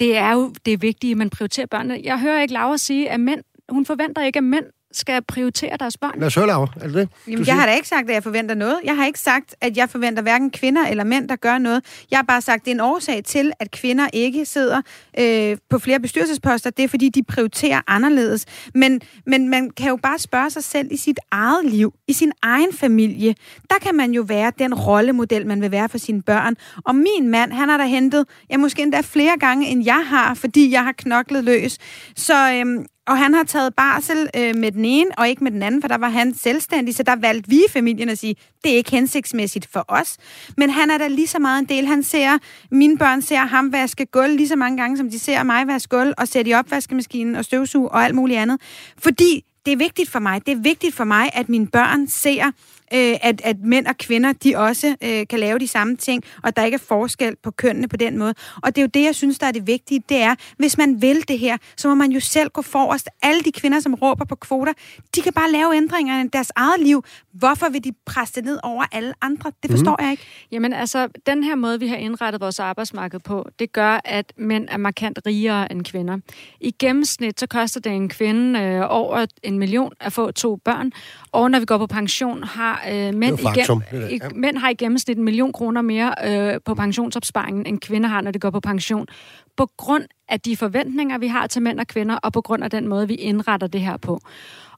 det 0.00 0.16
er 0.16 0.32
jo 0.32 0.54
det 0.66 0.82
vigtige, 0.82 1.10
at 1.10 1.16
man 1.16 1.30
prioriterer 1.30 1.66
børnene. 1.66 2.00
Jeg 2.04 2.20
hører 2.20 2.42
ikke 2.42 2.54
Laura 2.54 2.76
sige, 2.76 3.10
at 3.10 3.20
mænd, 3.20 3.40
hun 3.68 3.86
forventer 3.86 4.22
ikke, 4.22 4.36
at 4.36 4.44
mænd 4.44 4.64
skal 4.92 5.22
prioritere 5.22 5.76
deres 5.80 5.96
børn. 5.96 6.12
Lad 6.16 6.26
os 6.26 6.34
høre, 6.34 6.46
Laura. 6.46 6.66
Er 6.80 6.86
det 6.86 6.94
det? 6.94 7.08
Jamen, 7.28 7.46
jeg 7.46 7.54
har 7.54 7.66
da 7.66 7.74
ikke 7.74 7.88
sagt, 7.88 8.08
at 8.08 8.14
jeg 8.14 8.22
forventer 8.22 8.54
noget. 8.54 8.80
Jeg 8.84 8.96
har 8.96 9.06
ikke 9.06 9.18
sagt, 9.18 9.54
at 9.60 9.76
jeg 9.76 9.90
forventer 9.90 10.22
hverken 10.22 10.50
kvinder 10.50 10.86
eller 10.86 11.04
mænd, 11.04 11.28
der 11.28 11.36
gør 11.36 11.58
noget. 11.58 11.84
Jeg 12.10 12.18
har 12.18 12.22
bare 12.22 12.40
sagt, 12.40 12.60
at 12.60 12.64
det 12.64 12.70
er 12.70 12.74
en 12.74 12.80
årsag 12.80 13.24
til, 13.24 13.52
at 13.60 13.70
kvinder 13.70 14.08
ikke 14.12 14.44
sidder 14.44 14.82
øh, 15.18 15.56
på 15.70 15.78
flere 15.78 16.00
bestyrelsesposter. 16.00 16.70
Det 16.70 16.84
er, 16.84 16.88
fordi 16.88 17.08
de 17.08 17.22
prioriterer 17.22 17.80
anderledes. 17.86 18.46
Men, 18.74 19.00
men 19.26 19.48
man 19.48 19.70
kan 19.70 19.88
jo 19.88 19.96
bare 20.02 20.18
spørge 20.18 20.50
sig 20.50 20.64
selv 20.64 20.88
i 20.90 20.96
sit 20.96 21.20
eget 21.30 21.64
liv, 21.64 21.94
i 22.08 22.12
sin 22.12 22.32
egen 22.42 22.72
familie. 22.72 23.34
Der 23.70 23.76
kan 23.82 23.94
man 23.94 24.12
jo 24.12 24.22
være 24.22 24.52
den 24.58 24.74
rollemodel, 24.74 25.46
man 25.46 25.62
vil 25.62 25.70
være 25.70 25.88
for 25.88 25.98
sine 25.98 26.22
børn. 26.22 26.56
Og 26.84 26.94
min 26.94 27.28
mand, 27.28 27.52
han 27.52 27.68
har 27.68 27.76
da 27.76 27.84
hentet, 27.84 28.26
ja, 28.50 28.56
måske 28.56 28.82
endda 28.82 29.00
flere 29.00 29.38
gange, 29.40 29.66
end 29.66 29.84
jeg 29.84 30.06
har, 30.06 30.34
fordi 30.34 30.72
jeg 30.72 30.84
har 30.84 30.92
knoklet 30.92 31.44
løs. 31.44 31.78
Så 32.16 32.52
øhm, 32.52 32.86
og 33.06 33.18
han 33.18 33.34
har 33.34 33.44
taget 33.44 33.74
barsel 33.74 34.28
øh, 34.36 34.56
med 34.56 34.72
den 34.72 34.84
ene, 34.84 35.10
og 35.18 35.28
ikke 35.28 35.44
med 35.44 35.52
den 35.52 35.62
anden, 35.62 35.80
for 35.80 35.88
der 35.88 35.98
var 35.98 36.08
han 36.08 36.34
selvstændig, 36.34 36.94
så 36.94 37.02
der 37.02 37.16
valgte 37.16 37.50
vi 37.50 37.56
i 37.56 37.70
familien 37.70 38.08
at 38.08 38.18
sige, 38.18 38.36
det 38.64 38.72
er 38.72 38.76
ikke 38.76 38.90
hensigtsmæssigt 38.90 39.68
for 39.72 39.84
os. 39.88 40.16
Men 40.56 40.70
han 40.70 40.90
er 40.90 40.98
da 40.98 41.08
lige 41.08 41.26
så 41.26 41.38
meget 41.38 41.58
en 41.58 41.64
del. 41.64 41.86
Han 41.86 42.02
ser, 42.02 42.38
mine 42.70 42.98
børn 42.98 43.22
ser 43.22 43.38
ham 43.38 43.72
vaske 43.72 44.06
gulv 44.06 44.36
lige 44.36 44.48
så 44.48 44.56
mange 44.56 44.76
gange, 44.76 44.96
som 44.96 45.10
de 45.10 45.18
ser 45.18 45.42
mig 45.42 45.66
vaske 45.66 45.96
gulv, 45.96 46.14
og 46.18 46.28
sætte 46.28 46.50
i 46.50 46.54
opvaskemaskinen 46.54 47.36
og 47.36 47.44
støvsuge 47.44 47.88
og 47.88 48.04
alt 48.04 48.14
muligt 48.14 48.38
andet. 48.38 48.60
Fordi 48.98 49.44
det 49.66 49.72
er 49.72 49.76
vigtigt 49.76 50.10
for 50.10 50.18
mig. 50.18 50.46
Det 50.46 50.52
er 50.52 50.60
vigtigt 50.62 50.94
for 50.94 51.04
mig, 51.04 51.30
at 51.32 51.48
mine 51.48 51.66
børn 51.66 52.08
ser, 52.08 52.50
øh, 52.94 53.16
at, 53.22 53.40
at 53.44 53.56
mænd 53.64 53.86
og 53.86 53.96
kvinder, 53.96 54.32
de 54.32 54.56
også 54.56 54.96
øh, 55.02 55.26
kan 55.26 55.40
lave 55.40 55.58
de 55.58 55.66
samme 55.66 55.96
ting, 55.96 56.24
og 56.42 56.56
der 56.56 56.64
ikke 56.64 56.74
er 56.74 56.84
forskel 56.88 57.36
på 57.42 57.50
kønnene 57.50 57.88
på 57.88 57.96
den 57.96 58.18
måde. 58.18 58.34
Og 58.62 58.76
det 58.76 58.78
er 58.78 58.82
jo 58.82 58.90
det, 58.94 59.02
jeg 59.02 59.14
synes, 59.14 59.38
der 59.38 59.46
er 59.46 59.52
det 59.52 59.66
vigtige, 59.66 60.02
det 60.08 60.22
er, 60.22 60.34
hvis 60.56 60.78
man 60.78 61.02
vil 61.02 61.28
det 61.28 61.38
her, 61.38 61.56
så 61.76 61.88
må 61.88 61.94
man 61.94 62.12
jo 62.12 62.20
selv 62.20 62.50
gå 62.50 62.62
forrest. 62.62 63.08
Alle 63.22 63.40
de 63.42 63.52
kvinder, 63.52 63.80
som 63.80 63.94
råber 63.94 64.24
på 64.24 64.34
kvoter, 64.34 64.72
de 65.16 65.20
kan 65.22 65.32
bare 65.32 65.52
lave 65.52 65.76
ændringer 65.76 66.24
i 66.24 66.28
deres 66.32 66.52
eget 66.56 66.80
liv. 66.80 67.04
Hvorfor 67.32 67.68
vil 67.68 67.84
de 67.84 67.92
presse 68.06 68.34
det 68.34 68.44
ned 68.44 68.58
over 68.62 68.84
alle 68.92 69.14
andre? 69.20 69.52
Det 69.62 69.70
forstår 69.70 69.96
mm. 69.98 70.04
jeg 70.04 70.10
ikke. 70.10 70.22
Jamen 70.52 70.72
altså, 70.72 71.08
den 71.26 71.44
her 71.44 71.54
måde, 71.54 71.80
vi 71.80 71.88
har 71.88 71.96
indrettet 71.96 72.40
vores 72.40 72.60
arbejdsmarked 72.60 73.20
på, 73.20 73.48
det 73.58 73.72
gør, 73.72 74.00
at 74.04 74.32
mænd 74.36 74.68
er 74.70 74.76
markant 74.76 75.18
rigere 75.26 75.72
end 75.72 75.84
kvinder. 75.84 76.18
I 76.60 76.70
gennemsnit, 76.78 77.40
så 77.40 77.46
koster 77.46 77.80
det 77.80 77.92
en 77.92 78.08
kvinde 78.08 78.60
øh, 78.60 78.82
over 78.88 79.26
en 79.42 79.58
million 79.58 79.92
at 80.00 80.12
få 80.12 80.30
to 80.30 80.56
børn, 80.56 80.92
og 81.32 81.50
når 81.50 81.58
vi 81.58 81.64
går 81.64 81.78
på 81.78 81.86
pension, 81.86 82.42
har 82.44 82.79
øh, 82.88 83.14
mænd, 83.14 83.38
faktum, 83.38 83.82
igen, 83.92 84.02
det, 84.02 84.20
ja. 84.22 84.28
mænd 84.34 84.56
har 84.56 84.70
i 84.70 84.74
gennemsnit 84.74 85.18
en 85.18 85.24
million 85.24 85.52
kroner 85.52 85.82
mere 85.82 86.14
øh, 86.24 86.60
på 86.64 86.74
pensionsopsparingen, 86.74 87.66
end 87.66 87.80
kvinder 87.80 88.08
har, 88.08 88.20
når 88.20 88.30
det 88.30 88.40
går 88.40 88.50
på 88.50 88.60
pension. 88.60 89.06
På 89.56 89.66
grund 89.76 90.04
af 90.28 90.40
de 90.40 90.56
forventninger, 90.56 91.18
vi 91.18 91.26
har 91.26 91.46
til 91.46 91.62
mænd 91.62 91.80
og 91.80 91.86
kvinder, 91.86 92.16
og 92.16 92.32
på 92.32 92.40
grund 92.40 92.64
af 92.64 92.70
den 92.70 92.88
måde, 92.88 93.08
vi 93.08 93.14
indretter 93.14 93.66
det 93.66 93.80
her 93.80 93.96
på. 93.96 94.20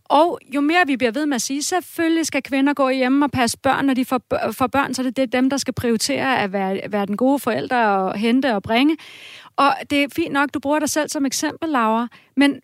Og 0.05 0.39
jo 0.55 0.61
mere 0.61 0.87
vi 0.87 0.97
bliver 0.97 1.11
ved 1.11 1.27
med 1.27 1.35
at 1.35 1.43
sige, 1.43 1.63
selvfølgelig 1.63 2.27
skal 2.27 2.43
kvinder 2.43 2.75
gå 2.75 2.89
hjemme 2.89 3.25
og 3.25 3.31
passe 3.31 3.59
børn, 3.59 3.85
når 3.85 3.95
de 3.95 4.05
får, 4.05 4.21
får 4.53 4.67
børn, 4.67 4.95
så 4.95 5.03
det 5.03 5.09
er 5.09 5.13
det 5.13 5.33
dem, 5.33 5.51
der 5.51 5.57
skal 5.57 5.75
prioritere 5.75 6.39
at 6.39 6.53
være, 6.53 6.81
være 6.89 7.07
den 7.07 7.17
gode 7.17 7.39
forælder 7.39 7.85
og 7.87 8.19
hente 8.19 8.55
og 8.55 8.63
bringe. 8.63 8.97
Og 9.57 9.75
det 9.91 10.03
er 10.03 10.07
fint 10.17 10.33
nok, 10.33 10.55
du 10.55 10.59
bruger 10.59 10.79
dig 10.79 10.89
selv 10.89 11.09
som 11.09 11.27
eksempel, 11.27 11.69
Laura, 11.69 12.09
men 12.37 12.61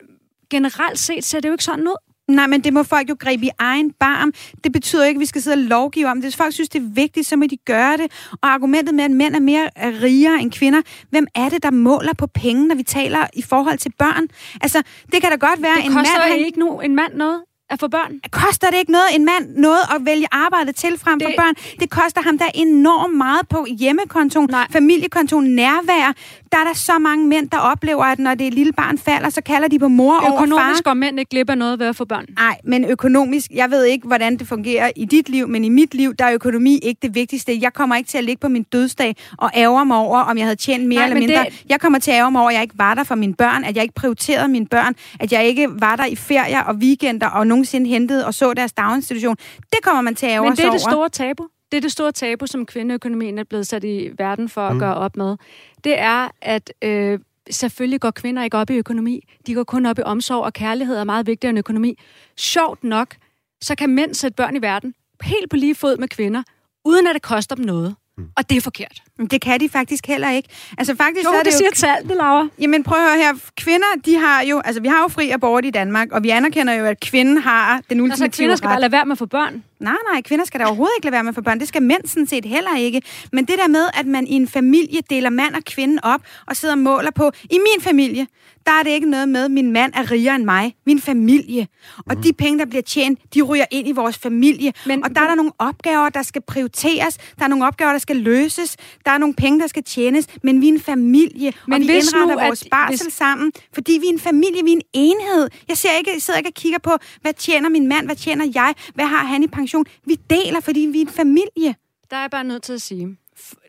generelt 0.50 0.98
set 0.98 1.24
ser 1.24 1.40
det 1.40 1.48
jo 1.48 1.52
ikke 1.52 1.64
sådan 1.64 1.88
ud. 1.88 2.07
Nej, 2.28 2.46
men 2.46 2.60
det 2.60 2.72
må 2.72 2.82
folk 2.82 3.10
jo 3.10 3.16
gribe 3.20 3.46
i 3.46 3.50
egen 3.58 3.90
barm. 3.90 4.32
Det 4.64 4.72
betyder 4.72 5.04
ikke, 5.04 5.18
at 5.18 5.20
vi 5.20 5.26
skal 5.26 5.42
sidde 5.42 5.54
og 5.54 5.58
lovgive 5.58 6.06
om 6.06 6.16
det. 6.16 6.24
Hvis 6.24 6.36
folk 6.36 6.52
synes, 6.52 6.68
det 6.68 6.78
er 6.78 6.88
vigtigt, 6.94 7.26
så 7.26 7.36
må 7.36 7.46
de 7.46 7.56
gøre 7.56 7.96
det. 7.96 8.12
Og 8.32 8.48
argumentet 8.48 8.94
med, 8.94 9.04
at 9.04 9.10
mænd 9.10 9.34
er 9.34 9.40
mere 9.40 9.70
rigere 9.78 10.40
end 10.40 10.52
kvinder, 10.52 10.82
hvem 11.10 11.26
er 11.34 11.48
det, 11.48 11.62
der 11.62 11.70
måler 11.70 12.14
på 12.14 12.26
penge, 12.26 12.68
når 12.68 12.74
vi 12.74 12.82
taler 12.82 13.26
i 13.34 13.42
forhold 13.42 13.78
til 13.78 13.92
børn? 13.98 14.28
Altså, 14.60 14.82
det 15.12 15.22
kan 15.22 15.30
da 15.30 15.36
godt 15.36 15.62
være 15.62 15.76
det 15.76 15.84
en 15.84 15.94
mand... 15.94 16.06
Det 16.06 16.14
koster 16.14 16.34
ikke 16.34 16.58
nu 16.58 16.80
en 16.80 16.94
mand 16.94 17.14
noget. 17.14 17.40
At 17.70 17.80
få 17.80 17.88
børn. 17.88 18.12
Koster 18.30 18.66
det 18.70 18.78
ikke 18.78 18.92
noget, 18.92 19.06
en 19.14 19.24
mand 19.24 19.56
noget 19.56 19.78
at 19.94 20.06
vælge 20.06 20.26
arbejdet 20.32 20.74
til 20.76 20.98
frem 20.98 21.20
for 21.22 21.28
Det- 21.28 21.36
børn? 21.38 21.54
Det 21.80 21.90
koster 21.90 22.22
ham 22.22 22.38
da 22.38 22.44
enormt 22.54 23.16
meget 23.16 23.48
på 23.48 23.66
hjemmekontoen, 23.78 24.48
Nej. 24.50 24.66
familiekontoen, 24.72 25.46
nærvær. 25.54 26.12
Der 26.52 26.58
er 26.58 26.64
der 26.64 26.72
så 26.74 26.98
mange 26.98 27.26
mænd, 27.26 27.50
der 27.50 27.58
oplever, 27.58 28.04
at 28.04 28.18
når 28.18 28.34
det 28.34 28.46
er 28.46 28.50
lille 28.50 28.72
barn 28.72 28.98
falder, 28.98 29.30
så 29.30 29.40
kalder 29.42 29.68
de 29.68 29.78
på 29.78 29.88
mor 29.88 30.12
over 30.12 30.22
far. 30.22 30.34
Økonomisk 30.44 30.84
går 30.84 30.94
mænd 30.94 31.18
ikke 31.18 31.30
glip 31.30 31.50
af 31.50 31.58
noget 31.58 31.78
ved 31.78 31.86
at 31.86 31.96
få 31.96 32.04
børn. 32.04 32.26
Nej, 32.38 32.56
men 32.64 32.84
økonomisk, 32.84 33.50
jeg 33.54 33.70
ved 33.70 33.84
ikke, 33.84 34.06
hvordan 34.06 34.36
det 34.36 34.48
fungerer 34.48 34.90
i 34.96 35.04
dit 35.04 35.28
liv, 35.28 35.48
men 35.48 35.64
i 35.64 35.68
mit 35.68 35.94
liv, 35.94 36.14
der 36.14 36.24
er 36.24 36.32
økonomi 36.34 36.78
ikke 36.82 36.98
det 37.02 37.14
vigtigste. 37.14 37.58
Jeg 37.62 37.72
kommer 37.72 37.96
ikke 37.96 38.08
til 38.08 38.18
at 38.18 38.24
ligge 38.24 38.40
på 38.40 38.48
min 38.48 38.62
dødsdag 38.62 39.16
og 39.38 39.50
ærger 39.56 39.84
mig 39.84 39.96
over, 39.96 40.18
om 40.20 40.36
jeg 40.36 40.44
havde 40.46 40.56
tjent 40.56 40.86
mere 40.88 40.96
Nej, 40.98 41.04
eller 41.04 41.18
mindre. 41.18 41.44
det- 41.44 41.64
Jeg 41.68 41.80
kommer 41.80 41.98
til 41.98 42.10
at 42.10 42.16
ærge 42.16 42.30
mig 42.30 42.40
over, 42.40 42.50
at 42.50 42.54
jeg 42.54 42.62
ikke 42.62 42.78
var 42.78 42.94
der 42.94 43.04
for 43.04 43.14
mine 43.14 43.34
børn, 43.34 43.64
at 43.64 43.76
jeg 43.76 43.82
ikke 43.82 43.94
prioriterede 43.94 44.48
mine 44.48 44.66
børn, 44.66 44.94
at 45.20 45.32
jeg 45.32 45.46
ikke 45.46 45.68
var 45.80 45.96
der 45.96 46.04
i 46.04 46.16
ferier 46.16 46.60
og 46.62 46.74
weekender 46.74 47.26
og 47.26 47.46
nogensinde 47.58 47.88
hentede 47.90 48.26
og 48.26 48.34
så 48.34 48.54
deres 48.54 48.72
daginstitution. 48.72 49.36
Det 49.72 49.78
kommer 49.82 50.02
man 50.02 50.14
til 50.14 50.26
at 50.26 50.42
Men 50.42 50.52
det 50.52 50.64
er 50.64 50.70
det 50.70 50.80
store 50.80 51.08
tabu. 51.08 51.48
Det 51.72 51.76
er 51.76 51.80
det 51.80 51.92
store 51.92 52.12
tabu, 52.12 52.46
som 52.46 52.66
kvindeøkonomien 52.66 53.38
er 53.38 53.44
blevet 53.44 53.66
sat 53.66 53.84
i 53.84 54.10
verden 54.18 54.48
for 54.48 54.60
at 54.68 54.72
Mm. 54.74 54.78
gøre 54.78 54.94
op 54.94 55.16
med. 55.16 55.36
Det 55.84 55.98
er, 55.98 56.28
at 56.42 56.72
øh, 56.82 57.18
selvfølgelig 57.50 58.00
går 58.00 58.10
kvinder 58.10 58.42
ikke 58.44 58.56
op 58.58 58.70
i 58.70 58.74
økonomi. 58.74 59.28
De 59.46 59.54
går 59.54 59.64
kun 59.64 59.86
op 59.86 59.98
i 59.98 60.02
omsorg, 60.02 60.44
og 60.44 60.52
kærlighed 60.52 60.96
er 60.96 61.04
meget 61.04 61.26
vigtigere 61.26 61.50
end 61.50 61.58
økonomi. 61.58 61.98
Sjovt 62.36 62.84
nok, 62.84 63.14
så 63.62 63.74
kan 63.74 63.90
mænd 63.90 64.14
sætte 64.14 64.34
børn 64.34 64.56
i 64.56 64.62
verden 64.62 64.94
helt 65.22 65.50
på 65.50 65.56
lige 65.56 65.74
fod 65.74 65.96
med 65.96 66.08
kvinder, 66.08 66.42
uden 66.84 67.06
at 67.06 67.14
det 67.14 67.22
koster 67.22 67.56
dem 67.56 67.64
noget. 67.64 67.94
Mm. 68.18 68.28
Og 68.36 68.50
det 68.50 68.56
er 68.56 68.60
forkert. 68.60 69.02
Det 69.30 69.40
kan 69.40 69.60
de 69.60 69.68
faktisk 69.68 70.06
heller 70.06 70.30
ikke. 70.30 70.48
Altså 70.78 70.94
faktisk 70.96 71.24
Jo, 71.24 71.30
så 71.30 71.34
er 71.34 71.42
det, 71.42 71.46
det 71.46 71.52
jo... 71.52 71.56
siger 71.58 71.70
tallene, 71.94 72.14
Laura. 72.14 72.48
Jamen 72.60 72.82
prøv 72.82 72.98
at 72.98 73.04
høre 73.10 73.16
her. 73.16 73.32
Kvinder, 73.56 73.86
de 74.06 74.18
har 74.18 74.42
jo... 74.42 74.60
Altså 74.64 74.82
vi 74.82 74.88
har 74.88 75.02
jo 75.02 75.08
fri 75.08 75.30
abort 75.30 75.64
i 75.64 75.70
Danmark, 75.70 76.12
og 76.12 76.22
vi 76.22 76.28
anerkender 76.30 76.72
jo, 76.74 76.84
at 76.84 77.00
kvinden 77.00 77.38
har 77.38 77.80
den 77.90 78.00
ultimative 78.00 78.24
Altså, 78.24 78.36
kvinder 78.38 78.56
skal 78.56 78.66
ret. 78.66 78.72
bare 78.72 78.80
lade 78.80 78.92
være 78.92 79.04
med 79.04 79.12
at 79.12 79.18
få 79.18 79.26
børn. 79.26 79.62
Nej, 79.80 79.94
nej, 80.12 80.22
kvinder 80.22 80.44
skal 80.44 80.60
da 80.60 80.64
overhovedet 80.64 80.92
ikke 80.98 81.06
lade 81.06 81.12
være 81.12 81.22
med 81.24 81.28
at 81.28 81.34
få 81.34 81.40
børn. 81.40 81.60
Det 81.60 81.68
skal 81.68 81.82
mænd 81.82 82.06
sådan 82.06 82.26
set 82.26 82.44
heller 82.44 82.76
ikke. 82.76 83.02
Men 83.32 83.44
det 83.44 83.58
der 83.58 83.68
med, 83.68 83.84
at 83.94 84.06
man 84.06 84.26
i 84.26 84.32
en 84.32 84.48
familie 84.48 85.00
deler 85.10 85.30
mand 85.30 85.54
og 85.54 85.62
kvinde 85.64 85.98
op 86.02 86.20
og 86.46 86.56
sidder 86.56 86.74
og 86.74 86.78
måler 86.78 87.10
på, 87.10 87.30
i 87.44 87.58
min 87.58 87.80
familie, 87.82 88.26
der 88.66 88.72
er 88.74 88.82
det 88.82 88.90
ikke 88.90 89.10
noget 89.10 89.28
med, 89.28 89.44
at 89.44 89.50
min 89.50 89.72
mand 89.72 89.92
er 89.96 90.10
rigere 90.10 90.34
end 90.34 90.44
mig. 90.44 90.74
Min 90.86 91.00
familie. 91.00 91.66
Og 92.10 92.24
de 92.24 92.32
penge, 92.32 92.58
der 92.58 92.64
bliver 92.66 92.82
tjent, 92.82 93.18
de 93.34 93.42
ryger 93.42 93.64
ind 93.70 93.88
i 93.88 93.92
vores 93.92 94.18
familie. 94.18 94.72
Men- 94.86 94.98
Men, 94.98 95.04
og 95.04 95.14
der 95.14 95.20
er 95.20 95.26
der 95.28 95.34
nogle 95.34 95.52
opgaver, 95.58 96.08
der 96.08 96.22
skal 96.22 96.42
prioriteres. 96.42 97.16
Der 97.38 97.44
er 97.44 97.48
nogle 97.48 97.66
opgaver, 97.66 97.92
der 97.92 97.98
skal 97.98 98.16
løses. 98.16 98.76
Der 99.08 99.14
er 99.14 99.18
nogle 99.18 99.34
penge, 99.34 99.60
der 99.60 99.66
skal 99.66 99.84
tjenes. 99.84 100.26
Men 100.42 100.60
vi 100.60 100.68
er 100.68 100.72
en 100.72 100.80
familie, 100.80 101.52
Men 101.66 101.72
og 101.74 101.80
vi 101.80 101.84
hvis 101.86 102.12
nu, 102.14 102.18
indretter 102.20 102.42
at- 102.44 102.46
vores 102.48 102.64
barsel 102.70 103.04
hvis- 103.06 103.14
sammen. 103.14 103.52
Fordi 103.72 103.92
vi 104.00 104.06
er 104.06 104.12
en 104.12 104.18
familie, 104.18 104.64
vi 104.64 104.72
er 104.72 104.76
en 104.76 104.82
enhed. 104.92 105.48
Jeg, 105.68 105.76
ser 105.76 105.88
ikke, 105.98 106.10
jeg 106.14 106.22
sidder 106.22 106.38
ikke 106.38 106.50
og 106.50 106.54
kigger 106.54 106.78
på, 106.78 106.90
hvad 107.20 107.32
tjener 107.32 107.68
min 107.68 107.86
mand, 107.88 108.06
hvad 108.06 108.16
tjener 108.16 108.46
jeg, 108.54 108.74
hvad 108.94 109.04
har 109.04 109.24
han 109.24 109.42
i 109.42 109.46
pension. 109.46 109.84
Vi 110.04 110.14
deler, 110.14 110.60
fordi 110.60 110.80
vi 110.80 110.98
er 110.98 111.02
en 111.02 111.08
familie. 111.12 111.74
Der 112.10 112.16
er 112.16 112.20
jeg 112.20 112.30
bare 112.30 112.44
nødt 112.44 112.62
til 112.62 112.72
at 112.72 112.82
sige, 112.82 113.16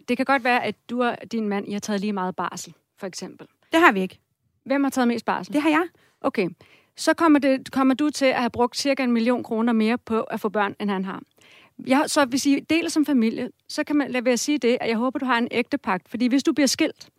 det 0.07 0.17
kan 0.17 0.25
godt 0.25 0.43
være, 0.43 0.63
at 0.63 0.75
du 0.89 1.03
og 1.03 1.17
din 1.31 1.49
mand, 1.49 1.67
I 1.67 1.73
har 1.73 1.79
taget 1.79 2.01
lige 2.01 2.13
meget 2.13 2.35
barsel, 2.35 2.73
for 2.99 3.07
eksempel. 3.07 3.47
Det 3.73 3.79
har 3.79 3.91
vi 3.91 4.01
ikke. 4.01 4.19
Hvem 4.65 4.83
har 4.83 4.91
taget 4.91 5.07
mest 5.07 5.25
barsel? 5.25 5.53
Det 5.53 5.61
har 5.61 5.69
jeg. 5.69 5.83
Okay, 6.21 6.49
så 6.97 7.13
kommer, 7.13 7.39
det, 7.39 7.71
kommer 7.71 7.93
du 7.93 8.09
til 8.09 8.25
at 8.25 8.39
have 8.39 8.49
brugt 8.49 8.77
cirka 8.77 9.03
en 9.03 9.11
million 9.11 9.43
kroner 9.43 9.73
mere 9.73 9.97
på 9.97 10.21
at 10.21 10.39
få 10.39 10.49
børn, 10.49 10.75
end 10.79 10.89
han 10.89 11.05
har. 11.05 11.21
Jeg, 11.87 12.03
så 12.07 12.25
hvis 12.25 12.45
I 12.45 12.59
deler 12.59 12.89
som 12.89 13.05
familie, 13.05 13.49
så 13.69 13.83
kan 13.83 13.95
man, 13.95 14.11
lad 14.11 14.21
vil 14.21 14.31
jeg 14.31 14.39
sige 14.39 14.57
det, 14.57 14.77
at 14.81 14.89
jeg 14.89 14.97
håber, 14.97 15.19
du 15.19 15.25
har 15.25 15.37
en 15.37 15.47
ægte 15.51 15.77
pagt. 15.77 16.09
Fordi 16.09 16.27
hvis 16.27 16.43
du 16.43 16.53
bliver 16.53 16.67
skilt, 16.67 17.09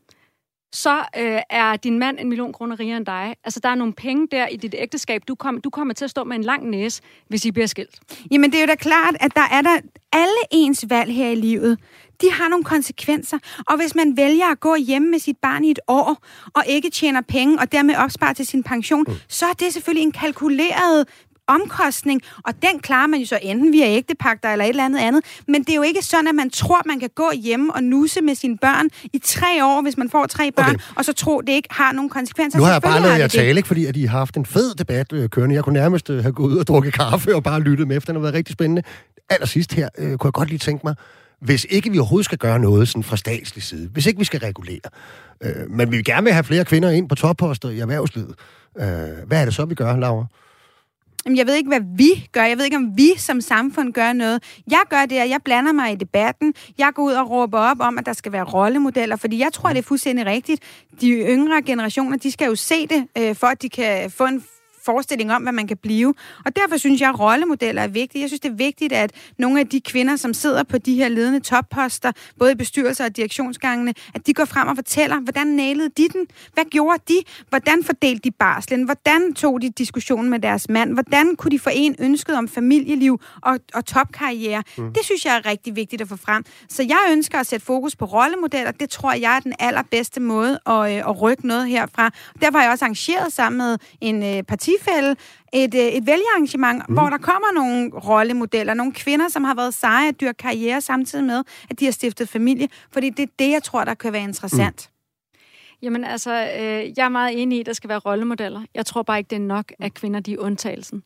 så 0.72 0.98
øh, 0.98 1.40
er 1.50 1.76
din 1.76 1.98
mand 1.98 2.18
en 2.20 2.28
million 2.28 2.52
kroner 2.52 2.80
rigere 2.80 2.96
end 2.96 3.06
dig. 3.06 3.36
Altså, 3.44 3.60
der 3.60 3.68
er 3.68 3.74
nogle 3.74 3.92
penge 3.92 4.28
der 4.30 4.46
i 4.46 4.56
dit 4.56 4.74
ægteskab. 4.78 5.22
Du, 5.28 5.34
kom, 5.34 5.60
du 5.60 5.70
kommer 5.70 5.94
til 5.94 6.04
at 6.04 6.10
stå 6.10 6.24
med 6.24 6.36
en 6.36 6.44
lang 6.44 6.70
næse, 6.70 7.02
hvis 7.28 7.44
I 7.44 7.50
bliver 7.50 7.66
skilt. 7.66 8.00
Jamen, 8.30 8.50
det 8.50 8.58
er 8.58 8.60
jo 8.60 8.66
da 8.66 8.74
klart, 8.74 9.16
at 9.20 9.36
der 9.36 9.48
er 9.52 9.62
der 9.62 9.80
alle 10.12 10.40
ens 10.50 10.84
valg 10.88 11.12
her 11.12 11.30
i 11.30 11.34
livet. 11.34 11.78
De 12.20 12.32
har 12.32 12.48
nogle 12.48 12.64
konsekvenser. 12.64 13.38
Og 13.66 13.76
hvis 13.76 13.94
man 13.94 14.16
vælger 14.16 14.46
at 14.46 14.60
gå 14.60 14.76
hjemme 14.76 15.10
med 15.10 15.18
sit 15.18 15.36
barn 15.42 15.64
i 15.64 15.70
et 15.70 15.80
år, 15.88 16.26
og 16.54 16.62
ikke 16.66 16.90
tjener 16.90 17.20
penge, 17.20 17.58
og 17.58 17.72
dermed 17.72 17.96
opspare 17.96 18.34
til 18.34 18.46
sin 18.46 18.62
pension, 18.62 19.04
mm. 19.08 19.14
så 19.28 19.46
er 19.46 19.52
det 19.52 19.72
selvfølgelig 19.72 20.02
en 20.02 20.12
kalkuleret 20.12 21.08
omkostning, 21.54 22.20
og 22.44 22.52
den 22.62 22.80
klarer 22.80 23.06
man 23.06 23.20
jo 23.20 23.26
så 23.26 23.38
enten 23.42 23.72
via 23.72 23.86
ægtepagter 23.86 24.48
eller 24.52 24.64
et 24.64 24.68
eller 24.68 24.84
andet 24.84 24.98
andet. 25.00 25.22
Men 25.48 25.60
det 25.62 25.70
er 25.70 25.76
jo 25.76 25.82
ikke 25.82 26.02
sådan, 26.02 26.28
at 26.28 26.34
man 26.34 26.50
tror, 26.50 26.82
man 26.86 27.00
kan 27.00 27.10
gå 27.14 27.30
hjemme 27.42 27.74
og 27.74 27.82
nusse 27.84 28.20
med 28.20 28.34
sine 28.34 28.58
børn 28.58 28.88
i 29.12 29.18
tre 29.24 29.64
år, 29.64 29.82
hvis 29.82 29.96
man 29.96 30.10
får 30.10 30.26
tre 30.26 30.50
børn, 30.52 30.66
Okay. 30.74 30.78
og 30.96 31.04
så 31.04 31.12
tro, 31.12 31.40
det 31.40 31.52
ikke 31.52 31.68
har 31.70 31.92
nogen 31.92 32.10
konsekvenser. 32.10 32.58
Nu 32.58 32.64
har 32.64 32.72
jeg 32.72 32.82
bare 32.82 33.02
lavet 33.02 33.18
jer 33.18 33.28
tale, 33.28 33.56
ikke 33.56 33.66
fordi 33.66 33.86
at 33.86 33.96
I 33.96 34.04
har 34.04 34.18
haft 34.18 34.36
en 34.36 34.46
fed 34.46 34.74
debat 34.74 35.12
øh, 35.12 35.28
kørende. 35.28 35.54
Jeg 35.54 35.64
kunne 35.64 35.78
nærmest 35.80 36.10
øh, 36.10 36.22
have 36.22 36.32
gået 36.32 36.52
ud 36.52 36.56
og 36.58 36.66
drukket 36.66 36.92
kaffe 36.92 37.34
og 37.34 37.42
bare 37.42 37.60
lyttet 37.60 37.88
med 37.88 37.96
efter. 37.96 38.12
Den 38.12 38.16
har 38.16 38.22
været 38.22 38.34
rigtig 38.34 38.52
spændende. 38.52 38.82
Allersidst 39.30 39.72
her 39.72 39.88
øh, 39.98 40.18
kunne 40.18 40.28
jeg 40.28 40.32
godt 40.32 40.48
lige 40.48 40.58
tænke 40.58 40.80
mig, 40.86 40.94
hvis 41.40 41.66
ikke 41.70 41.90
vi 41.90 41.98
overhovedet 41.98 42.24
skal 42.24 42.38
gøre 42.38 42.58
noget 42.58 42.88
sådan 42.88 43.02
fra 43.02 43.16
statslig 43.16 43.62
side, 43.62 43.88
hvis 43.92 44.06
ikke 44.06 44.18
vi 44.18 44.24
skal 44.24 44.40
regulere, 44.40 44.80
øh, 45.42 45.70
men 45.70 45.90
vi 45.90 45.96
vil 45.96 46.04
gerne 46.04 46.24
vil 46.24 46.32
have 46.32 46.44
flere 46.44 46.64
kvinder 46.64 46.90
ind 46.90 47.08
på 47.08 47.14
topposter 47.14 47.70
i 47.70 47.78
erhvervslivet, 47.78 48.34
øh, 48.80 48.86
hvad 49.26 49.40
er 49.40 49.44
det 49.44 49.54
så, 49.54 49.64
vi 49.64 49.74
gør, 49.74 49.96
Laura? 49.96 50.26
Jamen, 51.24 51.36
jeg 51.36 51.46
ved 51.46 51.54
ikke, 51.54 51.68
hvad 51.68 51.80
vi 51.96 52.28
gør. 52.32 52.42
Jeg 52.42 52.58
ved 52.58 52.64
ikke, 52.64 52.76
om 52.76 52.96
vi 52.96 53.12
som 53.16 53.40
samfund 53.40 53.92
gør 53.92 54.12
noget. 54.12 54.42
Jeg 54.70 54.80
gør 54.90 55.06
det, 55.06 55.16
at 55.16 55.30
jeg 55.30 55.40
blander 55.44 55.72
mig 55.72 55.92
i 55.92 55.94
debatten. 55.94 56.54
Jeg 56.78 56.92
går 56.94 57.02
ud 57.02 57.12
og 57.12 57.30
råber 57.30 57.58
op 57.58 57.80
om, 57.80 57.98
at 57.98 58.06
der 58.06 58.12
skal 58.12 58.32
være 58.32 58.44
rollemodeller, 58.44 59.16
fordi 59.16 59.38
jeg 59.38 59.52
tror, 59.52 59.68
det 59.68 59.78
er 59.78 59.82
fuldstændig 59.82 60.26
rigtigt. 60.26 60.62
De 61.00 61.10
yngre 61.10 61.62
generationer, 61.62 62.16
de 62.16 62.32
skal 62.32 62.46
jo 62.46 62.54
se 62.54 62.86
det, 62.86 63.06
øh, 63.18 63.36
for 63.36 63.46
at 63.46 63.62
de 63.62 63.68
kan 63.68 64.10
få 64.10 64.24
en 64.24 64.44
forestilling 64.84 65.32
om, 65.32 65.42
hvad 65.42 65.52
man 65.52 65.66
kan 65.66 65.76
blive. 65.76 66.14
Og 66.44 66.56
derfor 66.56 66.76
synes 66.76 67.00
jeg, 67.00 67.08
at 67.08 67.20
rollemodeller 67.20 67.82
er 67.82 67.88
vigtige. 67.88 68.22
Jeg 68.22 68.28
synes, 68.28 68.40
det 68.40 68.50
er 68.50 68.54
vigtigt, 68.54 68.92
at 68.92 69.12
nogle 69.38 69.60
af 69.60 69.66
de 69.66 69.80
kvinder, 69.80 70.16
som 70.16 70.34
sidder 70.34 70.62
på 70.62 70.78
de 70.78 70.94
her 70.94 71.08
ledende 71.08 71.40
topposter, 71.40 72.12
både 72.38 72.52
i 72.52 72.54
bestyrelser 72.54 73.04
og 73.04 73.16
direktionsgangene, 73.16 73.94
at 74.14 74.26
de 74.26 74.34
går 74.34 74.44
frem 74.44 74.68
og 74.68 74.76
fortæller, 74.76 75.20
hvordan 75.20 75.46
nælede 75.46 75.90
de 75.96 76.08
den? 76.08 76.26
Hvad 76.54 76.64
gjorde 76.64 77.02
de? 77.08 77.18
Hvordan 77.48 77.84
fordelte 77.84 78.20
de 78.24 78.30
barslen? 78.30 78.82
Hvordan 78.82 79.34
tog 79.34 79.62
de 79.62 79.70
diskussionen 79.70 80.30
med 80.30 80.38
deres 80.38 80.68
mand? 80.68 80.92
Hvordan 80.92 81.36
kunne 81.36 81.50
de 81.50 81.58
forene 81.58 81.96
ønsket 81.98 82.36
om 82.36 82.48
familieliv 82.48 83.20
og, 83.42 83.58
og 83.74 83.84
topkarriere? 83.86 84.62
Mm. 84.78 84.92
Det 84.92 85.04
synes 85.04 85.24
jeg 85.24 85.36
er 85.36 85.46
rigtig 85.46 85.76
vigtigt 85.76 86.02
at 86.02 86.08
få 86.08 86.16
frem. 86.16 86.44
Så 86.68 86.82
jeg 86.82 86.98
ønsker 87.12 87.38
at 87.38 87.46
sætte 87.46 87.66
fokus 87.66 87.96
på 87.96 88.04
rollemodeller. 88.04 88.70
Det 88.70 88.90
tror 88.90 89.12
jeg 89.12 89.36
er 89.36 89.40
den 89.40 89.54
allerbedste 89.58 90.20
måde 90.20 90.58
at, 90.66 90.72
øh, 90.72 91.08
at 91.08 91.22
rykke 91.22 91.46
noget 91.46 91.68
herfra. 91.68 92.10
Derfor 92.40 92.58
har 92.58 92.64
jeg 92.64 92.72
også 92.72 92.84
arrangeret 92.84 93.32
sammen 93.32 93.58
med 93.58 93.78
en 94.00 94.22
øh, 94.22 94.42
partifælle 94.78 95.16
et, 95.52 95.74
øh, 95.74 95.80
et 95.80 96.06
vælgerarrangement, 96.06 96.88
mm. 96.88 96.94
hvor 96.94 97.10
der 97.10 97.18
kommer 97.18 97.52
nogle 97.54 97.90
rollemodeller, 97.90 98.74
nogle 98.74 98.92
kvinder, 98.92 99.28
som 99.28 99.44
har 99.44 99.54
været 99.54 99.74
seje 99.74 100.08
at 100.08 100.20
dyrke 100.20 100.36
karriere 100.36 100.80
samtidig 100.80 101.24
med, 101.24 101.42
at 101.70 101.80
de 101.80 101.84
har 101.84 101.92
stiftet 101.92 102.28
familie. 102.28 102.68
Fordi 102.92 103.10
det 103.10 103.22
er 103.22 103.32
det, 103.38 103.50
jeg 103.50 103.62
tror, 103.62 103.84
der 103.84 103.94
kan 103.94 104.12
være 104.12 104.22
interessant. 104.22 104.90
Jamen 105.82 106.04
altså, 106.04 106.32
øh, 106.32 106.98
jeg 106.98 107.04
er 107.04 107.08
meget 107.08 107.42
enig 107.42 107.56
i, 107.56 107.60
at 107.60 107.66
der 107.66 107.72
skal 107.72 107.88
være 107.88 107.98
rollemodeller. 107.98 108.62
Jeg 108.74 108.86
tror 108.86 109.02
bare 109.02 109.18
ikke, 109.18 109.28
det 109.28 109.36
er 109.36 109.40
nok, 109.40 109.72
at 109.78 109.94
kvinder 109.94 110.20
de 110.20 110.32
er 110.32 110.38
undtagelsen. 110.38 111.02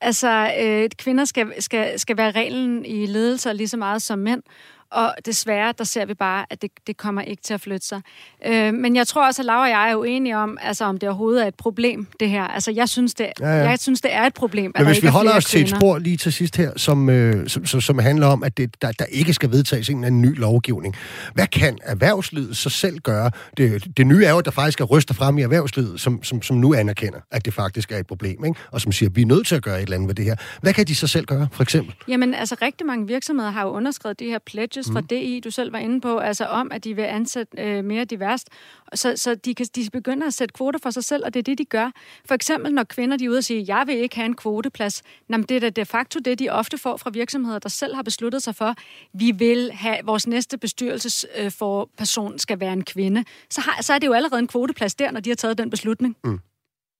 Altså, 0.00 0.52
øh, 0.60 0.90
kvinder 0.98 1.24
skal, 1.24 1.62
skal, 1.62 2.00
skal 2.00 2.16
være 2.16 2.30
reglen 2.30 2.84
i 2.84 3.06
ledelser 3.06 3.52
lige 3.52 3.68
så 3.68 3.76
meget 3.76 4.02
som 4.02 4.18
mænd. 4.18 4.42
Og 4.90 5.14
desværre, 5.26 5.74
der 5.78 5.84
ser 5.84 6.04
vi 6.04 6.14
bare, 6.14 6.46
at 6.50 6.62
det, 6.62 6.70
det 6.86 6.96
kommer 6.96 7.22
ikke 7.22 7.42
til 7.42 7.54
at 7.54 7.60
flytte 7.60 7.86
sig. 7.86 8.00
Øh, 8.46 8.74
men 8.74 8.96
jeg 8.96 9.06
tror 9.06 9.26
også, 9.26 9.42
at 9.42 9.46
Laura 9.46 9.62
og 9.62 9.70
jeg 9.70 9.90
er 9.90 9.96
uenige 9.96 10.36
om, 10.36 10.58
altså, 10.60 10.84
om 10.84 10.98
det 10.98 11.08
overhovedet 11.08 11.42
er 11.42 11.48
et 11.48 11.54
problem, 11.54 12.06
det 12.20 12.30
her. 12.30 12.44
Altså, 12.44 12.70
jeg 12.70 12.88
synes, 12.88 13.14
det, 13.14 13.26
Ja, 13.40 13.48
ja. 13.48 13.68
jeg 13.68 13.78
synes, 13.78 14.00
det 14.00 14.14
er 14.14 14.22
et 14.22 14.34
problem, 14.34 14.72
Men 14.76 14.86
hvis 14.86 15.02
vi 15.02 15.06
er 15.06 15.10
holder 15.10 15.36
os 15.36 15.44
til 15.44 15.60
et 15.62 15.68
spor 15.68 15.98
lige 15.98 16.16
til 16.16 16.32
sidst 16.32 16.56
her, 16.56 16.72
som, 16.76 17.10
øh, 17.10 17.48
som, 17.48 17.66
som, 17.66 17.80
som 17.80 17.98
handler 17.98 18.26
om, 18.26 18.42
at 18.42 18.56
det, 18.56 18.82
der, 18.82 18.92
der 18.92 19.04
ikke 19.04 19.32
skal 19.32 19.50
vedtages 19.50 19.88
en 19.88 19.96
eller 19.96 20.06
anden 20.06 20.22
ny 20.22 20.38
lovgivning. 20.38 20.96
Hvad 21.34 21.46
kan 21.46 21.78
erhvervslivet 21.82 22.56
så 22.56 22.70
selv 22.70 22.98
gøre? 22.98 23.30
Det, 23.56 23.96
det 23.96 24.06
nye 24.06 24.24
er 24.24 24.30
jo, 24.30 24.38
at 24.38 24.44
der 24.44 24.50
faktisk 24.50 24.80
er 24.80 24.84
ryster 24.84 25.14
frem 25.14 25.38
i 25.38 25.42
erhvervslivet, 25.42 26.00
som, 26.00 26.22
som, 26.22 26.42
som 26.42 26.56
nu 26.56 26.74
anerkender, 26.74 27.18
at 27.30 27.44
det 27.44 27.54
faktisk 27.54 27.92
er 27.92 27.98
et 27.98 28.06
problem, 28.06 28.44
ikke? 28.44 28.60
og 28.72 28.80
som 28.80 28.92
siger, 28.92 29.10
at 29.10 29.16
vi 29.16 29.22
er 29.22 29.26
nødt 29.26 29.46
til 29.46 29.54
at 29.54 29.62
gøre 29.62 29.76
et 29.76 29.82
eller 29.82 29.96
andet 29.96 30.08
ved 30.08 30.14
det 30.14 30.24
her. 30.24 30.36
Hvad 30.62 30.72
kan 30.72 30.86
de 30.86 30.94
så 30.94 31.06
selv 31.06 31.26
gøre, 31.26 31.48
for 31.52 31.62
eksempel? 31.62 31.94
Jamen, 32.08 32.34
altså 32.34 32.56
rigtig 32.62 32.86
mange 32.86 33.06
virksomheder 33.06 33.50
har 33.50 33.62
jo 33.62 33.68
underskrevet 33.68 34.20
de 34.20 34.24
her 34.24 34.38
pledges 34.76 34.88
mm. 34.88 34.94
fra 34.94 35.00
DI, 35.00 35.40
du 35.40 35.50
selv 35.50 35.72
var 35.72 35.78
inde 35.78 36.00
på, 36.00 36.18
altså 36.18 36.44
om, 36.44 36.72
at 36.72 36.84
de 36.84 36.96
vil 36.96 37.02
ansætte 37.02 37.62
øh, 37.62 37.84
mere 37.84 38.04
diverst. 38.04 38.48
Så, 38.94 39.16
så 39.16 39.34
de, 39.34 39.54
kan, 39.54 39.66
de 39.76 39.88
begynder 39.92 40.26
at 40.26 40.34
sætte 40.34 40.52
kvoter 40.52 40.78
for 40.82 40.90
sig 40.90 41.04
selv, 41.04 41.24
og 41.24 41.34
det 41.34 41.40
er 41.40 41.42
det, 41.42 41.58
de 41.58 41.64
gør. 41.64 41.90
For 42.24 42.34
eksempel, 42.34 42.74
når 42.74 42.84
kvinder 42.84 43.16
de 43.16 43.24
er 43.24 43.28
ude 43.28 43.38
og 43.38 43.44
sige, 43.44 43.64
jeg 43.76 43.84
vil 43.86 43.96
ikke 43.96 44.16
have 44.16 44.26
en 44.26 44.36
kvoteplads, 44.36 45.02
jamen, 45.30 45.46
det 45.46 45.56
er 45.56 45.60
da 45.60 45.70
de 45.70 45.84
facto 45.84 46.20
det, 46.20 46.38
de 46.38 46.48
ofte 46.48 46.78
får 46.78 46.96
fra 46.96 47.10
virksomheder, 47.10 47.58
der 47.58 47.68
selv 47.68 47.94
har 47.94 48.02
besluttet 48.02 48.42
sig 48.42 48.54
for, 48.54 48.74
vi 49.12 49.30
vil 49.30 49.72
have, 49.72 49.96
vores 50.04 50.26
næste 50.26 50.58
bestyrelsesperson 50.58 52.38
skal 52.38 52.60
være 52.60 52.72
en 52.72 52.84
kvinde. 52.84 53.24
Så, 53.50 53.60
har, 53.60 53.82
så 53.82 53.92
er 53.92 53.98
det 53.98 54.06
jo 54.06 54.12
allerede 54.12 54.38
en 54.38 54.48
kvoteplads 54.48 54.94
der, 54.94 55.10
når 55.10 55.20
de 55.20 55.30
har 55.30 55.36
taget 55.36 55.58
den 55.58 55.70
beslutning. 55.70 56.16
Mm. 56.24 56.40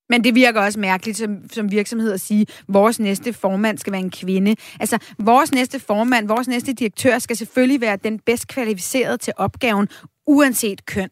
Men 0.09 0.25
det 0.25 0.35
virker 0.35 0.61
også 0.61 0.81
mærkeligt 0.81 1.19
som, 1.19 1.51
som 1.51 1.71
virksomhed 1.71 2.13
at 2.13 2.21
sige, 2.21 2.43
at 2.43 2.65
vores 2.69 3.01
næste 3.01 3.33
formand 3.33 3.79
skal 3.79 3.93
være 3.93 4.03
en 4.03 4.11
kvinde. 4.11 4.57
Altså, 4.81 4.99
vores 5.19 5.53
næste 5.53 5.81
formand, 5.81 6.29
vores 6.29 6.49
næste 6.49 6.73
direktør 6.73 7.19
skal 7.19 7.37
selvfølgelig 7.37 7.81
være 7.81 7.97
den 7.97 8.19
bedst 8.19 8.49
kvalificerede 8.49 9.17
til 9.17 9.33
opgaven, 9.37 9.89
uanset 10.27 10.87
køn. 10.87 11.09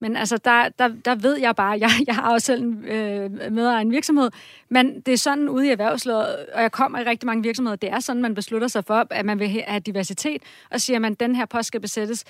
Men 0.00 0.16
altså, 0.16 0.36
der, 0.36 0.68
der, 0.68 0.88
der 1.04 1.14
ved 1.14 1.38
jeg 1.38 1.56
bare, 1.56 1.78
jeg, 1.80 1.90
jeg 2.06 2.14
har 2.14 2.32
også 2.32 2.46
selv 2.46 2.62
en 2.62 2.84
øh, 2.84 3.52
medejer 3.52 3.78
en 3.78 3.90
virksomhed, 3.90 4.30
men 4.68 5.00
det 5.00 5.14
er 5.14 5.18
sådan 5.18 5.48
ude 5.48 5.66
i 5.66 5.70
erhvervslivet, 5.70 6.46
og 6.54 6.62
jeg 6.62 6.72
kommer 6.72 6.98
i 6.98 7.04
rigtig 7.04 7.26
mange 7.26 7.42
virksomheder, 7.42 7.76
det 7.76 7.90
er 7.90 8.00
sådan, 8.00 8.22
man 8.22 8.34
beslutter 8.34 8.68
sig 8.68 8.84
for, 8.84 9.06
at 9.10 9.26
man 9.26 9.38
vil 9.38 9.48
have 9.48 9.80
diversitet, 9.80 10.42
og 10.70 10.80
siger, 10.80 11.06
at 11.06 11.20
den 11.20 11.36
her 11.36 11.46
post 11.46 11.66
skal 11.66 11.80
besættes. 11.80 12.24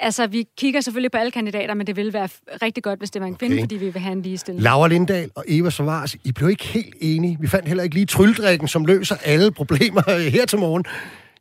Altså, 0.00 0.26
vi 0.26 0.46
kigger 0.58 0.80
selvfølgelig 0.80 1.10
på 1.10 1.18
alle 1.18 1.30
kandidater, 1.30 1.74
men 1.74 1.86
det 1.86 1.96
vil 1.96 2.12
være 2.12 2.28
rigtig 2.62 2.82
godt, 2.82 2.98
hvis 2.98 3.10
det 3.10 3.20
var 3.22 3.26
en 3.26 3.34
kvinde, 3.34 3.54
okay. 3.54 3.62
fordi 3.62 3.76
vi 3.76 3.90
vil 3.90 4.02
have 4.02 4.12
en 4.12 4.22
ligestilling. 4.22 4.62
Laura 4.62 4.88
Lindahl 4.88 5.30
og 5.34 5.44
Eva 5.48 5.70
Savars, 5.70 6.16
I 6.24 6.32
blev 6.32 6.50
ikke 6.50 6.64
helt 6.64 6.94
enige. 7.00 7.38
Vi 7.40 7.46
fandt 7.46 7.68
heller 7.68 7.84
ikke 7.84 7.94
lige 7.94 8.06
trylledrikken, 8.06 8.68
som 8.68 8.84
løser 8.84 9.16
alle 9.24 9.50
problemer 9.50 10.18
her 10.36 10.46
til 10.46 10.58
morgen. 10.58 10.84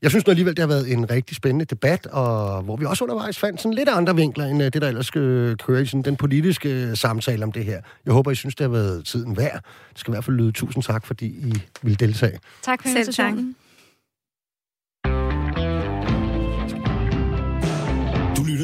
Jeg 0.01 0.11
synes 0.11 0.27
nu 0.27 0.31
alligevel, 0.31 0.55
det 0.57 0.61
har 0.61 0.67
været 0.67 0.91
en 0.91 1.11
rigtig 1.11 1.35
spændende 1.35 1.65
debat, 1.65 2.05
og 2.05 2.61
hvor 2.61 2.75
vi 2.75 2.85
også 2.85 3.03
undervejs 3.03 3.37
fandt 3.37 3.61
sådan 3.61 3.73
lidt 3.73 3.89
andre 3.89 4.15
vinkler, 4.15 4.45
end 4.45 4.63
øh, 4.63 4.73
det, 4.73 4.81
der 4.81 4.87
ellers 4.87 5.15
øh, 5.15 5.57
kører 5.57 5.81
i 5.81 5.85
sådan 5.85 6.01
den 6.01 6.15
politiske 6.15 6.69
øh, 6.69 6.97
samtale 6.97 7.43
om 7.43 7.51
det 7.51 7.65
her. 7.65 7.81
Jeg 8.05 8.13
håber, 8.13 8.31
I 8.31 8.35
synes, 8.35 8.55
det 8.55 8.63
har 8.63 8.71
været 8.71 9.05
tiden 9.05 9.37
værd. 9.37 9.61
Det 9.89 9.99
skal 9.99 10.11
i 10.11 10.13
hvert 10.13 10.23
fald 10.23 10.35
lyde 10.35 10.51
tusind 10.51 10.83
tak, 10.83 11.05
fordi 11.05 11.25
I 11.25 11.53
vil 11.81 11.99
deltage. 11.99 12.39
Tak 12.61 12.81
for 12.81 12.89
invitationen. 12.89 13.55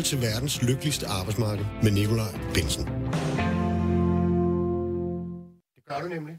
Du 0.02 0.04
lytter 0.04 0.18
til 0.18 0.34
verdens 0.34 0.62
lykkeligste 0.62 1.08
arbejdsmarked 1.08 1.66
med 1.84 1.92
Nikolaj 1.92 2.34
Bensen. 2.54 2.86
Det 5.76 5.84
gør 5.90 6.02
du 6.02 6.08
nemlig. 6.08 6.36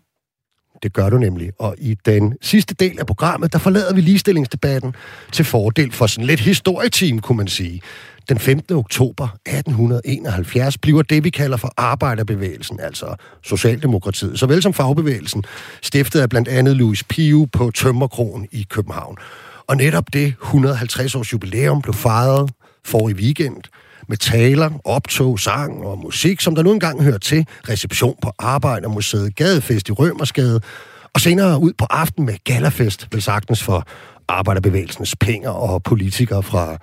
Det 0.82 0.92
gør 0.92 1.10
du 1.10 1.18
nemlig. 1.18 1.50
Og 1.58 1.74
i 1.78 1.96
den 2.06 2.34
sidste 2.40 2.74
del 2.74 3.00
af 3.00 3.06
programmet, 3.06 3.52
der 3.52 3.58
forlader 3.58 3.94
vi 3.94 4.00
ligestillingsdebatten 4.00 4.94
til 5.32 5.44
fordel 5.44 5.92
for 5.92 6.06
sådan 6.06 6.26
lidt 6.26 6.40
historieteam, 6.40 7.18
kunne 7.18 7.36
man 7.36 7.48
sige. 7.48 7.80
Den 8.28 8.38
15. 8.38 8.76
oktober 8.76 9.28
1871 9.46 10.78
bliver 10.78 11.02
det, 11.02 11.24
vi 11.24 11.30
kalder 11.30 11.56
for 11.56 11.72
arbejderbevægelsen, 11.76 12.80
altså 12.80 13.16
Socialdemokratiet, 13.42 14.38
såvel 14.38 14.62
som 14.62 14.74
fagbevægelsen, 14.74 15.44
stiftet 15.82 16.20
af 16.20 16.28
blandt 16.28 16.48
andet 16.48 16.76
Louis 16.76 17.04
Pio 17.04 17.48
på 17.52 17.70
Tømmerkrogen 17.70 18.48
i 18.52 18.66
København. 18.70 19.16
Og 19.66 19.76
netop 19.76 20.04
det 20.12 20.34
150 20.42 21.14
års 21.14 21.32
jubilæum 21.32 21.82
blev 21.82 21.94
fejret 21.94 22.50
for 22.85 23.09
i 23.09 23.12
weekend 23.12 23.62
med 24.09 24.16
taler, 24.16 24.70
optog, 24.85 25.41
sang 25.41 25.85
og 25.85 25.99
musik, 25.99 26.41
som 26.41 26.55
der 26.55 26.62
nu 26.62 26.72
engang 26.72 27.03
hører 27.03 27.18
til, 27.18 27.47
reception 27.68 28.16
på 28.22 28.33
Arbejdermuseet, 28.39 29.37
gadefest 29.37 29.89
i 29.89 29.93
Rømersgade, 29.93 30.61
og 31.14 31.20
senere 31.20 31.61
ud 31.61 31.72
på 31.78 31.85
aften 31.91 32.26
med 32.26 32.35
galafest, 32.45 33.09
vel 33.12 33.22
sagtens 33.22 33.62
for 33.62 33.87
arbejderbevægelsens 34.28 35.16
penge 35.20 35.51
og 35.51 35.83
politikere 35.83 36.43
fra 36.43 36.78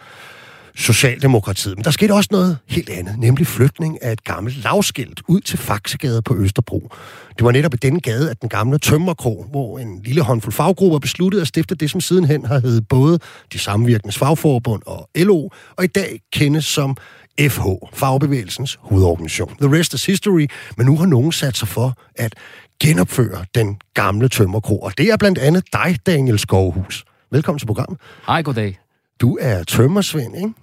Socialdemokratiet. 0.80 1.78
Men 1.78 1.84
der 1.84 1.92
skete 1.92 2.12
også 2.12 2.30
noget 2.32 2.58
helt 2.68 2.90
andet, 2.90 3.20
nemlig 3.20 3.48
flytning 3.48 4.04
af 4.04 4.12
et 4.12 4.24
gammelt 4.24 4.64
lavskilt 4.64 5.22
ud 5.28 5.42
til 5.42 5.58
Faxegade 5.58 6.22
på 6.22 6.36
Østerbro. 6.38 6.90
Det 7.38 7.46
var 7.46 7.52
netop 7.52 7.74
i 7.74 7.78
denne 7.78 8.00
gade, 8.00 8.32
at 8.32 8.42
den 8.42 8.50
gamle 8.50 8.78
Tømmerkrog, 8.78 9.46
hvor 9.50 9.80
en 9.80 10.02
lille 10.04 10.22
håndfuld 10.22 10.54
faggrupper 10.54 11.00
besluttede 11.00 11.42
at 11.42 11.48
stifte 11.48 11.76
det, 11.76 11.92
som 11.92 12.02
sidenhen 12.02 12.46
har 12.46 12.60
heddet 12.60 12.88
både 12.88 13.20
de 13.54 13.60
samvirkende 13.60 14.14
fagforbund 14.14 14.82
og 14.86 15.10
LO, 15.16 15.50
og 15.78 15.84
i 15.84 15.88
dag 15.88 16.22
kendes 16.34 16.66
som 16.66 16.98
FH, 17.42 17.62
fagbevægelsens 17.94 18.80
hovedorganisation. 18.82 19.56
The 19.62 19.80
rest 19.80 19.94
is 19.94 20.06
history, 20.06 20.48
men 20.78 20.86
nu 20.86 20.98
har 20.98 21.06
nogen 21.06 21.32
sat 21.32 21.58
sig 21.58 21.68
for 21.68 21.98
at 22.16 22.36
genopføre 22.84 23.46
den 23.56 23.78
gamle 23.94 24.30
Tømmerkrog, 24.30 24.84
og 24.84 24.98
det 24.98 25.10
er 25.10 25.18
blandt 25.18 25.38
andet 25.38 25.64
dig, 25.74 26.00
Daniel 26.06 26.40
Skovhus. 26.40 27.06
Velkommen 27.32 27.60
til 27.60 27.66
programmet. 27.66 28.00
Hej, 28.28 28.42
goddag. 28.42 28.80
Du 29.22 29.38
er 29.42 29.64
tømmersvend, 29.64 30.36
ikke? 30.36 30.54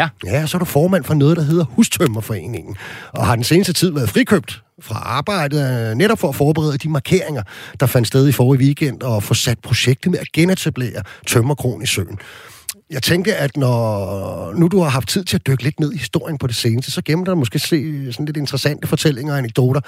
Ja. 0.00 0.08
Ja, 0.24 0.46
så 0.46 0.56
er 0.56 0.58
du 0.58 0.64
formand 0.64 1.04
for 1.04 1.14
noget, 1.14 1.36
der 1.36 1.42
hedder 1.42 1.64
Hustømmerforeningen, 1.64 2.76
og 3.12 3.26
har 3.26 3.34
den 3.34 3.44
seneste 3.44 3.72
tid 3.72 3.92
været 3.92 4.10
frikøbt 4.10 4.62
fra 4.80 4.94
arbejdet, 4.94 5.90
øh, 5.90 5.96
netop 5.96 6.18
for 6.18 6.28
at 6.28 6.34
forberede 6.34 6.78
de 6.78 6.88
markeringer, 6.88 7.42
der 7.80 7.86
fandt 7.86 8.08
sted 8.08 8.28
i 8.28 8.32
forrige 8.32 8.60
weekend, 8.60 9.02
og 9.02 9.22
få 9.22 9.34
sat 9.34 9.58
projektet 9.58 10.10
med 10.10 10.18
at 10.18 10.32
genetablere 10.32 11.02
Tømmerkron 11.26 11.82
i 11.82 11.86
søen. 11.86 12.18
Jeg 12.90 13.02
tænkte, 13.02 13.34
at 13.34 13.56
når 13.56 14.52
nu 14.54 14.68
du 14.68 14.80
har 14.80 14.90
haft 14.90 15.08
tid 15.08 15.24
til 15.24 15.36
at 15.36 15.46
dykke 15.46 15.62
lidt 15.62 15.80
ned 15.80 15.92
i 15.92 15.96
historien 15.96 16.38
på 16.38 16.46
det 16.46 16.56
seneste, 16.56 16.90
så 16.90 17.02
gemmer 17.04 17.24
der 17.24 17.34
måske 17.34 17.58
se 17.58 17.76
øh, 17.76 18.12
sådan 18.12 18.26
lidt 18.26 18.36
interessante 18.36 18.88
fortællinger 18.88 19.32
og 19.32 19.38
anekdoter 19.38 19.80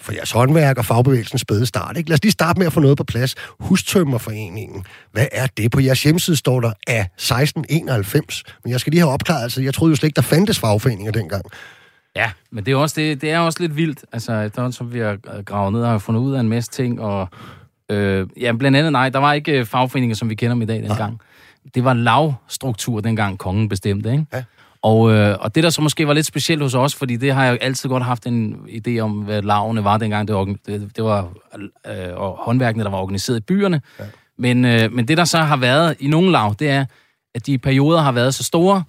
for 0.00 0.12
jeres 0.12 0.30
håndværk 0.30 0.78
og 0.78 0.84
fagbevægelsens 0.84 1.40
spæde 1.40 1.66
start. 1.66 1.96
Ikke? 1.96 2.08
Lad 2.08 2.14
os 2.14 2.22
lige 2.22 2.32
starte 2.32 2.58
med 2.58 2.66
at 2.66 2.72
få 2.72 2.80
noget 2.80 2.96
på 2.96 3.04
plads. 3.04 3.34
Hustømmerforeningen. 3.60 4.84
Hvad 5.12 5.26
er 5.32 5.46
det? 5.46 5.70
På 5.70 5.80
jeres 5.80 6.02
hjemmeside 6.02 6.36
står 6.36 6.60
der 6.60 6.72
af 6.86 7.00
1691. 7.00 8.42
Men 8.64 8.72
jeg 8.72 8.80
skal 8.80 8.90
lige 8.90 9.00
have 9.00 9.12
opklaret, 9.12 9.42
altså 9.42 9.62
jeg 9.62 9.74
troede 9.74 9.92
jo 9.92 9.96
slet 9.96 10.06
ikke, 10.06 10.16
der 10.16 10.22
fandtes 10.22 10.58
fagforeninger 10.58 11.12
dengang. 11.12 11.44
Ja, 12.16 12.30
men 12.50 12.66
det 12.66 12.72
er, 12.72 12.76
også, 12.76 13.00
det, 13.00 13.20
det 13.20 13.30
er 13.30 13.38
også 13.38 13.60
lidt 13.60 13.76
vildt. 13.76 14.04
Altså, 14.12 14.40
efterhånden 14.40 14.72
som 14.72 14.92
vi 14.92 14.98
har 14.98 15.42
gravet 15.42 15.72
ned 15.72 15.82
og 15.82 15.90
har 15.90 15.98
fundet 15.98 16.20
ud 16.20 16.34
af 16.34 16.40
en 16.40 16.48
masse 16.48 16.70
ting, 16.70 17.00
og 17.00 17.28
øh, 17.90 18.26
ja, 18.40 18.52
blandt 18.52 18.76
andet, 18.76 18.92
nej, 18.92 19.08
der 19.08 19.18
var 19.18 19.32
ikke 19.32 19.66
fagforeninger, 19.66 20.16
som 20.16 20.30
vi 20.30 20.34
kender 20.34 20.54
dem 20.54 20.62
i 20.62 20.66
dag 20.66 20.82
dengang. 20.82 21.20
Ja. 21.64 21.70
Det 21.74 21.84
var 21.84 21.94
lavstruktur, 21.94 23.00
dengang 23.00 23.38
kongen 23.38 23.68
bestemte, 23.68 24.12
ikke? 24.12 24.26
Ja. 24.32 24.42
Og, 24.82 25.12
øh, 25.12 25.36
og 25.40 25.54
det, 25.54 25.64
der 25.64 25.70
så 25.70 25.82
måske 25.82 26.06
var 26.06 26.12
lidt 26.14 26.26
specielt 26.26 26.62
hos 26.62 26.74
os, 26.74 26.94
fordi 26.94 27.16
det 27.16 27.34
har 27.34 27.44
jeg 27.44 27.58
altid 27.60 27.88
godt 27.88 28.02
haft 28.02 28.26
en 28.26 28.54
idé 28.54 28.98
om, 28.98 29.10
hvad 29.10 29.42
lavene 29.42 29.84
var 29.84 29.98
dengang. 29.98 30.28
Det 30.28 30.36
var, 30.36 30.44
det, 30.44 30.96
det 30.96 31.04
var 31.04 31.32
øh, 31.86 32.14
og 32.16 32.36
håndværkene, 32.40 32.84
der 32.84 32.90
var 32.90 32.98
organiseret 32.98 33.36
i 33.36 33.40
byerne. 33.40 33.80
Ja. 33.98 34.04
Men, 34.38 34.64
øh, 34.64 34.92
men 34.92 35.08
det, 35.08 35.16
der 35.16 35.24
så 35.24 35.38
har 35.38 35.56
været 35.56 35.96
i 36.00 36.08
nogle 36.08 36.32
lav, 36.32 36.54
det 36.58 36.68
er, 36.68 36.84
at 37.34 37.46
de 37.46 37.58
perioder 37.58 38.00
har 38.00 38.12
været 38.12 38.34
så 38.34 38.44
store, 38.44 38.82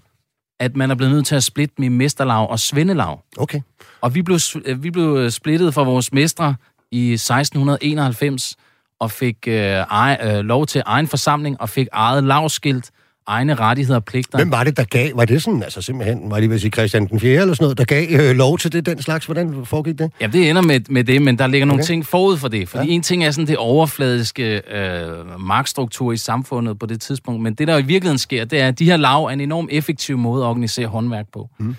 at 0.59 0.75
man 0.75 0.91
er 0.91 0.95
blevet 0.95 1.13
nødt 1.13 1.25
til 1.25 1.35
at 1.35 1.43
splitte 1.43 1.75
med 1.77 1.89
mesterlav 1.89 2.51
og 2.51 2.59
svendelav. 2.59 3.23
Okay. 3.37 3.61
Og 4.01 4.15
vi 4.15 4.21
blev, 4.21 4.39
vi 4.77 4.91
blev 4.91 5.31
splittet 5.31 5.73
for 5.73 5.83
vores 5.83 6.13
mestre 6.13 6.55
i 6.91 7.13
1691, 7.13 8.55
og 8.99 9.11
fik 9.11 9.37
øh, 9.47 9.53
ej, 9.53 10.17
øh, 10.23 10.45
lov 10.45 10.65
til 10.65 10.83
egen 10.85 11.07
forsamling, 11.07 11.61
og 11.61 11.69
fik 11.69 11.87
eget 11.91 12.23
lavskilt, 12.23 12.91
egne 13.29 13.55
rettigheder 13.55 13.99
og 13.99 14.05
pligter. 14.05 14.37
Hvem 14.37 14.51
var 14.51 14.63
det, 14.63 14.77
der 14.77 14.83
gav? 14.83 15.09
Var 15.15 15.25
det 15.25 15.43
sådan, 15.43 15.63
altså 15.63 15.81
simpelthen, 15.81 16.31
var 16.31 16.39
det 16.39 16.49
vil 16.49 16.59
sige 16.59 16.71
Christian 16.71 17.07
den 17.07 17.19
4. 17.19 17.41
eller 17.41 17.53
sådan 17.53 17.63
noget, 17.63 17.77
der 17.77 17.85
gav 17.85 18.07
øh, 18.09 18.35
lov 18.35 18.57
til 18.57 18.73
det, 18.73 18.85
den 18.85 19.01
slags? 19.01 19.25
Hvordan 19.25 19.65
foregik 19.65 19.99
det? 19.99 20.11
Ja, 20.21 20.27
det 20.27 20.49
ender 20.49 20.61
med, 20.61 20.79
med 20.89 21.03
det, 21.03 21.21
men 21.21 21.37
der 21.37 21.47
ligger 21.47 21.65
okay. 21.65 21.71
nogle 21.71 21.83
ting 21.83 22.05
forud 22.05 22.37
for 22.37 22.47
det. 22.47 22.69
Fordi 22.69 22.87
ja. 22.87 22.93
en 22.93 23.01
ting 23.01 23.23
er 23.23 23.31
sådan 23.31 23.47
det 23.47 23.57
overfladiske 23.57 24.61
øh, 24.73 25.39
magtstruktur 25.39 26.11
i 26.11 26.17
samfundet 26.17 26.79
på 26.79 26.85
det 26.85 27.01
tidspunkt, 27.01 27.41
men 27.41 27.53
det, 27.53 27.67
der 27.67 27.77
i 27.77 27.81
virkeligheden 27.81 28.17
sker, 28.17 28.45
det 28.45 28.59
er, 28.59 28.67
at 28.67 28.79
de 28.79 28.85
her 28.85 28.97
lav 28.97 29.23
er 29.23 29.29
en 29.29 29.41
enormt 29.41 29.69
effektiv 29.71 30.17
måde 30.17 30.43
at 30.43 30.47
organisere 30.47 30.87
håndværk 30.87 31.25
på. 31.33 31.49
Mm. 31.57 31.75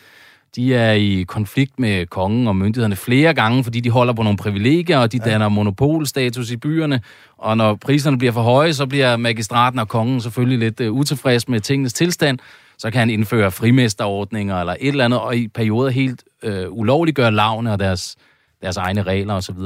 De 0.57 0.75
er 0.75 0.93
i 0.93 1.25
konflikt 1.29 1.81
med 1.81 2.07
kongen 2.07 2.47
og 2.47 2.57
myndighederne 2.57 2.97
flere 2.97 3.35
gange, 3.35 3.65
fordi 3.65 3.81
de 3.81 3.91
holder 3.91 4.13
på 4.13 4.23
nogle 4.23 4.37
privilegier, 4.37 4.99
og 4.99 5.13
de 5.13 5.21
ja. 5.25 5.31
danner 5.31 5.49
monopolstatus 5.49 6.51
i 6.51 6.57
byerne. 6.57 7.01
Og 7.39 7.57
når 7.57 7.75
priserne 7.75 8.19
bliver 8.19 8.33
for 8.33 8.43
høje, 8.43 8.75
så 8.75 8.87
bliver 8.87 9.17
magistraten 9.17 9.79
og 9.79 9.89
kongen 9.89 10.21
selvfølgelig 10.21 10.59
lidt 10.59 10.81
uh, 10.81 10.97
utilfreds 10.97 11.49
med 11.49 11.61
tingens 11.61 11.93
tilstand. 11.93 12.39
Så 12.79 12.91
kan 12.91 12.99
han 12.99 13.11
indføre 13.11 13.51
frimesterordninger 13.51 14.61
eller 14.61 14.77
et 14.81 14.89
eller 14.89 15.05
andet, 15.05 15.21
og 15.21 15.37
i 15.37 15.49
perioder 15.49 15.91
helt 15.91 16.25
uh, 16.47 16.53
ulovliggøre 16.69 17.33
lavne 17.33 17.73
og 17.73 17.79
deres, 17.79 18.17
deres 18.63 18.77
egne 18.77 19.03
regler 19.03 19.35
osv. 19.35 19.57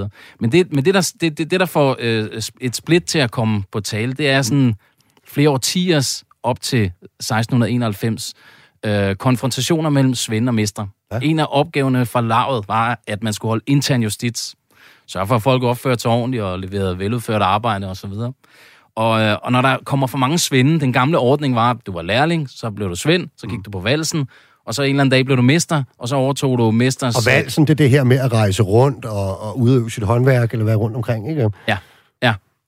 Men 0.40 0.52
det, 0.52 0.72
men 0.72 0.84
det, 0.84 0.94
der, 0.94 1.12
det, 1.20 1.38
det, 1.38 1.50
det, 1.50 1.60
der 1.60 1.66
får 1.66 1.96
uh, 2.02 2.26
et 2.60 2.76
split 2.76 3.04
til 3.04 3.18
at 3.18 3.30
komme 3.30 3.62
på 3.72 3.80
tale, 3.80 4.12
det 4.12 4.30
er 4.30 4.42
sådan 4.42 4.74
flere 5.26 5.50
årtiers 5.50 6.24
op 6.42 6.60
til 6.60 6.84
1691, 6.84 8.34
øh, 8.84 9.16
konfrontationer 9.16 9.90
mellem 9.90 10.14
svend 10.14 10.48
og 10.48 10.54
mester. 10.54 10.86
Ja. 11.12 11.18
En 11.22 11.38
af 11.38 11.46
opgaverne 11.50 12.06
for 12.06 12.20
lavet 12.20 12.68
var, 12.68 13.00
at 13.06 13.22
man 13.22 13.32
skulle 13.32 13.50
holde 13.50 13.64
intern 13.66 14.02
justits. 14.02 14.54
Sørge 15.06 15.26
for, 15.26 15.34
at 15.34 15.42
folk 15.42 15.62
opførte 15.62 16.02
sig 16.02 16.10
ordentligt 16.10 16.42
og 16.42 16.58
leverede 16.58 16.98
veludført 16.98 17.42
arbejde 17.42 17.90
osv. 17.90 18.12
Og, 18.96 19.20
øh, 19.20 19.36
og 19.42 19.52
når 19.52 19.62
der 19.62 19.76
kommer 19.84 20.06
for 20.06 20.18
mange 20.18 20.38
svinde, 20.38 20.80
den 20.80 20.92
gamle 20.92 21.18
ordning 21.18 21.54
var, 21.54 21.70
at 21.70 21.76
du 21.86 21.92
var 21.92 22.02
lærling, 22.02 22.50
så 22.50 22.70
blev 22.70 22.88
du 22.88 22.94
svend, 22.94 23.28
så 23.36 23.46
gik 23.46 23.56
mm. 23.56 23.62
du 23.62 23.70
på 23.70 23.80
valsen, 23.80 24.28
og 24.66 24.74
så 24.74 24.82
en 24.82 24.88
eller 24.88 25.00
anden 25.00 25.10
dag 25.10 25.24
blev 25.24 25.36
du 25.36 25.42
mester, 25.42 25.82
og 25.98 26.08
så 26.08 26.16
overtog 26.16 26.58
du 26.58 26.70
mesters... 26.70 27.16
Og 27.16 27.22
valsen, 27.26 27.64
det 27.64 27.70
er 27.70 27.74
det 27.74 27.90
her 27.90 28.04
med 28.04 28.18
at 28.18 28.32
rejse 28.32 28.62
rundt 28.62 29.04
og, 29.04 29.40
og 29.40 29.58
udøve 29.58 29.90
sit 29.90 30.02
håndværk, 30.02 30.52
eller 30.52 30.64
være 30.64 30.76
rundt 30.76 30.96
omkring, 30.96 31.28
ikke? 31.28 31.42
Ja, 31.42 31.48
ja. 31.68 31.76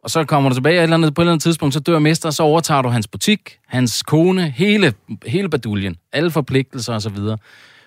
Og 0.06 0.10
så 0.10 0.24
kommer 0.24 0.50
du 0.50 0.54
tilbage 0.54 0.76
et 0.76 0.82
eller 0.82 0.96
andet, 0.96 1.14
på 1.14 1.20
et 1.20 1.24
eller 1.24 1.32
andet 1.32 1.42
tidspunkt, 1.42 1.74
så 1.74 1.80
dør 1.80 1.98
mester, 1.98 2.30
så 2.30 2.42
overtager 2.42 2.82
du 2.82 2.88
hans 2.88 3.08
butik, 3.08 3.58
hans 3.66 4.02
kone, 4.02 4.50
hele, 4.50 4.94
hele 5.26 5.48
baduljen, 5.48 5.96
alle 6.12 6.30
forpligtelser 6.30 6.94
og 6.94 7.02
så 7.02 7.10
videre. 7.10 7.38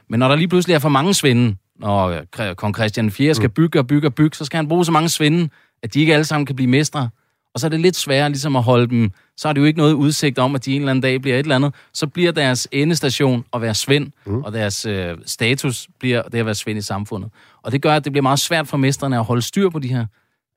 Men 0.10 0.20
når 0.20 0.28
der 0.28 0.36
lige 0.36 0.48
pludselig 0.48 0.74
er 0.74 0.80
for 0.80 0.90
mange 0.90 1.14
svinde, 1.14 1.56
når 1.80 2.22
kong 2.54 2.76
Christian 2.76 3.12
4 3.12 3.34
skal 3.34 3.48
mm. 3.48 3.54
bygge 3.54 3.80
og 3.80 3.88
bygge 3.88 4.08
og 4.08 4.16
bygge, 4.16 4.36
så 4.36 4.46
skal 4.46 4.58
han 4.58 4.68
bruge 4.68 4.86
så 4.86 4.92
mange 4.92 5.10
svinde, 5.10 5.50
at 5.84 5.94
de 5.94 6.00
ikke 6.00 6.14
alle 6.14 6.26
sammen 6.26 6.46
kan 6.46 6.56
blive 6.56 6.70
mestre. 6.70 7.10
Og 7.54 7.60
så 7.60 7.68
er 7.68 7.70
det 7.70 7.80
lidt 7.80 7.96
sværere 7.96 8.30
ligesom 8.30 8.56
at 8.56 8.64
holde 8.64 8.88
dem. 8.88 9.12
Så 9.38 9.50
er 9.50 9.54
det 9.54 9.62
jo 9.62 9.66
ikke 9.66 9.80
noget 9.80 9.94
udsigt 9.94 10.40
om, 10.40 10.56
at 10.56 10.66
de 10.66 10.76
en 10.76 10.82
eller 10.82 10.92
anden 10.92 11.02
dag 11.02 11.22
bliver 11.22 11.36
et 11.36 11.44
eller 11.44 11.56
andet. 11.56 11.74
Så 11.94 12.08
bliver 12.08 12.32
deres 12.32 12.68
endestation 12.72 13.46
at 13.54 13.62
være 13.62 13.74
svend, 13.74 14.12
mm. 14.26 14.44
og 14.44 14.54
deres 14.54 14.86
øh, 14.86 15.18
status 15.26 15.88
bliver 16.00 16.22
det 16.22 16.40
at 16.40 16.46
være 16.46 16.56
svend 16.56 16.80
i 16.80 16.82
samfundet. 16.82 17.30
Og 17.64 17.72
det 17.72 17.82
gør, 17.82 17.96
at 17.96 18.04
det 18.04 18.12
bliver 18.12 18.24
meget 18.24 18.40
svært 18.40 18.68
for 18.68 18.78
mesterne 18.78 19.18
at 19.18 19.24
holde 19.24 19.42
styr 19.42 19.70
på 19.70 19.80
de 19.80 19.88
her 19.88 20.06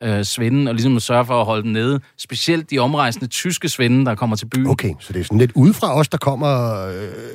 øh, 0.03 0.24
svinde, 0.24 0.70
og 0.70 0.74
ligesom 0.74 1.00
sørge 1.00 1.24
for 1.24 1.40
at 1.40 1.46
holde 1.46 1.62
dem 1.62 1.70
nede. 1.70 2.00
Specielt 2.18 2.70
de 2.70 2.78
omrejsende 2.78 3.26
tyske 3.26 3.68
svinde, 3.68 4.07
der 4.07 4.14
kommer 4.14 4.36
til 4.36 4.46
byen. 4.46 4.66
Okay, 4.66 4.94
så 5.00 5.12
det 5.12 5.20
er 5.20 5.24
sådan 5.24 5.38
lidt 5.38 5.53
udefra 5.55 5.98
os, 5.98 6.09
der 6.09 6.18
kommer 6.18 6.86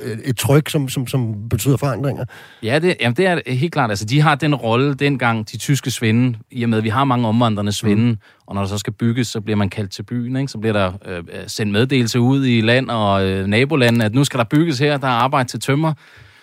øh, 0.04 0.18
et 0.24 0.36
tryk, 0.36 0.68
som, 0.68 0.88
som, 0.88 1.06
som 1.06 1.48
betyder 1.48 1.76
forandringer. 1.76 2.24
Ja, 2.62 2.78
det, 2.78 2.96
jamen 3.00 3.16
det 3.16 3.26
er 3.26 3.52
helt 3.52 3.72
klart. 3.72 3.90
Altså, 3.90 4.04
de 4.04 4.20
har 4.20 4.34
den 4.34 4.54
rolle 4.54 4.94
dengang, 4.94 5.52
de 5.52 5.58
tyske 5.58 5.90
svinde, 5.90 6.38
i 6.50 6.62
og 6.62 6.68
med, 6.68 6.78
at 6.78 6.84
vi 6.84 6.88
har 6.88 7.04
mange 7.04 7.28
omvandrende 7.28 7.72
svinde, 7.72 8.12
mm. 8.12 8.18
og 8.46 8.54
når 8.54 8.62
der 8.62 8.68
så 8.68 8.78
skal 8.78 8.92
bygges, 8.92 9.28
så 9.28 9.40
bliver 9.40 9.56
man 9.56 9.70
kaldt 9.70 9.90
til 9.90 10.02
byen, 10.02 10.36
ikke? 10.36 10.52
så 10.52 10.58
bliver 10.58 10.72
der 10.72 10.92
øh, 11.06 11.24
sendt 11.46 11.72
meddelelse 11.72 12.20
ud 12.20 12.46
i 12.46 12.60
land 12.60 12.90
og 12.90 13.26
øh, 13.26 13.46
nabolanden, 13.46 14.02
at 14.02 14.14
nu 14.14 14.24
skal 14.24 14.38
der 14.38 14.44
bygges 14.44 14.78
her, 14.78 14.96
der 14.96 15.06
er 15.06 15.12
arbejde 15.12 15.48
til 15.48 15.60
tømmer. 15.60 15.92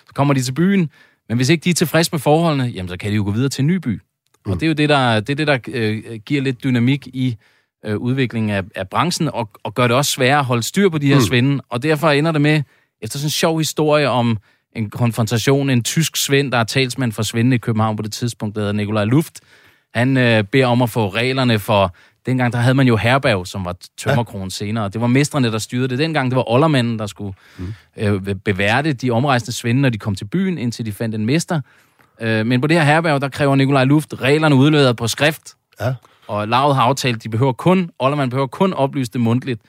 Så 0.07 0.13
kommer 0.13 0.33
de 0.33 0.41
til 0.41 0.51
byen, 0.51 0.89
men 1.29 1.37
hvis 1.37 1.49
ikke 1.49 1.63
de 1.63 1.69
er 1.69 1.73
tilfredse 1.73 2.09
med 2.11 2.19
forholdene, 2.19 2.63
jamen 2.63 2.89
så 2.89 2.97
kan 2.97 3.11
de 3.11 3.15
jo 3.15 3.23
gå 3.23 3.31
videre 3.31 3.49
til 3.49 3.61
en 3.61 3.67
ny 3.67 3.75
by. 3.75 4.01
Mm. 4.45 4.51
Og 4.51 4.59
det 4.59 4.65
er 4.65 4.67
jo 4.67 4.73
det, 4.73 4.89
der, 4.89 5.19
det 5.19 5.29
er 5.29 5.35
det, 5.35 5.47
der 5.47 5.57
øh, 5.67 6.19
giver 6.25 6.41
lidt 6.41 6.63
dynamik 6.63 7.07
i 7.07 7.35
øh, 7.85 7.97
udviklingen 7.97 8.49
af, 8.49 8.63
af 8.75 8.89
branchen, 8.89 9.29
og, 9.33 9.49
og 9.63 9.73
gør 9.73 9.87
det 9.87 9.97
også 9.97 10.11
sværere 10.11 10.39
at 10.39 10.45
holde 10.45 10.63
styr 10.63 10.89
på 10.89 10.97
de 10.97 11.07
her 11.07 11.15
mm. 11.15 11.21
svinde. 11.21 11.63
Og 11.69 11.83
derfor 11.83 12.09
ender 12.09 12.31
det 12.31 12.41
med, 12.41 12.61
efter 13.01 13.19
sådan 13.19 13.27
en 13.27 13.31
sjov 13.31 13.57
historie 13.57 14.09
om 14.09 14.37
en 14.75 14.89
konfrontation, 14.89 15.69
en 15.69 15.83
tysk 15.83 16.17
svend, 16.17 16.51
der 16.51 16.57
er 16.57 16.63
talsmand 16.63 17.11
for 17.11 17.23
svindene 17.23 17.55
i 17.55 17.59
København 17.59 17.95
på 17.95 18.03
det 18.03 18.13
tidspunkt, 18.13 18.55
der 18.55 18.61
hedder 18.61 18.73
Nikolaj 18.73 19.05
Luft. 19.05 19.39
Han 19.93 20.17
øh, 20.17 20.43
beder 20.43 20.67
om 20.67 20.81
at 20.81 20.89
få 20.89 21.09
reglerne 21.09 21.59
for... 21.59 21.95
Dengang 22.25 22.53
der 22.53 22.59
havde 22.59 22.75
man 22.75 22.87
jo 22.87 22.95
herberg, 22.97 23.47
som 23.47 23.65
var 23.65 23.75
tømmerkronen 23.97 24.45
ja. 24.45 24.49
senere. 24.49 24.89
Det 24.89 25.01
var 25.01 25.07
mestrene, 25.07 25.51
der 25.51 25.57
styrede 25.57 25.87
det. 25.87 25.99
Dengang 25.99 26.31
det 26.31 26.35
var 26.35 26.51
oldermanden, 26.51 26.99
der 26.99 27.07
skulle 27.07 27.33
mm. 27.57 27.73
øh, 27.97 28.35
beværte 28.35 28.93
de 28.93 29.11
omrejsende 29.11 29.51
svinde, 29.51 29.81
når 29.81 29.89
de 29.89 29.97
kom 29.97 30.15
til 30.15 30.25
byen, 30.25 30.57
indtil 30.57 30.85
de 30.85 30.91
fandt 30.91 31.15
en 31.15 31.25
mester. 31.25 31.61
Øh, 32.21 32.45
men 32.45 32.61
på 32.61 32.67
det 32.67 32.77
her 32.77 32.83
herberg, 32.83 33.21
der 33.21 33.29
kræver 33.29 33.55
Nikolaj 33.55 33.83
Luft 33.83 34.13
reglerne 34.21 34.55
udleveret 34.55 34.97
på 34.97 35.07
skrift. 35.07 35.53
Ja. 35.81 35.93
Og 36.27 36.47
lavet 36.47 36.75
har 36.75 36.83
aftalt, 36.83 37.23
de 37.23 37.29
behøver 37.29 37.53
kun, 37.53 37.89
Ollermann 37.99 38.29
behøver 38.29 38.47
kun 38.47 38.73
oplyse 38.73 39.11
det 39.11 39.21
mundtligt. 39.21 39.61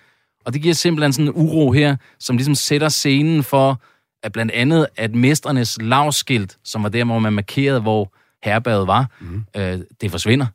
Og 0.45 0.53
det 0.53 0.63
giver 0.63 0.75
simpelthen 0.75 1.13
sådan 1.13 1.27
en 1.27 1.33
uro 1.35 1.73
her, 1.73 1.97
som 2.19 2.37
ligesom 2.37 2.55
sætter 2.55 2.89
scenen 2.89 3.43
for, 3.43 3.81
at 4.23 4.33
blandt 4.33 4.53
andet, 4.53 4.87
at 4.97 5.15
mestrenes 5.15 5.79
lavskilt, 5.83 6.57
som 6.65 6.83
var 6.83 6.89
der, 6.89 7.05
hvor 7.05 7.19
man 7.19 7.33
markerede, 7.33 7.81
hvor 7.81 8.13
herberget 8.45 8.87
var, 8.87 9.07
mm. 9.21 9.45
øh, 9.57 9.79
det 10.01 10.11
forsvinder 10.11 10.47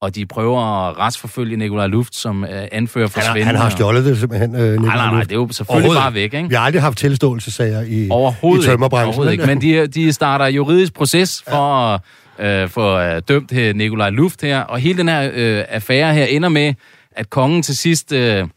og 0.00 0.14
de 0.14 0.26
prøver 0.26 0.88
at 0.88 0.98
retsforfølge 0.98 1.56
Nikolaj 1.56 1.86
Luft, 1.86 2.16
som 2.16 2.44
øh, 2.44 2.50
anfører 2.72 3.06
for 3.06 3.20
han, 3.20 3.46
han 3.46 3.56
har 3.56 3.70
stjålet 3.70 4.04
det 4.04 4.18
simpelthen, 4.18 4.54
øh, 4.54 4.72
Nikolaj 4.72 4.96
Nej, 4.96 4.96
nej, 4.96 5.10
nej, 5.10 5.22
det 5.22 5.32
er 5.32 5.36
jo 5.36 5.48
selvfølgelig 5.52 5.92
bare 5.94 6.14
væk, 6.14 6.34
ikke? 6.34 6.48
Vi 6.48 6.54
har 6.54 6.62
aldrig 6.62 6.82
haft 6.82 6.98
tilståelsesager 6.98 7.82
i, 7.82 8.08
overhovedet 8.10 8.64
i 8.64 8.66
tømmerbranchen. 8.66 9.06
Overhovedet 9.06 9.32
ikke, 9.32 9.46
men 9.46 9.60
de, 9.60 9.86
de 9.86 10.12
starter 10.12 10.46
juridisk 10.46 10.94
proces 10.94 11.44
for 11.48 11.92
ja. 11.92 11.98
at 12.38 12.62
øh, 12.62 12.68
få 12.68 12.98
øh, 12.98 13.22
dømt 13.28 13.52
Nikolaj 13.76 14.10
Luft 14.10 14.42
her, 14.42 14.60
og 14.60 14.78
hele 14.78 14.98
den 14.98 15.08
her 15.08 15.30
øh, 15.34 15.64
affære 15.68 16.14
her 16.14 16.24
ender 16.24 16.48
med, 16.48 16.74
at 17.12 17.30
kongen 17.30 17.62
til 17.62 17.76
sidst... 17.76 18.12
Øh, 18.12 18.48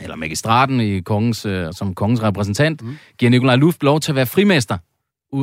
eller 0.00 0.16
magistraten 0.16 0.80
i 0.80 1.00
kongens, 1.00 1.46
øh, 1.46 1.66
som 1.72 1.94
kongens 1.94 2.22
repræsentant, 2.22 2.82
mm. 2.82 2.96
giver 3.18 3.30
Nikolaj 3.30 3.56
Luft 3.56 3.82
lov 3.82 4.00
til 4.00 4.12
at 4.12 4.16
være 4.16 4.26
frimester. 4.26 4.78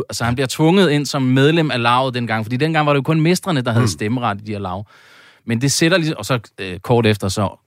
Altså 0.09 0.23
han 0.23 0.35
bliver 0.35 0.47
tvunget 0.47 0.91
ind 0.91 1.05
som 1.05 1.21
medlem 1.21 1.71
af 1.71 1.81
lavet 1.81 2.13
dengang, 2.13 2.45
fordi 2.45 2.57
dengang 2.57 2.85
var 2.85 2.93
det 2.93 2.97
jo 2.97 3.03
kun 3.03 3.21
mestrene, 3.21 3.61
der 3.61 3.71
havde 3.71 3.83
mm. 3.83 3.87
stemmeret 3.87 4.41
i 4.41 4.43
de 4.43 4.51
her 4.51 4.59
lav. 4.59 4.85
Men 5.45 5.61
det 5.61 5.71
sætter 5.71 5.97
lige... 5.97 6.17
Og 6.17 6.25
så 6.25 6.39
øh, 6.59 6.79
kort 6.79 7.05
efter, 7.05 7.27
så 7.27 7.59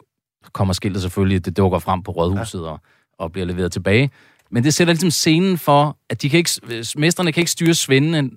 kommer 0.53 0.75
skiltet 0.75 1.03
selvfølgelig, 1.03 1.45
det 1.45 1.57
dukker 1.57 1.79
frem 1.79 2.03
på 2.03 2.11
rådhuset 2.11 2.59
ja. 2.59 2.65
og, 2.65 2.81
og 3.19 3.33
bliver 3.33 3.47
leveret 3.47 3.73
tilbage. 3.73 4.11
Men 4.51 4.65
det 4.65 4.75
sætter 4.75 4.93
ligesom 4.93 5.11
scenen 5.11 5.59
for, 5.59 5.97
at 6.11 6.23
de 6.23 6.31
kan 6.31 6.39
ikke, 6.39 6.51
mesterne 6.97 7.33
kan 7.33 7.41
ikke 7.41 7.51
styre 7.51 7.75
svindene. 7.75 8.31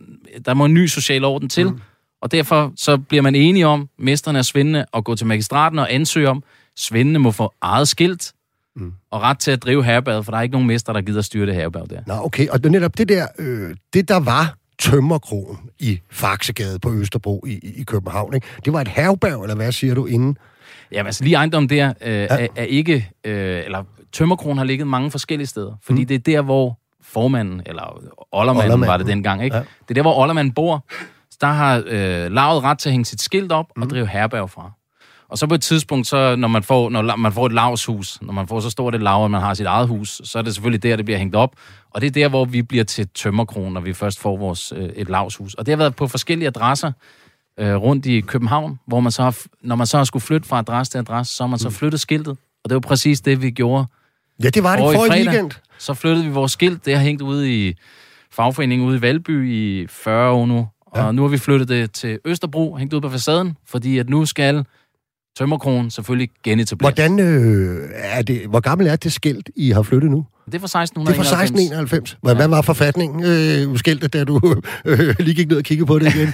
Der 0.46 0.54
må 0.54 0.66
en 0.66 0.74
ny 0.74 0.88
social 0.88 1.24
orden 1.24 1.50
til. 1.50 1.70
Mm. 1.70 1.80
Og 2.22 2.32
derfor 2.32 2.74
så 2.76 2.98
bliver 2.98 3.22
man 3.22 3.36
enige 3.36 3.68
om, 3.68 3.90
mesterne 4.00 4.40
er 4.40 4.44
svindende, 4.44 4.86
at 4.94 5.04
gå 5.04 5.16
til 5.16 5.28
magistraten 5.28 5.80
og 5.80 5.94
ansøge 5.94 6.30
om, 6.30 6.44
svindene 6.76 7.20
må 7.20 7.32
få 7.32 7.54
eget 7.62 7.88
skilt, 7.88 8.34
mm. 8.76 8.94
og 9.12 9.22
ret 9.22 9.40
til 9.40 9.52
at 9.52 9.64
drive 9.64 9.84
herberget, 9.84 10.26
for 10.26 10.32
der 10.32 10.38
er 10.38 10.42
ikke 10.42 10.54
nogen 10.54 10.68
mester, 10.68 10.94
der 10.94 11.02
gider 11.02 11.22
styre 11.22 11.46
det 11.46 11.56
herberg 11.56 11.90
der. 11.90 12.02
Nå, 12.08 12.14
okay. 12.14 12.48
Og 12.48 12.64
det 12.64 12.72
netop 12.72 12.98
det 12.98 13.10
der, 13.10 13.28
øh, 13.40 13.76
det 13.94 14.10
der 14.10 14.20
var 14.20 14.56
Tømmerkrogen 14.80 15.57
i 15.80 15.99
Faxegade 16.11 16.80
på 16.80 16.93
Østerbro 16.93 17.45
i, 17.47 17.73
i 17.77 17.84
København. 17.84 18.34
Ikke? 18.34 18.47
Det 18.65 18.73
var 18.73 18.82
et 18.82 18.88
herberg, 18.88 19.41
eller 19.41 19.55
hvad 19.55 19.71
siger 19.71 19.95
du, 19.95 20.05
inden? 20.05 20.38
Ja, 20.91 21.05
altså 21.05 21.23
lige 21.23 21.36
ejendom 21.36 21.67
der 21.67 21.93
øh, 22.01 22.13
ja. 22.13 22.25
er, 22.30 22.47
er 22.55 22.63
ikke... 22.63 23.09
Øh, 23.23 23.65
eller 23.65 23.84
Tømmerkrogen 24.11 24.57
har 24.57 24.65
ligget 24.65 24.88
mange 24.88 25.11
forskellige 25.11 25.47
steder, 25.47 25.71
fordi 25.84 26.01
mm. 26.01 26.07
det 26.07 26.15
er 26.15 26.19
der, 26.19 26.41
hvor 26.41 26.80
formanden, 27.01 27.61
eller 27.65 28.01
Ollermanden 28.32 28.82
var 28.82 28.97
det 28.97 29.07
dengang, 29.07 29.43
ikke? 29.43 29.55
Ja. 29.55 29.61
Det 29.61 29.89
er 29.89 29.93
der, 29.93 30.01
hvor 30.01 30.21
Ollermanden 30.21 30.53
bor. 30.53 30.86
Der 31.41 31.47
har 31.47 31.77
øh, 31.86 32.32
lavet 32.32 32.63
ret 32.63 32.80
til 32.80 32.89
at 32.89 32.91
hænge 32.91 33.05
sit 33.05 33.21
skilt 33.21 33.51
op 33.51 33.65
mm. 33.75 33.82
og 33.82 33.89
drive 33.89 34.07
herberg 34.07 34.49
fra. 34.49 34.71
Og 35.30 35.38
så 35.38 35.47
på 35.47 35.55
et 35.55 35.61
tidspunkt, 35.61 36.07
så 36.07 36.36
når 36.36 36.47
man 36.47 36.63
får, 36.63 36.89
når 36.89 37.15
man 37.15 37.34
får 37.34 37.45
et 37.45 37.51
lavshus, 37.51 38.21
når 38.21 38.34
man 38.34 38.47
får 38.47 38.59
så 38.59 38.69
stort 38.69 38.95
et 38.95 39.01
lav, 39.01 39.25
at 39.25 39.32
man 39.32 39.41
har 39.41 39.53
sit 39.53 39.65
eget 39.65 39.88
hus, 39.88 40.21
så 40.23 40.38
er 40.38 40.41
det 40.41 40.53
selvfølgelig 40.53 40.84
der, 40.84 40.95
det 40.95 41.05
bliver 41.05 41.17
hængt 41.17 41.36
op. 41.36 41.55
Og 41.91 42.01
det 42.01 42.07
er 42.07 42.11
der, 42.11 42.30
hvor 42.30 42.45
vi 42.45 42.61
bliver 42.61 42.84
til 42.84 43.07
tømmerkron, 43.07 43.73
når 43.73 43.82
vi 43.82 43.93
først 43.93 44.19
får 44.19 44.38
vores, 44.38 44.73
øh, 44.75 44.89
et 44.95 45.09
lavshus. 45.09 45.53
Og 45.53 45.65
det 45.65 45.71
har 45.71 45.77
været 45.77 45.95
på 45.95 46.07
forskellige 46.07 46.47
adresser 46.47 46.91
øh, 47.59 47.75
rundt 47.75 48.05
i 48.05 48.21
København, 48.21 48.80
hvor 48.88 48.99
man 48.99 49.11
så 49.11 49.23
har, 49.23 49.38
når 49.61 49.75
man 49.75 49.88
så 49.88 49.97
har 49.97 50.03
skulle 50.03 50.23
flytte 50.23 50.47
fra 50.47 50.59
adresse 50.59 50.93
til 50.93 50.97
adresse, 50.97 51.36
så 51.36 51.43
har 51.43 51.47
man 51.47 51.59
så 51.59 51.67
mm. 51.67 51.73
flyttet 51.73 51.99
skiltet. 51.99 52.38
Og 52.63 52.69
det 52.69 52.73
var 52.73 52.80
præcis 52.80 53.21
det, 53.21 53.41
vi 53.41 53.51
gjorde. 53.51 53.86
Ja, 54.43 54.49
det 54.49 54.63
var 54.63 54.75
det 54.75 54.95
for 54.95 55.05
i 55.05 55.09
weekend. 55.09 55.51
Så 55.77 55.93
flyttede 55.93 56.25
vi 56.25 56.32
vores 56.32 56.51
skilt. 56.51 56.86
Det 56.86 56.95
har 56.95 57.03
hængt 57.03 57.21
ude 57.21 57.67
i 57.67 57.73
fagforeningen 58.32 58.88
ude 58.88 58.97
i 58.97 59.01
Valby 59.01 59.51
i 59.51 59.88
40 59.89 60.32
år 60.32 60.45
nu. 60.45 60.67
Og 60.82 61.05
ja. 61.05 61.11
nu 61.11 61.21
har 61.21 61.30
vi 61.30 61.38
flyttet 61.38 61.67
det 61.67 61.91
til 61.91 62.19
Østerbro, 62.25 62.75
hængt 62.75 62.93
ud 62.93 63.01
på 63.01 63.09
facaden, 63.09 63.57
fordi 63.65 63.97
at 63.97 64.09
nu 64.09 64.25
skal 64.25 64.65
Tømmerkronen 65.40 65.92
selvfølgelig 65.92 66.30
genetableres. 66.44 66.96
Hvordan 66.96 67.20
øh, 67.20 67.90
er 67.94 68.22
det, 68.22 68.42
hvor 68.50 68.60
gammel 68.60 68.88
er 68.88 68.96
det 68.96 69.14
skilt, 69.14 69.50
I 69.56 69.72
har 69.72 69.82
flyttet 69.82 70.12
nu? 70.12 70.26
Det 70.46 70.56
er 70.56 70.60
fra 70.60 70.82
1691. 70.82 71.28
Det 71.28 71.34
er 71.34 71.36
fra 71.36 71.44
1691. 71.44 72.18
Hvad, 72.22 72.32
ja. 72.32 72.38
hvad 72.38 72.48
var 72.48 72.62
forfatningen, 72.62 73.24
øh, 73.24 73.78
skiltet, 73.78 74.14
da 74.14 74.24
du 74.24 74.42
øh, 74.86 75.16
lige 75.20 75.36
gik 75.36 75.48
ned 75.48 75.58
og 75.58 75.64
kiggede 75.64 75.86
på 75.86 76.00
det 76.00 76.16
igen? 76.16 76.34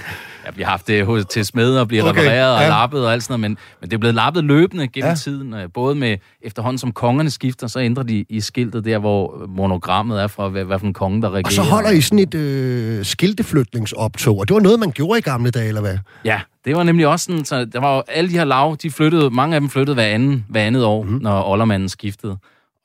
vi 0.54 0.62
har 0.62 0.70
haft 0.70 0.88
det 0.88 1.06
hos, 1.06 1.24
til 1.26 1.44
smed 1.44 1.78
og 1.78 1.88
bliver 1.88 2.02
okay. 2.02 2.20
repareret 2.20 2.54
og 2.54 2.60
ja. 2.60 2.68
lappet 2.68 3.06
og 3.06 3.12
alt 3.12 3.22
sådan 3.22 3.40
noget, 3.40 3.50
men, 3.50 3.58
men 3.80 3.90
det 3.90 3.96
er 3.96 3.98
blevet 3.98 4.14
lappet 4.14 4.44
løbende 4.44 4.88
gennem 4.88 5.08
ja. 5.08 5.14
tiden. 5.14 5.54
Øh, 5.54 5.68
både 5.74 5.94
med 5.94 6.16
efterhånden 6.42 6.78
som 6.78 6.92
kongerne 6.92 7.30
skifter, 7.30 7.66
så 7.66 7.80
ændrer 7.80 8.02
de 8.02 8.24
i 8.28 8.40
skiltet 8.40 8.84
der, 8.84 8.98
hvor 8.98 9.46
monogrammet 9.48 10.22
er 10.22 10.26
fra, 10.26 10.48
hvad, 10.48 10.64
hvad 10.64 10.78
for 10.78 10.86
en 10.86 10.92
konge, 10.92 11.22
der 11.22 11.28
regerer. 11.28 11.44
Og 11.44 11.52
så 11.52 11.62
holder 11.62 11.90
I 11.90 12.00
sådan 12.00 12.18
et 12.18 12.34
øh, 12.34 13.04
skilteflytningsoptog, 13.04 14.38
og 14.38 14.48
det 14.48 14.54
var 14.54 14.60
noget, 14.60 14.80
man 14.80 14.90
gjorde 14.90 15.18
i 15.18 15.22
gamle 15.22 15.50
dage, 15.50 15.68
eller 15.68 15.80
hvad? 15.80 15.98
Ja, 16.24 16.40
det 16.64 16.76
var 16.76 16.82
nemlig 16.82 17.06
også 17.06 17.24
sådan, 17.24 17.44
så 17.44 17.64
der 17.64 17.80
var 17.80 17.96
jo 17.96 18.02
alle 18.08 18.30
de 18.30 18.34
her 18.34 18.44
lav, 18.44 18.76
de 18.82 18.90
flyttede, 18.90 19.30
mange 19.30 19.54
af 19.54 19.60
dem 19.60 19.70
flyttede 19.70 19.94
hver, 19.94 20.04
anden, 20.04 20.44
hver 20.48 20.62
andet 20.62 20.84
år, 20.84 21.02
mm. 21.02 21.18
når 21.22 21.50
oldermanden 21.50 21.88
skiftede. 21.88 22.36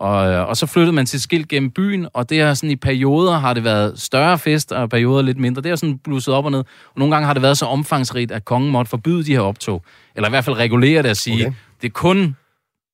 Og, 0.01 0.31
øh, 0.31 0.47
og 0.47 0.57
så 0.57 0.65
flyttede 0.65 0.95
man 0.95 1.05
til 1.05 1.21
skilt 1.21 1.47
gennem 1.47 1.71
byen, 1.71 2.07
og 2.13 2.29
det 2.29 2.41
har 2.41 2.53
sådan 2.53 2.69
i 2.69 2.75
perioder 2.75 3.39
har 3.39 3.53
det 3.53 3.63
været 3.63 3.99
større 3.99 4.39
fest, 4.39 4.71
og 4.71 4.89
perioder 4.89 5.21
lidt 5.21 5.37
mindre. 5.37 5.61
Det 5.61 5.69
har 5.71 5.75
sådan 5.75 5.97
blusset 5.97 6.33
op 6.33 6.45
og 6.45 6.51
ned. 6.51 6.59
Og 6.59 6.65
nogle 6.95 7.15
gange 7.15 7.25
har 7.25 7.33
det 7.33 7.43
været 7.43 7.57
så 7.57 7.65
omfangsrigt, 7.65 8.31
at 8.31 8.45
kongen 8.45 8.71
måtte 8.71 8.89
forbyde 8.89 9.23
de 9.23 9.31
her 9.31 9.39
optog. 9.39 9.83
Eller 10.15 10.29
i 10.29 10.31
hvert 10.31 10.45
fald 10.45 10.55
regulere 10.57 11.03
det 11.03 11.09
at 11.09 11.17
sige, 11.17 11.47
okay. 11.47 11.55
det 11.81 11.87
er 11.87 11.91
kun 11.91 12.35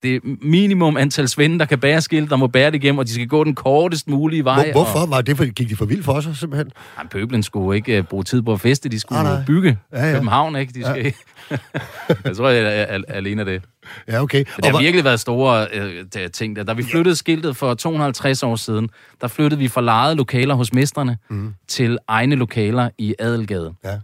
det 0.04 0.16
er 0.16 0.20
minimum 0.41 0.98
antal 0.98 1.28
svende, 1.28 1.60
der 1.60 1.66
kan 1.66 1.80
bære 1.80 2.02
skilt, 2.02 2.30
der 2.30 2.36
må 2.36 2.48
bære 2.48 2.72
det 2.72 2.76
igennem, 2.76 3.00
og 3.00 3.08
de 3.08 3.14
skal 3.14 3.28
gå 3.28 3.43
den 3.43 3.56
kortest 3.56 4.08
mulige 4.08 4.43
vej. 4.43 4.72
Hvor, 4.72 4.84
hvorfor? 4.84 5.00
Og... 5.00 5.10
Var 5.10 5.22
det, 5.22 5.38
fordi 5.38 5.50
gik 5.50 5.70
de 5.70 5.76
for 5.76 5.86
vildt 5.86 6.06
for 6.06 6.22
sig, 6.22 6.36
simpelthen? 6.36 6.72
Ja, 6.98 7.08
pøblen 7.08 7.43
skulle 7.43 7.78
ikke 7.78 8.00
uh, 8.00 8.06
bruge 8.06 8.24
tid 8.24 8.41
på 8.41 8.54
at 8.54 8.62
feste, 8.62 8.89
de 8.89 9.00
skulle 9.00 9.20
ah, 9.20 9.45
bygge 9.45 9.78
ja, 9.93 10.06
ja. 10.06 10.14
København, 10.14 10.56
ikke? 10.56 10.74
De 10.74 10.84
skal... 10.84 11.04
Ja. 11.04 11.12
jeg 12.26 12.36
tror, 12.36 12.50
jeg 12.50 12.86
er 12.89 13.02
alene 13.08 13.45
det. 13.45 13.64
Ja, 14.08 14.22
okay. 14.22 14.39
det 14.56 14.66
har 14.66 14.74
og 14.74 14.82
virkelig 14.82 15.04
været 15.04 15.20
store 15.20 15.68
uh, 15.76 16.32
ting 16.34 16.56
der. 16.56 16.64
Da 16.64 16.74
vi 16.74 16.84
flyttede 16.84 17.16
skiltet 17.16 17.58
for 17.58 17.74
250 17.74 18.43
år 18.43 18.56
siden, 18.56 18.89
der 19.22 19.28
flyttede 19.28 19.60
vi 19.60 19.68
fra 19.68 19.82
lejede 19.82 20.16
lokaler 20.16 20.56
hos 20.56 20.74
mestrene 20.74 21.18
mm. 21.30 21.54
til 21.68 21.98
egne 22.08 22.36
lokaler 22.36 22.89
i 22.98 23.16
Adelgade. 23.20 23.74
Ja. 23.84 24.00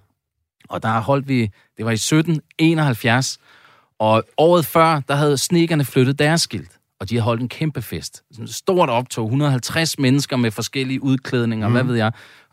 Og 0.70 0.84
der 0.84 1.00
holdt 1.00 1.28
vi, 1.28 1.42
det 1.78 1.86
var 1.86 1.92
i 1.92 1.94
1771, 1.94 3.40
og 4.00 4.24
året 4.38 4.66
før, 4.66 5.02
der 5.08 5.16
havde 5.16 5.38
snekerne 5.38 5.86
flyttet 5.86 6.20
deres 6.20 6.42
skilt, 6.42 6.72
og 7.00 7.10
de 7.10 7.16
havde 7.16 7.24
holdt 7.24 7.42
en 7.42 7.50
kæmpe 7.50 7.82
fest. 7.82 8.24
Sådan 8.32 8.46
et 8.46 8.54
stort 8.54 8.90
optog, 8.90 9.26
150 9.26 10.00
mennesker 10.00 10.38
med 10.38 10.52
forskellige 10.52 11.04
udklædninger, 11.04 11.68
mm. 11.68 11.74
hvad 11.74 11.84
ved 11.84 11.96
jeg, 11.96 12.12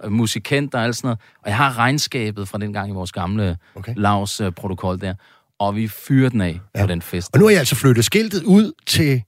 musikanter 0.08 0.78
og 0.78 0.84
alt 0.84 0.96
sådan 0.96 1.06
noget. 1.06 1.18
Og 1.42 1.48
jeg 1.48 1.56
har 1.56 1.78
regnskabet 1.78 2.48
fra 2.48 2.58
den 2.58 2.72
gang 2.72 2.90
i 2.90 2.92
vores 2.92 3.12
gamle 3.12 3.56
okay. 3.74 3.94
lavs 3.96 4.40
uh, 4.40 4.50
protokol 4.52 5.00
der, 5.00 5.14
og 5.58 5.76
vi 5.76 5.88
fyrede 5.88 6.30
den 6.30 6.40
af 6.40 6.60
ja. 6.74 6.80
på 6.80 6.86
den 6.86 7.02
fest. 7.02 7.30
Og 7.32 7.38
nu 7.38 7.44
har 7.44 7.50
jeg 7.50 7.58
altså 7.58 7.76
flyttet 7.76 8.04
skiltet 8.04 8.42
ud 8.42 8.72
til 8.86 9.22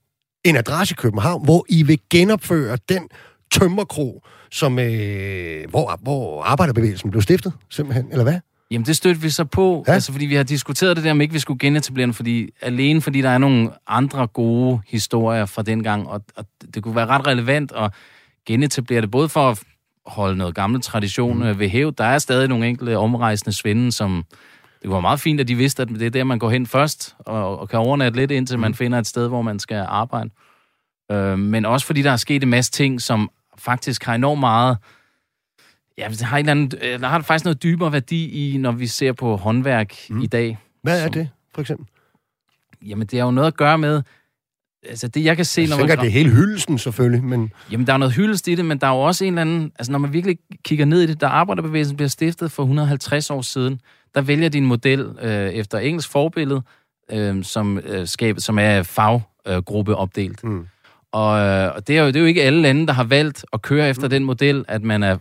en 0.45 0.57
adresse 0.57 0.93
i 0.93 0.97
København, 0.99 1.45
hvor 1.45 1.67
I 1.69 1.83
vil 1.83 2.01
genopføre 2.11 2.79
den 2.89 3.09
tømmerkro, 3.53 4.23
som, 4.51 4.79
øh, 4.79 5.71
hvor, 5.71 5.99
hvor 6.03 6.43
arbejderbevægelsen 6.43 7.11
blev 7.11 7.23
stiftet, 7.23 7.53
simpelthen, 7.71 8.09
eller 8.11 8.23
hvad? 8.25 8.41
Jamen, 8.73 8.87
det 8.87 8.97
stødte 8.97 9.21
vi 9.21 9.31
så 9.31 9.45
på, 9.45 9.85
ja. 9.89 9.93
altså 9.93 10.13
fordi 10.13 10.27
vi 10.27 10.35
har 10.35 10.43
diskuteret 10.43 10.97
det 10.97 11.05
der, 11.05 11.11
om 11.11 11.21
ikke 11.21 11.33
vi 11.33 11.39
skulle 11.39 11.59
genetablere 11.59 12.07
den, 12.07 12.15
fordi, 12.15 12.51
alene 12.61 13.01
fordi 13.01 13.21
der 13.21 13.29
er 13.29 13.39
nogle 13.39 13.71
andre 13.87 14.27
gode 14.27 14.81
historier 14.89 15.47
fra 15.47 15.63
dengang, 15.63 16.09
og, 16.09 16.25
og 16.37 16.45
det 16.75 16.83
kunne 16.83 16.97
være 16.97 17.07
ret 17.07 17.27
relevant 17.27 17.73
at 17.77 17.93
genetablere 18.47 19.01
det, 19.01 19.11
både 19.11 19.29
for 19.29 19.51
at 19.51 19.63
holde 20.07 20.37
noget 20.37 20.55
gammel 20.55 20.81
tradition 20.81 21.39
mm. 21.39 21.59
ved 21.59 21.69
hæv. 21.69 21.93
Der 21.93 22.05
er 22.05 22.19
stadig 22.19 22.49
nogle 22.49 22.69
enkelte 22.69 22.99
omrejsende 22.99 23.53
svinde, 23.53 23.93
som 23.93 24.25
det 24.83 24.91
var 24.91 25.01
meget 25.01 25.21
fint, 25.21 25.41
at 25.41 25.49
de 25.49 25.55
vidste, 25.55 25.83
at 25.83 25.89
det 25.89 26.03
er 26.03 26.11
der, 26.11 26.25
man 26.25 26.39
går 26.39 26.51
hen 26.51 26.67
først, 26.67 27.17
og, 27.19 27.59
og 27.59 27.69
kan 27.69 27.79
overnatte 27.79 28.19
lidt, 28.19 28.31
indtil 28.31 28.59
man 28.59 28.75
finder 28.75 28.99
et 28.99 29.07
sted, 29.07 29.29
hvor 29.29 29.43
man 29.43 29.59
skal 29.59 29.85
arbejde. 29.89 30.31
Øh, 31.13 31.39
men 31.39 31.65
også 31.65 31.87
fordi 31.87 32.03
der 32.03 32.11
er 32.11 32.17
sket 32.17 32.43
en 32.43 32.49
masse 32.49 32.71
ting, 32.71 33.01
som 33.01 33.31
faktisk 33.59 34.05
har 34.05 34.15
enormt 34.15 34.41
meget... 34.41 34.77
Ja, 35.99 36.09
det 36.09 36.21
har, 36.21 36.37
en 36.39 36.49
eller 36.49 36.51
anden, 36.51 36.79
øh, 36.83 37.01
der 37.01 37.09
har 37.09 37.21
faktisk 37.21 37.45
noget 37.45 37.63
dybere 37.63 37.93
værdi 37.93 38.55
i, 38.55 38.57
når 38.57 38.73
vi 38.73 38.87
ser 38.87 39.13
på 39.13 39.37
håndværk 39.37 39.95
mm. 40.11 40.21
i 40.23 40.27
dag. 40.27 40.59
Hvad 40.83 40.99
er 41.01 41.05
Som- 41.05 41.13
det, 41.13 41.29
for 41.55 41.61
eksempel? 41.61 41.87
Jamen, 42.87 43.07
det 43.07 43.19
har 43.19 43.27
jo 43.27 43.31
noget 43.31 43.49
at 43.49 43.57
gøre 43.57 43.79
med... 43.79 44.03
Altså, 44.89 45.09
det 45.09 45.25
jeg 45.25 45.37
kan 45.37 45.45
se, 45.45 45.61
Jeg 45.61 45.69
når 45.71 45.77
tænker, 45.77 45.97
man... 45.97 46.05
det 46.05 46.09
er 46.09 46.13
hele 46.13 46.31
hyldelsen 46.31 46.79
selvfølgelig, 46.79 47.25
men 47.25 47.53
Jamen, 47.71 47.87
der 47.87 47.93
er 47.93 47.97
noget 47.97 48.15
hyldest 48.15 48.49
i 48.49 48.55
det, 48.55 48.65
men 48.65 48.79
der 48.79 48.87
er 48.87 48.91
jo 48.91 49.01
også 49.01 49.25
en 49.25 49.33
eller 49.33 49.41
anden... 49.41 49.73
Altså, 49.79 49.93
når 49.93 49.99
man 49.99 50.13
virkelig 50.13 50.39
kigger 50.65 50.85
ned 50.85 51.01
i 51.03 51.07
det, 51.07 51.21
da 51.21 51.27
arbejderbevægelsen 51.27 51.97
bliver 51.97 52.09
stiftet 52.09 52.53
for 52.53 52.63
150 52.63 53.31
år 53.31 53.43
siden, 53.43 53.81
der 54.15 54.21
vælger 54.21 54.49
de 54.49 54.59
en 54.59 54.67
model 54.67 55.01
øh, 55.23 55.49
efter 55.49 55.79
engelsk 55.79 56.11
forbillede, 56.11 56.63
øh, 57.13 57.45
som, 57.45 57.79
øh, 57.79 58.07
skab, 58.07 58.37
som 58.39 58.59
er 58.59 58.83
faggruppe 58.83 59.97
opdelt. 59.97 60.45
Mm. 60.45 60.67
Og, 61.13 61.41
øh, 61.41 61.75
og 61.75 61.89
det, 61.89 61.99
er 61.99 62.03
jo, 62.03 62.07
det 62.07 62.17
er 62.17 62.21
jo 62.21 62.27
ikke 62.27 62.43
alle 62.43 62.63
lande, 62.63 62.87
der 62.87 62.93
har 62.93 63.05
valgt 63.05 63.45
at 63.53 63.63
køre 63.63 63.89
efter 63.89 64.09
den 64.09 64.25
model, 64.25 64.65
at 64.69 64.83
man 64.83 65.03
er 65.03 65.19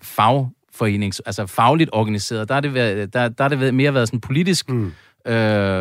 fagforenings, 0.76 1.20
altså 1.26 1.46
fagligt 1.46 1.90
organiseret. 1.94 2.50
Der 2.50 2.56
er 2.56 2.60
det, 2.60 2.74
været- 2.74 3.14
der, 3.14 3.30
der 3.30 3.44
er 3.44 3.48
det 3.48 3.60
været- 3.60 3.74
mere 3.74 3.94
været 3.94 4.08
sådan 4.08 4.20
politisk 4.22 4.70
Mm. 4.70 4.86
øh, 4.86 5.34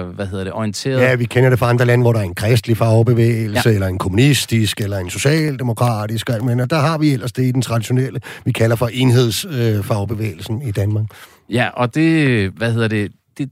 hvad 0.08 0.26
hedder 0.26 0.44
det, 0.44 0.52
orienteret. 0.52 1.00
ja, 1.00 1.14
vi 1.14 1.24
kender 1.24 1.50
det 1.50 1.58
fra 1.58 1.68
andre 1.70 1.84
lande, 1.84 2.02
hvor 2.02 2.12
der 2.12 2.20
er 2.20 2.24
en 2.24 2.34
kristelig 2.34 2.76
fagbevægelse, 2.76 3.68
Ja. 3.68 3.74
eller 3.74 3.86
en 3.86 3.98
kommunistisk, 3.98 4.80
eller 4.80 4.98
en 4.98 5.10
socialdemokratisk, 5.10 6.28
men 6.44 6.58
der 6.58 6.78
har 6.78 6.98
vi 6.98 7.10
ellers 7.12 7.32
det 7.32 7.42
i 7.44 7.50
den 7.50 7.62
traditionelle, 7.62 8.20
vi 8.44 8.52
kalder 8.52 8.76
for 8.76 8.88
enhedsfagbevægelsen 8.92 10.62
øh, 10.62 10.68
i 10.68 10.70
Danmark. 10.70 11.04
Ja, 11.50 11.68
og 11.74 11.94
det, 11.94 12.50
hvad 12.50 12.72
hedder 12.72 12.88
det, 12.88 13.12
det, 13.38 13.50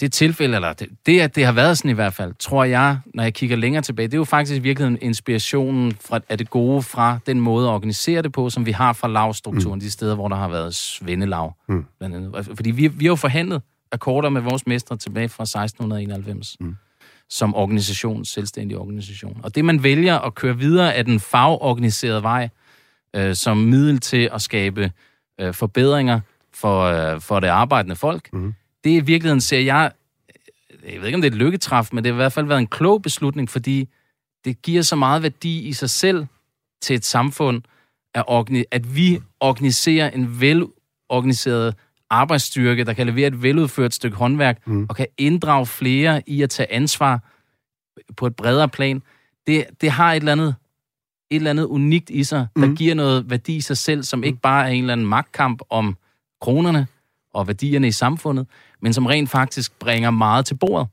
det 0.00 0.12
tilfælde, 0.12 0.54
eller 0.54 0.72
det, 0.72 0.88
det, 1.06 1.20
at 1.20 1.36
det 1.36 1.44
har 1.44 1.52
været 1.52 1.78
sådan 1.78 1.90
i 1.90 1.94
hvert 1.94 2.14
fald, 2.14 2.34
tror 2.38 2.64
jeg, 2.64 2.98
når 3.14 3.22
jeg 3.22 3.34
kigger 3.34 3.56
længere 3.56 3.82
tilbage, 3.82 4.08
det 4.08 4.14
er 4.14 4.18
jo 4.18 4.24
faktisk 4.24 4.56
i 4.56 4.58
virkeligheden 4.62 4.98
inspirationen 5.02 5.96
fra, 6.00 6.20
af 6.28 6.38
det 6.38 6.50
gode 6.50 6.82
fra 6.82 7.18
den 7.26 7.40
måde 7.40 7.68
at 7.68 7.72
organisere 7.72 8.22
det 8.22 8.32
på, 8.32 8.50
som 8.50 8.66
vi 8.66 8.70
har 8.72 8.92
fra 8.92 9.08
lavstrukturen, 9.08 9.76
mm. 9.76 9.80
de 9.80 9.90
steder, 9.90 10.14
hvor 10.14 10.28
der 10.28 10.36
har 10.36 10.48
været 10.48 10.74
svendelav. 10.74 11.54
Mm. 11.68 11.84
Blandt 11.98 12.16
andet. 12.16 12.46
Fordi 12.56 12.70
vi, 12.70 12.86
vi 12.86 13.04
har 13.04 13.10
jo 13.10 13.16
forhandlet 13.16 13.62
akkorder 13.92 14.28
med 14.28 14.40
vores 14.40 14.66
mestre 14.66 14.96
tilbage 14.96 15.28
fra 15.28 15.42
1691. 15.42 16.56
Mm. 16.60 16.76
som 17.30 17.54
organisation, 17.54 18.24
selvstændig 18.24 18.78
organisation. 18.78 19.40
Og 19.42 19.54
det, 19.54 19.64
man 19.64 19.82
vælger 19.82 20.18
at 20.18 20.34
køre 20.34 20.58
videre 20.58 20.94
af 20.94 21.04
den 21.04 21.20
fagorganiserede 21.20 22.22
vej, 22.22 22.48
øh, 23.16 23.34
som 23.34 23.56
middel 23.56 23.98
til 24.00 24.28
at 24.32 24.42
skabe 24.42 24.92
øh, 25.40 25.54
forbedringer 25.54 26.20
for, 26.54 26.82
øh, 26.82 27.20
for 27.20 27.40
det 27.40 27.48
arbejdende 27.48 27.96
folk, 27.96 28.32
Mhm. 28.32 28.54
Det 28.84 28.92
er 28.92 28.96
i 28.96 29.00
virkeligheden, 29.00 29.40
ser 29.40 29.58
jeg, 29.60 29.92
jeg 30.88 31.00
ved 31.00 31.06
ikke, 31.06 31.16
om 31.16 31.22
det 31.22 31.28
er 31.28 31.32
et 31.32 31.38
lykketræf, 31.38 31.88
men 31.92 32.04
det 32.04 32.10
har 32.12 32.14
i 32.14 32.22
hvert 32.22 32.32
fald 32.32 32.46
været 32.46 32.58
en 32.60 32.66
klog 32.66 33.02
beslutning, 33.02 33.50
fordi 33.50 33.88
det 34.44 34.62
giver 34.62 34.82
så 34.82 34.96
meget 34.96 35.22
værdi 35.22 35.60
i 35.68 35.72
sig 35.72 35.90
selv 35.90 36.26
til 36.82 36.96
et 36.96 37.04
samfund, 37.04 37.62
at, 38.14 38.24
organi- 38.28 38.64
at 38.70 38.96
vi 38.96 39.20
organiserer 39.40 40.10
en 40.10 40.40
velorganiseret 40.40 41.74
arbejdsstyrke, 42.10 42.84
der 42.84 42.92
kan 42.92 43.06
levere 43.06 43.26
et 43.26 43.42
veludført 43.42 43.94
stykke 43.94 44.16
håndværk, 44.16 44.66
mm. 44.66 44.86
og 44.88 44.96
kan 44.96 45.06
inddrage 45.18 45.66
flere 45.66 46.22
i 46.26 46.42
at 46.42 46.50
tage 46.50 46.72
ansvar 46.72 47.20
på 48.16 48.26
et 48.26 48.36
bredere 48.36 48.68
plan. 48.68 49.02
Det, 49.46 49.64
det 49.80 49.90
har 49.90 50.12
et 50.12 50.16
eller 50.16 50.32
andet 50.32 50.54
et 51.30 51.36
eller 51.36 51.50
andet 51.50 51.64
unikt 51.64 52.10
i 52.10 52.24
sig, 52.24 52.46
der 52.56 52.66
Mm. 52.66 52.76
giver 52.76 52.94
noget 52.94 53.30
værdi 53.30 53.56
i 53.56 53.60
sig 53.60 53.76
selv, 53.76 54.02
som 54.02 54.24
ikke 54.24 54.38
bare 54.42 54.64
er 54.66 54.68
en 54.72 54.80
eller 54.84 54.92
anden 54.92 55.06
magtkamp 55.06 55.62
om 55.70 55.96
kronerne 56.40 56.86
og 57.34 57.46
værdierne 57.46 57.86
i 57.88 57.92
samfundet, 57.92 58.46
men 58.82 58.92
som 58.92 59.06
rent 59.06 59.30
faktisk 59.30 59.78
bringer 59.78 60.10
meget 60.10 60.46
til 60.46 60.54
bordet. 60.54 60.88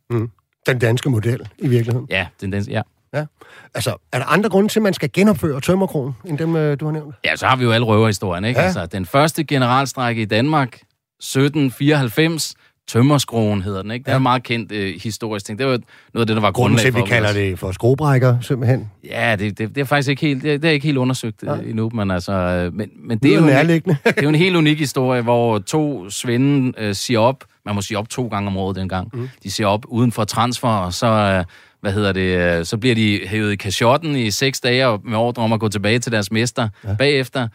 Den 0.68 0.80
danske 0.80 1.10
model 1.10 1.50
i 1.58 1.68
virkeligheden. 1.68 2.08
Ja, 2.10 2.28
den, 2.42 2.52
den, 2.52 2.64
ja. 2.64 2.82
Ja. 3.14 3.26
Altså, 3.74 3.96
er 4.12 4.20
der 4.20 4.26
andre 4.26 4.50
grunde 4.50 4.70
til, 4.70 4.80
at 4.80 4.84
man 4.84 4.94
skal 4.94 5.10
genopføre 5.14 5.62
tømmerkronen, 5.62 6.14
end 6.26 6.38
dem, 6.38 6.56
øh, 6.56 6.80
du 6.80 6.86
har 6.86 6.92
nævnt? 6.92 7.16
ja, 7.26 7.36
så 7.36 7.48
har 7.48 7.56
vi 7.56 7.64
jo 7.64 7.72
alle 7.72 7.86
røverhistorien, 7.86 8.46
ikke? 8.46 8.60
Ja. 8.60 8.66
Altså, 8.66 8.86
den 8.86 9.06
første 9.06 9.44
generalstrække 9.44 10.22
i 10.22 10.26
Danmark, 10.26 10.74
1794, 10.74 12.56
Tømmerskruen 12.90 13.62
hedder 13.62 13.82
den, 13.82 13.92
ikke? 13.92 14.04
Det 14.04 14.10
er 14.10 14.14
Ja. 14.14 14.18
en 14.18 14.24
meget 14.24 14.44
kendt 14.44 14.72
øh, 14.72 14.94
historisk 15.04 15.46
ting. 15.46 15.60
Det 15.60 15.68
var 15.68 15.72
noget 16.14 16.22
af 16.22 16.28
det, 16.28 16.36
der 16.36 16.42
var 16.42 16.52
grundlag 16.52 16.94
for 16.94 17.00
vi 17.00 17.06
kalder 17.08 17.34
det 17.34 17.60
for 17.60 17.72
skruebrækker, 17.72 18.38
simpelthen. 18.42 18.90
Ja, 19.04 19.36
det, 19.40 19.58
det, 19.58 19.76
det 19.76 19.82
er 19.82 19.86
faktisk 19.86 20.10
ikke 20.10 20.22
helt, 20.22 20.44
det, 20.44 20.62
det 20.62 20.68
er 20.68 20.72
ikke 20.72 20.86
helt 20.86 20.98
undersøgt 20.98 21.44
ja. 21.44 21.56
endnu, 21.56 21.90
men 21.94 22.12
altså, 22.12 22.32
øh, 22.32 22.74
men, 22.74 22.90
men 23.00 23.18
det 23.18 23.24
Det 23.24 23.30
er 23.32 23.36
jo 23.36 23.40
jo 23.42 23.48
en, 23.48 23.54
nærliggende. 23.54 23.98
det 24.06 24.18
er 24.18 24.24
jo 24.24 24.30
en 24.30 24.36
helt 24.36 24.56
unik 24.56 24.80
historie, 24.80 25.22
hvor 25.22 25.60
to 25.60 26.10
svende 26.10 26.74
øh, 26.78 26.96
siger 26.96 27.20
op, 27.20 27.44
man 27.66 27.76
må 27.76 27.82
sige 27.82 27.98
op 27.98 28.10
to 28.10 28.28
gange 28.28 28.48
om 28.48 28.58
året 28.58 28.76
dengang, 28.76 29.10
mm. 29.14 29.30
de 29.44 29.52
siger 29.52 29.68
op 29.68 29.86
uden 29.88 30.12
for 30.12 30.24
transfer, 30.24 30.68
og 30.70 30.94
så, 30.94 31.08
øh, 31.08 31.44
hvad 31.82 31.92
hedder 31.94 32.12
det, 32.12 32.58
øh, 32.60 32.66
så 32.66 32.78
bliver 32.78 32.96
de 32.96 33.20
hævet 33.28 33.52
i 33.52 33.56
kashotten 33.56 34.16
i 34.16 34.32
seks 34.32 34.60
dage, 34.60 34.98
med 35.04 35.18
ordre 35.18 35.44
om 35.44 35.54
at 35.54 35.60
gå 35.60 35.68
tilbage 35.70 36.00
til 36.00 36.12
deres 36.12 36.32
mester 36.32 36.70
ja. 36.88 36.94
bagefter, 36.94 37.48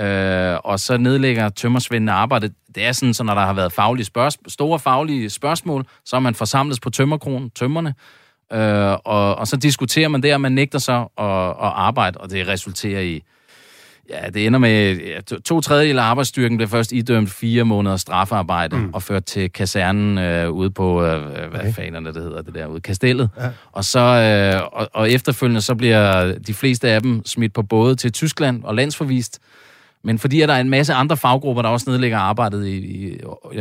øh, 0.00 0.58
og 0.64 0.80
så 0.80 0.96
nedlægger 0.96 1.48
tømmersvendene 1.48 2.12
arbejdet. 2.12 2.52
Det 2.74 2.86
er 2.86 2.92
sådan, 2.92 3.14
så 3.14 3.24
når 3.24 3.34
der 3.34 3.40
har 3.40 3.52
været 3.52 3.72
faglige 3.72 4.06
spørg- 4.06 4.50
store 4.50 4.78
faglige 4.78 5.30
spørgsmål, 5.30 5.86
så 6.04 6.16
er 6.16 6.20
man 6.20 6.34
forsamlet 6.34 6.80
på 6.80 6.90
tømmerkronen, 6.90 7.50
tømmerne, 7.50 7.94
øh, 8.52 8.96
og, 9.04 9.34
og 9.34 9.46
så 9.46 9.56
diskuterer 9.56 10.08
man 10.08 10.22
det, 10.22 10.34
og 10.34 10.40
man 10.40 10.52
nægter 10.52 10.78
så 10.78 10.92
at, 11.18 11.50
at 11.66 11.72
arbejde, 11.74 12.18
og 12.18 12.30
det 12.30 12.48
resulterer 12.48 13.00
i, 13.00 13.22
Ja, 14.10 14.30
det 14.30 14.46
ender 14.46 14.58
med, 14.58 14.96
ja, 14.96 15.20
to, 15.20 15.40
to 15.40 15.60
tredjedel 15.60 15.98
af 15.98 16.02
arbejdsstyrken 16.02 16.56
blev 16.56 16.68
først 16.68 16.92
idømt 16.92 17.30
fire 17.30 17.64
måneders 17.64 18.00
strafarbejde 18.00 18.76
mm. 18.76 18.90
og 18.94 19.02
ført 19.02 19.24
til 19.24 19.52
kasernen 19.52 20.18
øh, 20.18 20.50
ude 20.50 20.70
på, 20.70 21.04
øh, 21.04 21.22
hvad 21.50 21.60
okay. 21.60 21.72
fanerne 21.72 22.14
det 22.14 22.22
hedder 22.22 22.42
det 22.42 22.54
der, 22.54 22.66
ude 22.66 22.80
Kastellet. 22.80 23.28
Ja. 23.40 23.48
Og, 23.72 23.84
så, 23.84 24.00
øh, 24.00 24.62
og, 24.72 24.88
og 24.92 25.10
efterfølgende 25.10 25.60
så 25.60 25.74
bliver 25.74 26.32
de 26.38 26.54
fleste 26.54 26.88
af 26.88 27.02
dem 27.02 27.26
smidt 27.26 27.52
på 27.52 27.62
både 27.62 27.94
til 27.94 28.12
Tyskland 28.12 28.64
og 28.64 28.74
landsforvist. 28.74 29.38
Men 30.04 30.18
fordi 30.18 30.40
at 30.40 30.48
der 30.48 30.54
er 30.54 30.60
en 30.60 30.70
masse 30.70 30.94
andre 30.94 31.16
faggrupper, 31.16 31.62
der 31.62 31.68
også 31.68 31.90
nedlægger 31.90 32.18
arbejdet 32.18 32.66
i, 32.66 32.76
i, 32.76 33.18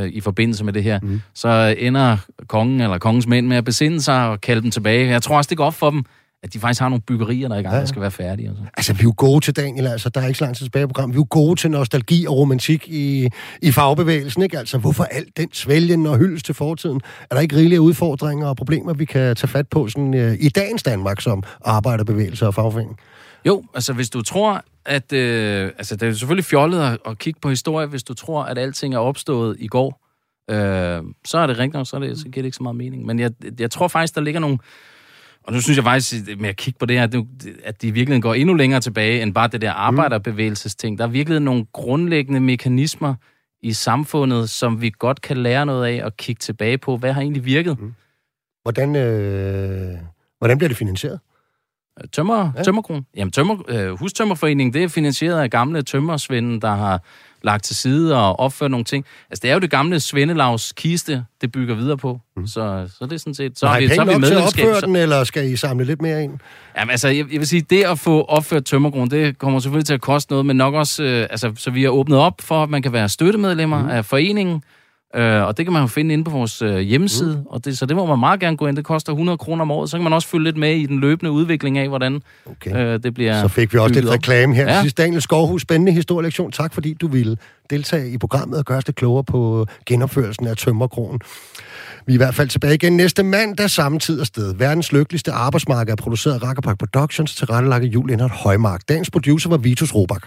i 0.07 0.21
forbindelse 0.21 0.63
med 0.63 0.73
det 0.73 0.83
her, 0.83 0.99
mm. 1.03 1.21
så 1.33 1.75
ender 1.77 2.17
kongen 2.47 2.81
eller 2.81 2.97
kongens 2.97 3.27
mænd 3.27 3.47
med 3.47 3.57
at 3.57 3.65
besinde 3.65 4.01
sig 4.01 4.29
og 4.29 4.41
kalde 4.41 4.61
dem 4.61 4.71
tilbage. 4.71 5.09
Jeg 5.09 5.21
tror 5.21 5.37
også, 5.37 5.49
det 5.49 5.57
går 5.57 5.65
op 5.65 5.73
for 5.73 5.89
dem, 5.89 6.03
at 6.43 6.53
de 6.53 6.59
faktisk 6.59 6.81
har 6.81 6.89
nogle 6.89 7.01
byggerier, 7.01 7.47
der 7.47 7.55
er 7.55 7.59
i 7.59 7.63
gang, 7.63 7.75
ja. 7.75 7.79
der 7.79 7.85
skal 7.85 8.01
være 8.01 8.11
færdige. 8.11 8.49
Og 8.49 8.55
så. 8.55 8.63
Altså, 8.77 8.93
vi 8.93 8.99
er 8.99 9.03
jo 9.03 9.13
gode 9.17 9.45
til, 9.45 9.55
Daniel, 9.55 9.87
altså, 9.87 10.09
der 10.09 10.21
er 10.21 10.27
ikke 10.27 10.37
så 10.37 10.43
lang 10.43 10.55
tid 10.55 10.65
tilbage 10.65 10.83
i 10.83 10.87
programmet. 10.87 11.15
Vi 11.15 11.17
er 11.17 11.21
jo 11.21 11.27
gode 11.29 11.59
til 11.59 11.71
nostalgi 11.71 12.25
og 12.25 12.37
romantik 12.37 12.87
i, 12.87 13.29
i 13.61 13.71
fagbevægelsen, 13.71 14.43
ikke? 14.43 14.59
Altså, 14.59 14.77
hvorfor 14.77 15.03
alt 15.03 15.37
den 15.37 15.49
svælgen 15.53 16.05
og 16.05 16.17
hyldest 16.17 16.45
til 16.45 16.55
fortiden? 16.55 17.01
Er 17.31 17.35
der 17.35 17.41
ikke 17.41 17.55
rigelige 17.55 17.81
udfordringer 17.81 18.47
og 18.47 18.57
problemer, 18.57 18.93
vi 18.93 19.05
kan 19.05 19.35
tage 19.35 19.47
fat 19.47 19.67
på 19.67 19.87
sådan, 19.87 20.13
øh, 20.13 20.37
i 20.39 20.49
dagens 20.49 20.83
Danmark 20.83 21.21
som 21.21 21.43
arbejderbevægelse 21.65 22.47
og 22.47 22.53
fagforening? 22.53 22.97
Jo, 23.45 23.63
altså 23.73 23.93
hvis 23.93 24.09
du 24.09 24.21
tror, 24.21 24.63
at... 24.89 25.13
Øh, 25.13 25.65
altså 25.77 25.95
det 25.95 26.07
er 26.07 26.13
selvfølgelig 26.13 26.45
fjollet 26.45 26.81
at, 26.81 26.97
at 27.05 27.19
kigge 27.19 27.39
på 27.39 27.49
historie, 27.49 27.87
hvis 27.87 28.03
du 28.03 28.13
tror, 28.13 28.43
at 28.43 28.57
alting 28.57 28.93
er 28.93 28.99
opstået 28.99 29.55
i 29.59 29.67
går. 29.67 30.05
Øh, 30.49 31.03
så 31.25 31.37
er 31.37 31.47
det 31.47 31.57
rigtigt 31.57 31.73
nok, 31.73 31.87
så, 31.87 31.95
er 31.95 31.99
det, 31.99 32.17
så 32.19 32.23
giver 32.23 32.41
det 32.41 32.45
ikke 32.45 32.57
så 32.57 32.63
meget 32.63 32.75
mening. 32.75 33.05
Men 33.05 33.19
jeg, 33.19 33.31
jeg 33.59 33.71
tror 33.71 33.87
faktisk, 33.87 34.15
der 34.15 34.21
ligger 34.21 34.39
nogle... 34.39 34.57
Og 35.43 35.53
nu 35.53 35.61
synes 35.61 35.77
jeg 35.77 35.83
faktisk, 35.83 36.15
med 36.39 36.49
at 36.49 36.55
kigge 36.55 36.77
på 36.79 36.85
det 36.85 36.99
her, 36.99 37.07
det- 37.07 37.27
at 37.63 37.81
de 37.81 37.91
virkelig 37.91 38.21
går 38.21 38.33
endnu 38.33 38.53
længere 38.53 38.81
tilbage, 38.81 39.21
end 39.21 39.33
bare 39.33 39.47
det 39.47 39.61
der 39.61 39.71
arbejderbevægelsesting. 39.71 40.97
Der 40.97 41.03
er 41.03 41.07
virkelig 41.07 41.39
nogle 41.39 41.65
grundlæggende 41.73 42.39
mekanismer 42.39 43.15
i 43.61 43.73
samfundet, 43.73 44.49
som 44.49 44.81
vi 44.81 44.91
godt 44.99 45.21
kan 45.21 45.37
lære 45.37 45.65
noget 45.65 45.85
af 45.99 46.05
og 46.05 46.17
kigge 46.17 46.39
tilbage 46.39 46.77
på. 46.77 46.97
Hvad 46.97 47.13
har 47.13 47.21
egentlig 47.21 47.45
virket? 47.45 47.77
Hvordan, 48.63 48.95
øh, 48.95 49.97
hvordan 50.37 50.57
bliver 50.57 50.67
det 50.67 50.77
finansieret? 50.77 51.19
Tømmer, 52.11 52.51
Ja. 52.57 52.63
Tømmerkron. 52.63 53.05
Jamen, 53.15 53.31
tømmer, 53.31 53.55
øh, 53.67 53.99
Hustømmerforeningen, 53.99 54.73
det 54.73 54.83
er 54.83 54.87
finansieret 54.87 55.41
af 55.41 55.49
gamle 55.49 55.81
tømmersvende, 55.81 56.61
der 56.61 56.75
har 56.75 57.01
lagt 57.43 57.63
til 57.63 57.75
side 57.75 58.15
og 58.17 58.39
opført 58.39 58.71
nogle 58.71 58.83
ting. 58.83 59.05
Altså, 59.29 59.41
det 59.41 59.49
er 59.49 59.53
jo 59.53 59.59
det 59.59 59.69
gamle 59.71 59.99
Svendelavs 59.99 60.73
kiste, 60.75 61.25
det 61.41 61.51
bygger 61.51 61.75
videre 61.75 61.97
på. 61.97 62.19
Mm. 62.37 62.47
Så, 62.47 62.89
så 62.99 63.05
det 63.05 63.13
er 63.13 63.17
sådan 63.17 63.33
set... 63.33 63.59
Så 63.59 63.67
har 63.67 63.79
vi, 63.79 63.87
så 63.87 63.95
har 63.95 64.05
vi 64.05 64.09
til 64.09 64.15
at 64.15 64.21
medlemskab. 64.21 64.65
opføre 64.65 64.79
Så, 64.79 64.85
den, 64.85 64.95
eller 64.95 65.23
skal 65.23 65.51
I 65.51 65.55
samle 65.55 65.85
lidt 65.85 66.01
mere 66.01 66.23
ind? 66.23 66.39
jamen, 66.77 66.91
altså, 66.91 67.07
jeg, 67.07 67.25
jeg 67.31 67.39
vil 67.39 67.47
sige, 67.47 67.61
det 67.61 67.83
at 67.83 67.99
få 67.99 68.23
opført 68.23 68.65
tømmerkron, 68.65 69.09
det 69.09 69.37
kommer 69.37 69.59
selvfølgelig 69.59 69.85
til 69.85 69.93
at 69.93 70.01
koste 70.01 70.31
noget, 70.31 70.45
men 70.45 70.57
nok 70.57 70.73
også... 70.73 71.03
Øh, 71.03 71.27
altså, 71.29 71.51
så 71.55 71.71
vi 71.71 71.83
har 71.83 71.89
åbnet 71.89 72.17
op 72.17 72.41
for, 72.41 72.63
at 72.63 72.69
man 72.69 72.81
kan 72.81 72.93
være 72.93 73.09
støttemedlemmer 73.09 73.83
mm. 73.83 73.89
af 73.89 74.05
foreningen, 74.05 74.63
Øh, 75.15 75.43
og 75.43 75.57
det 75.57 75.65
kan 75.65 75.73
man 75.73 75.81
jo 75.81 75.87
finde 75.87 76.13
inde 76.13 76.23
på 76.23 76.31
vores 76.31 76.61
øh, 76.61 76.77
hjemmeside, 76.77 77.35
mm. 77.35 77.45
og 77.49 77.65
det, 77.65 77.77
så 77.77 77.85
det 77.85 77.95
må 77.95 78.05
man 78.05 78.19
meget 78.19 78.39
gerne 78.39 78.57
gå 78.57 78.67
ind. 78.67 78.77
Det 78.77 78.85
koster 78.85 79.11
100 79.13 79.37
kroner 79.37 79.61
om 79.61 79.71
året. 79.71 79.89
Så 79.89 79.97
kan 79.97 80.03
man 80.03 80.13
også 80.13 80.27
følge 80.27 80.43
lidt 80.43 80.57
med 80.57 80.75
i 80.75 80.85
den 80.85 80.99
løbende 80.99 81.31
udvikling 81.31 81.77
af, 81.77 81.87
hvordan 81.87 82.21
Okay. 82.45 82.93
øh, 82.95 83.03
det 83.03 83.13
bliver... 83.13 83.41
Så 83.41 83.47
fik 83.47 83.73
vi 83.73 83.77
også 83.77 83.93
lidt 83.93 84.05
op. 84.05 84.13
reklame 84.13 84.55
her. 84.55 84.63
Ja. 84.73 84.81
Sidst 84.81 84.97
Daniel 84.97 85.21
Skovhus, 85.21 85.61
spændende 85.61 85.91
historielektion. 85.91 86.51
Tak 86.51 86.73
fordi 86.73 86.93
du 86.93 87.07
ville 87.07 87.37
deltage 87.69 88.09
i 88.11 88.17
programmet 88.17 88.59
og 88.59 88.65
gøre 88.65 88.77
os 88.77 88.87
lidt 88.87 88.97
klogere 88.97 89.23
på 89.23 89.65
genopførelsen 89.85 90.47
af 90.47 90.57
Tømmerkronen. 90.57 91.19
Vi 92.05 92.13
er 92.13 92.15
i 92.15 92.17
hvert 92.17 92.35
fald 92.35 92.47
tilbage 92.49 92.75
igen 92.75 92.97
næste 92.97 93.23
mandag, 93.23 93.69
samme 93.69 93.99
tid 93.99 94.19
og 94.19 94.25
sted. 94.27 94.55
Verdens 94.55 94.91
lykkeligste 94.91 95.31
arbejdsmarked 95.31 95.91
er 95.91 95.95
produceret 95.95 96.33
af 96.33 96.43
Rakkerpark 96.43 96.77
Productions 96.79 97.35
til 97.35 97.47
rettelagt 97.47 97.83
af 97.83 97.87
Julian 97.87 98.19
Højmark. 98.19 98.81
Dagens 98.89 99.09
producer 99.11 99.49
var 99.49 99.57
Vitus 99.57 99.95
Robak. 99.95 100.23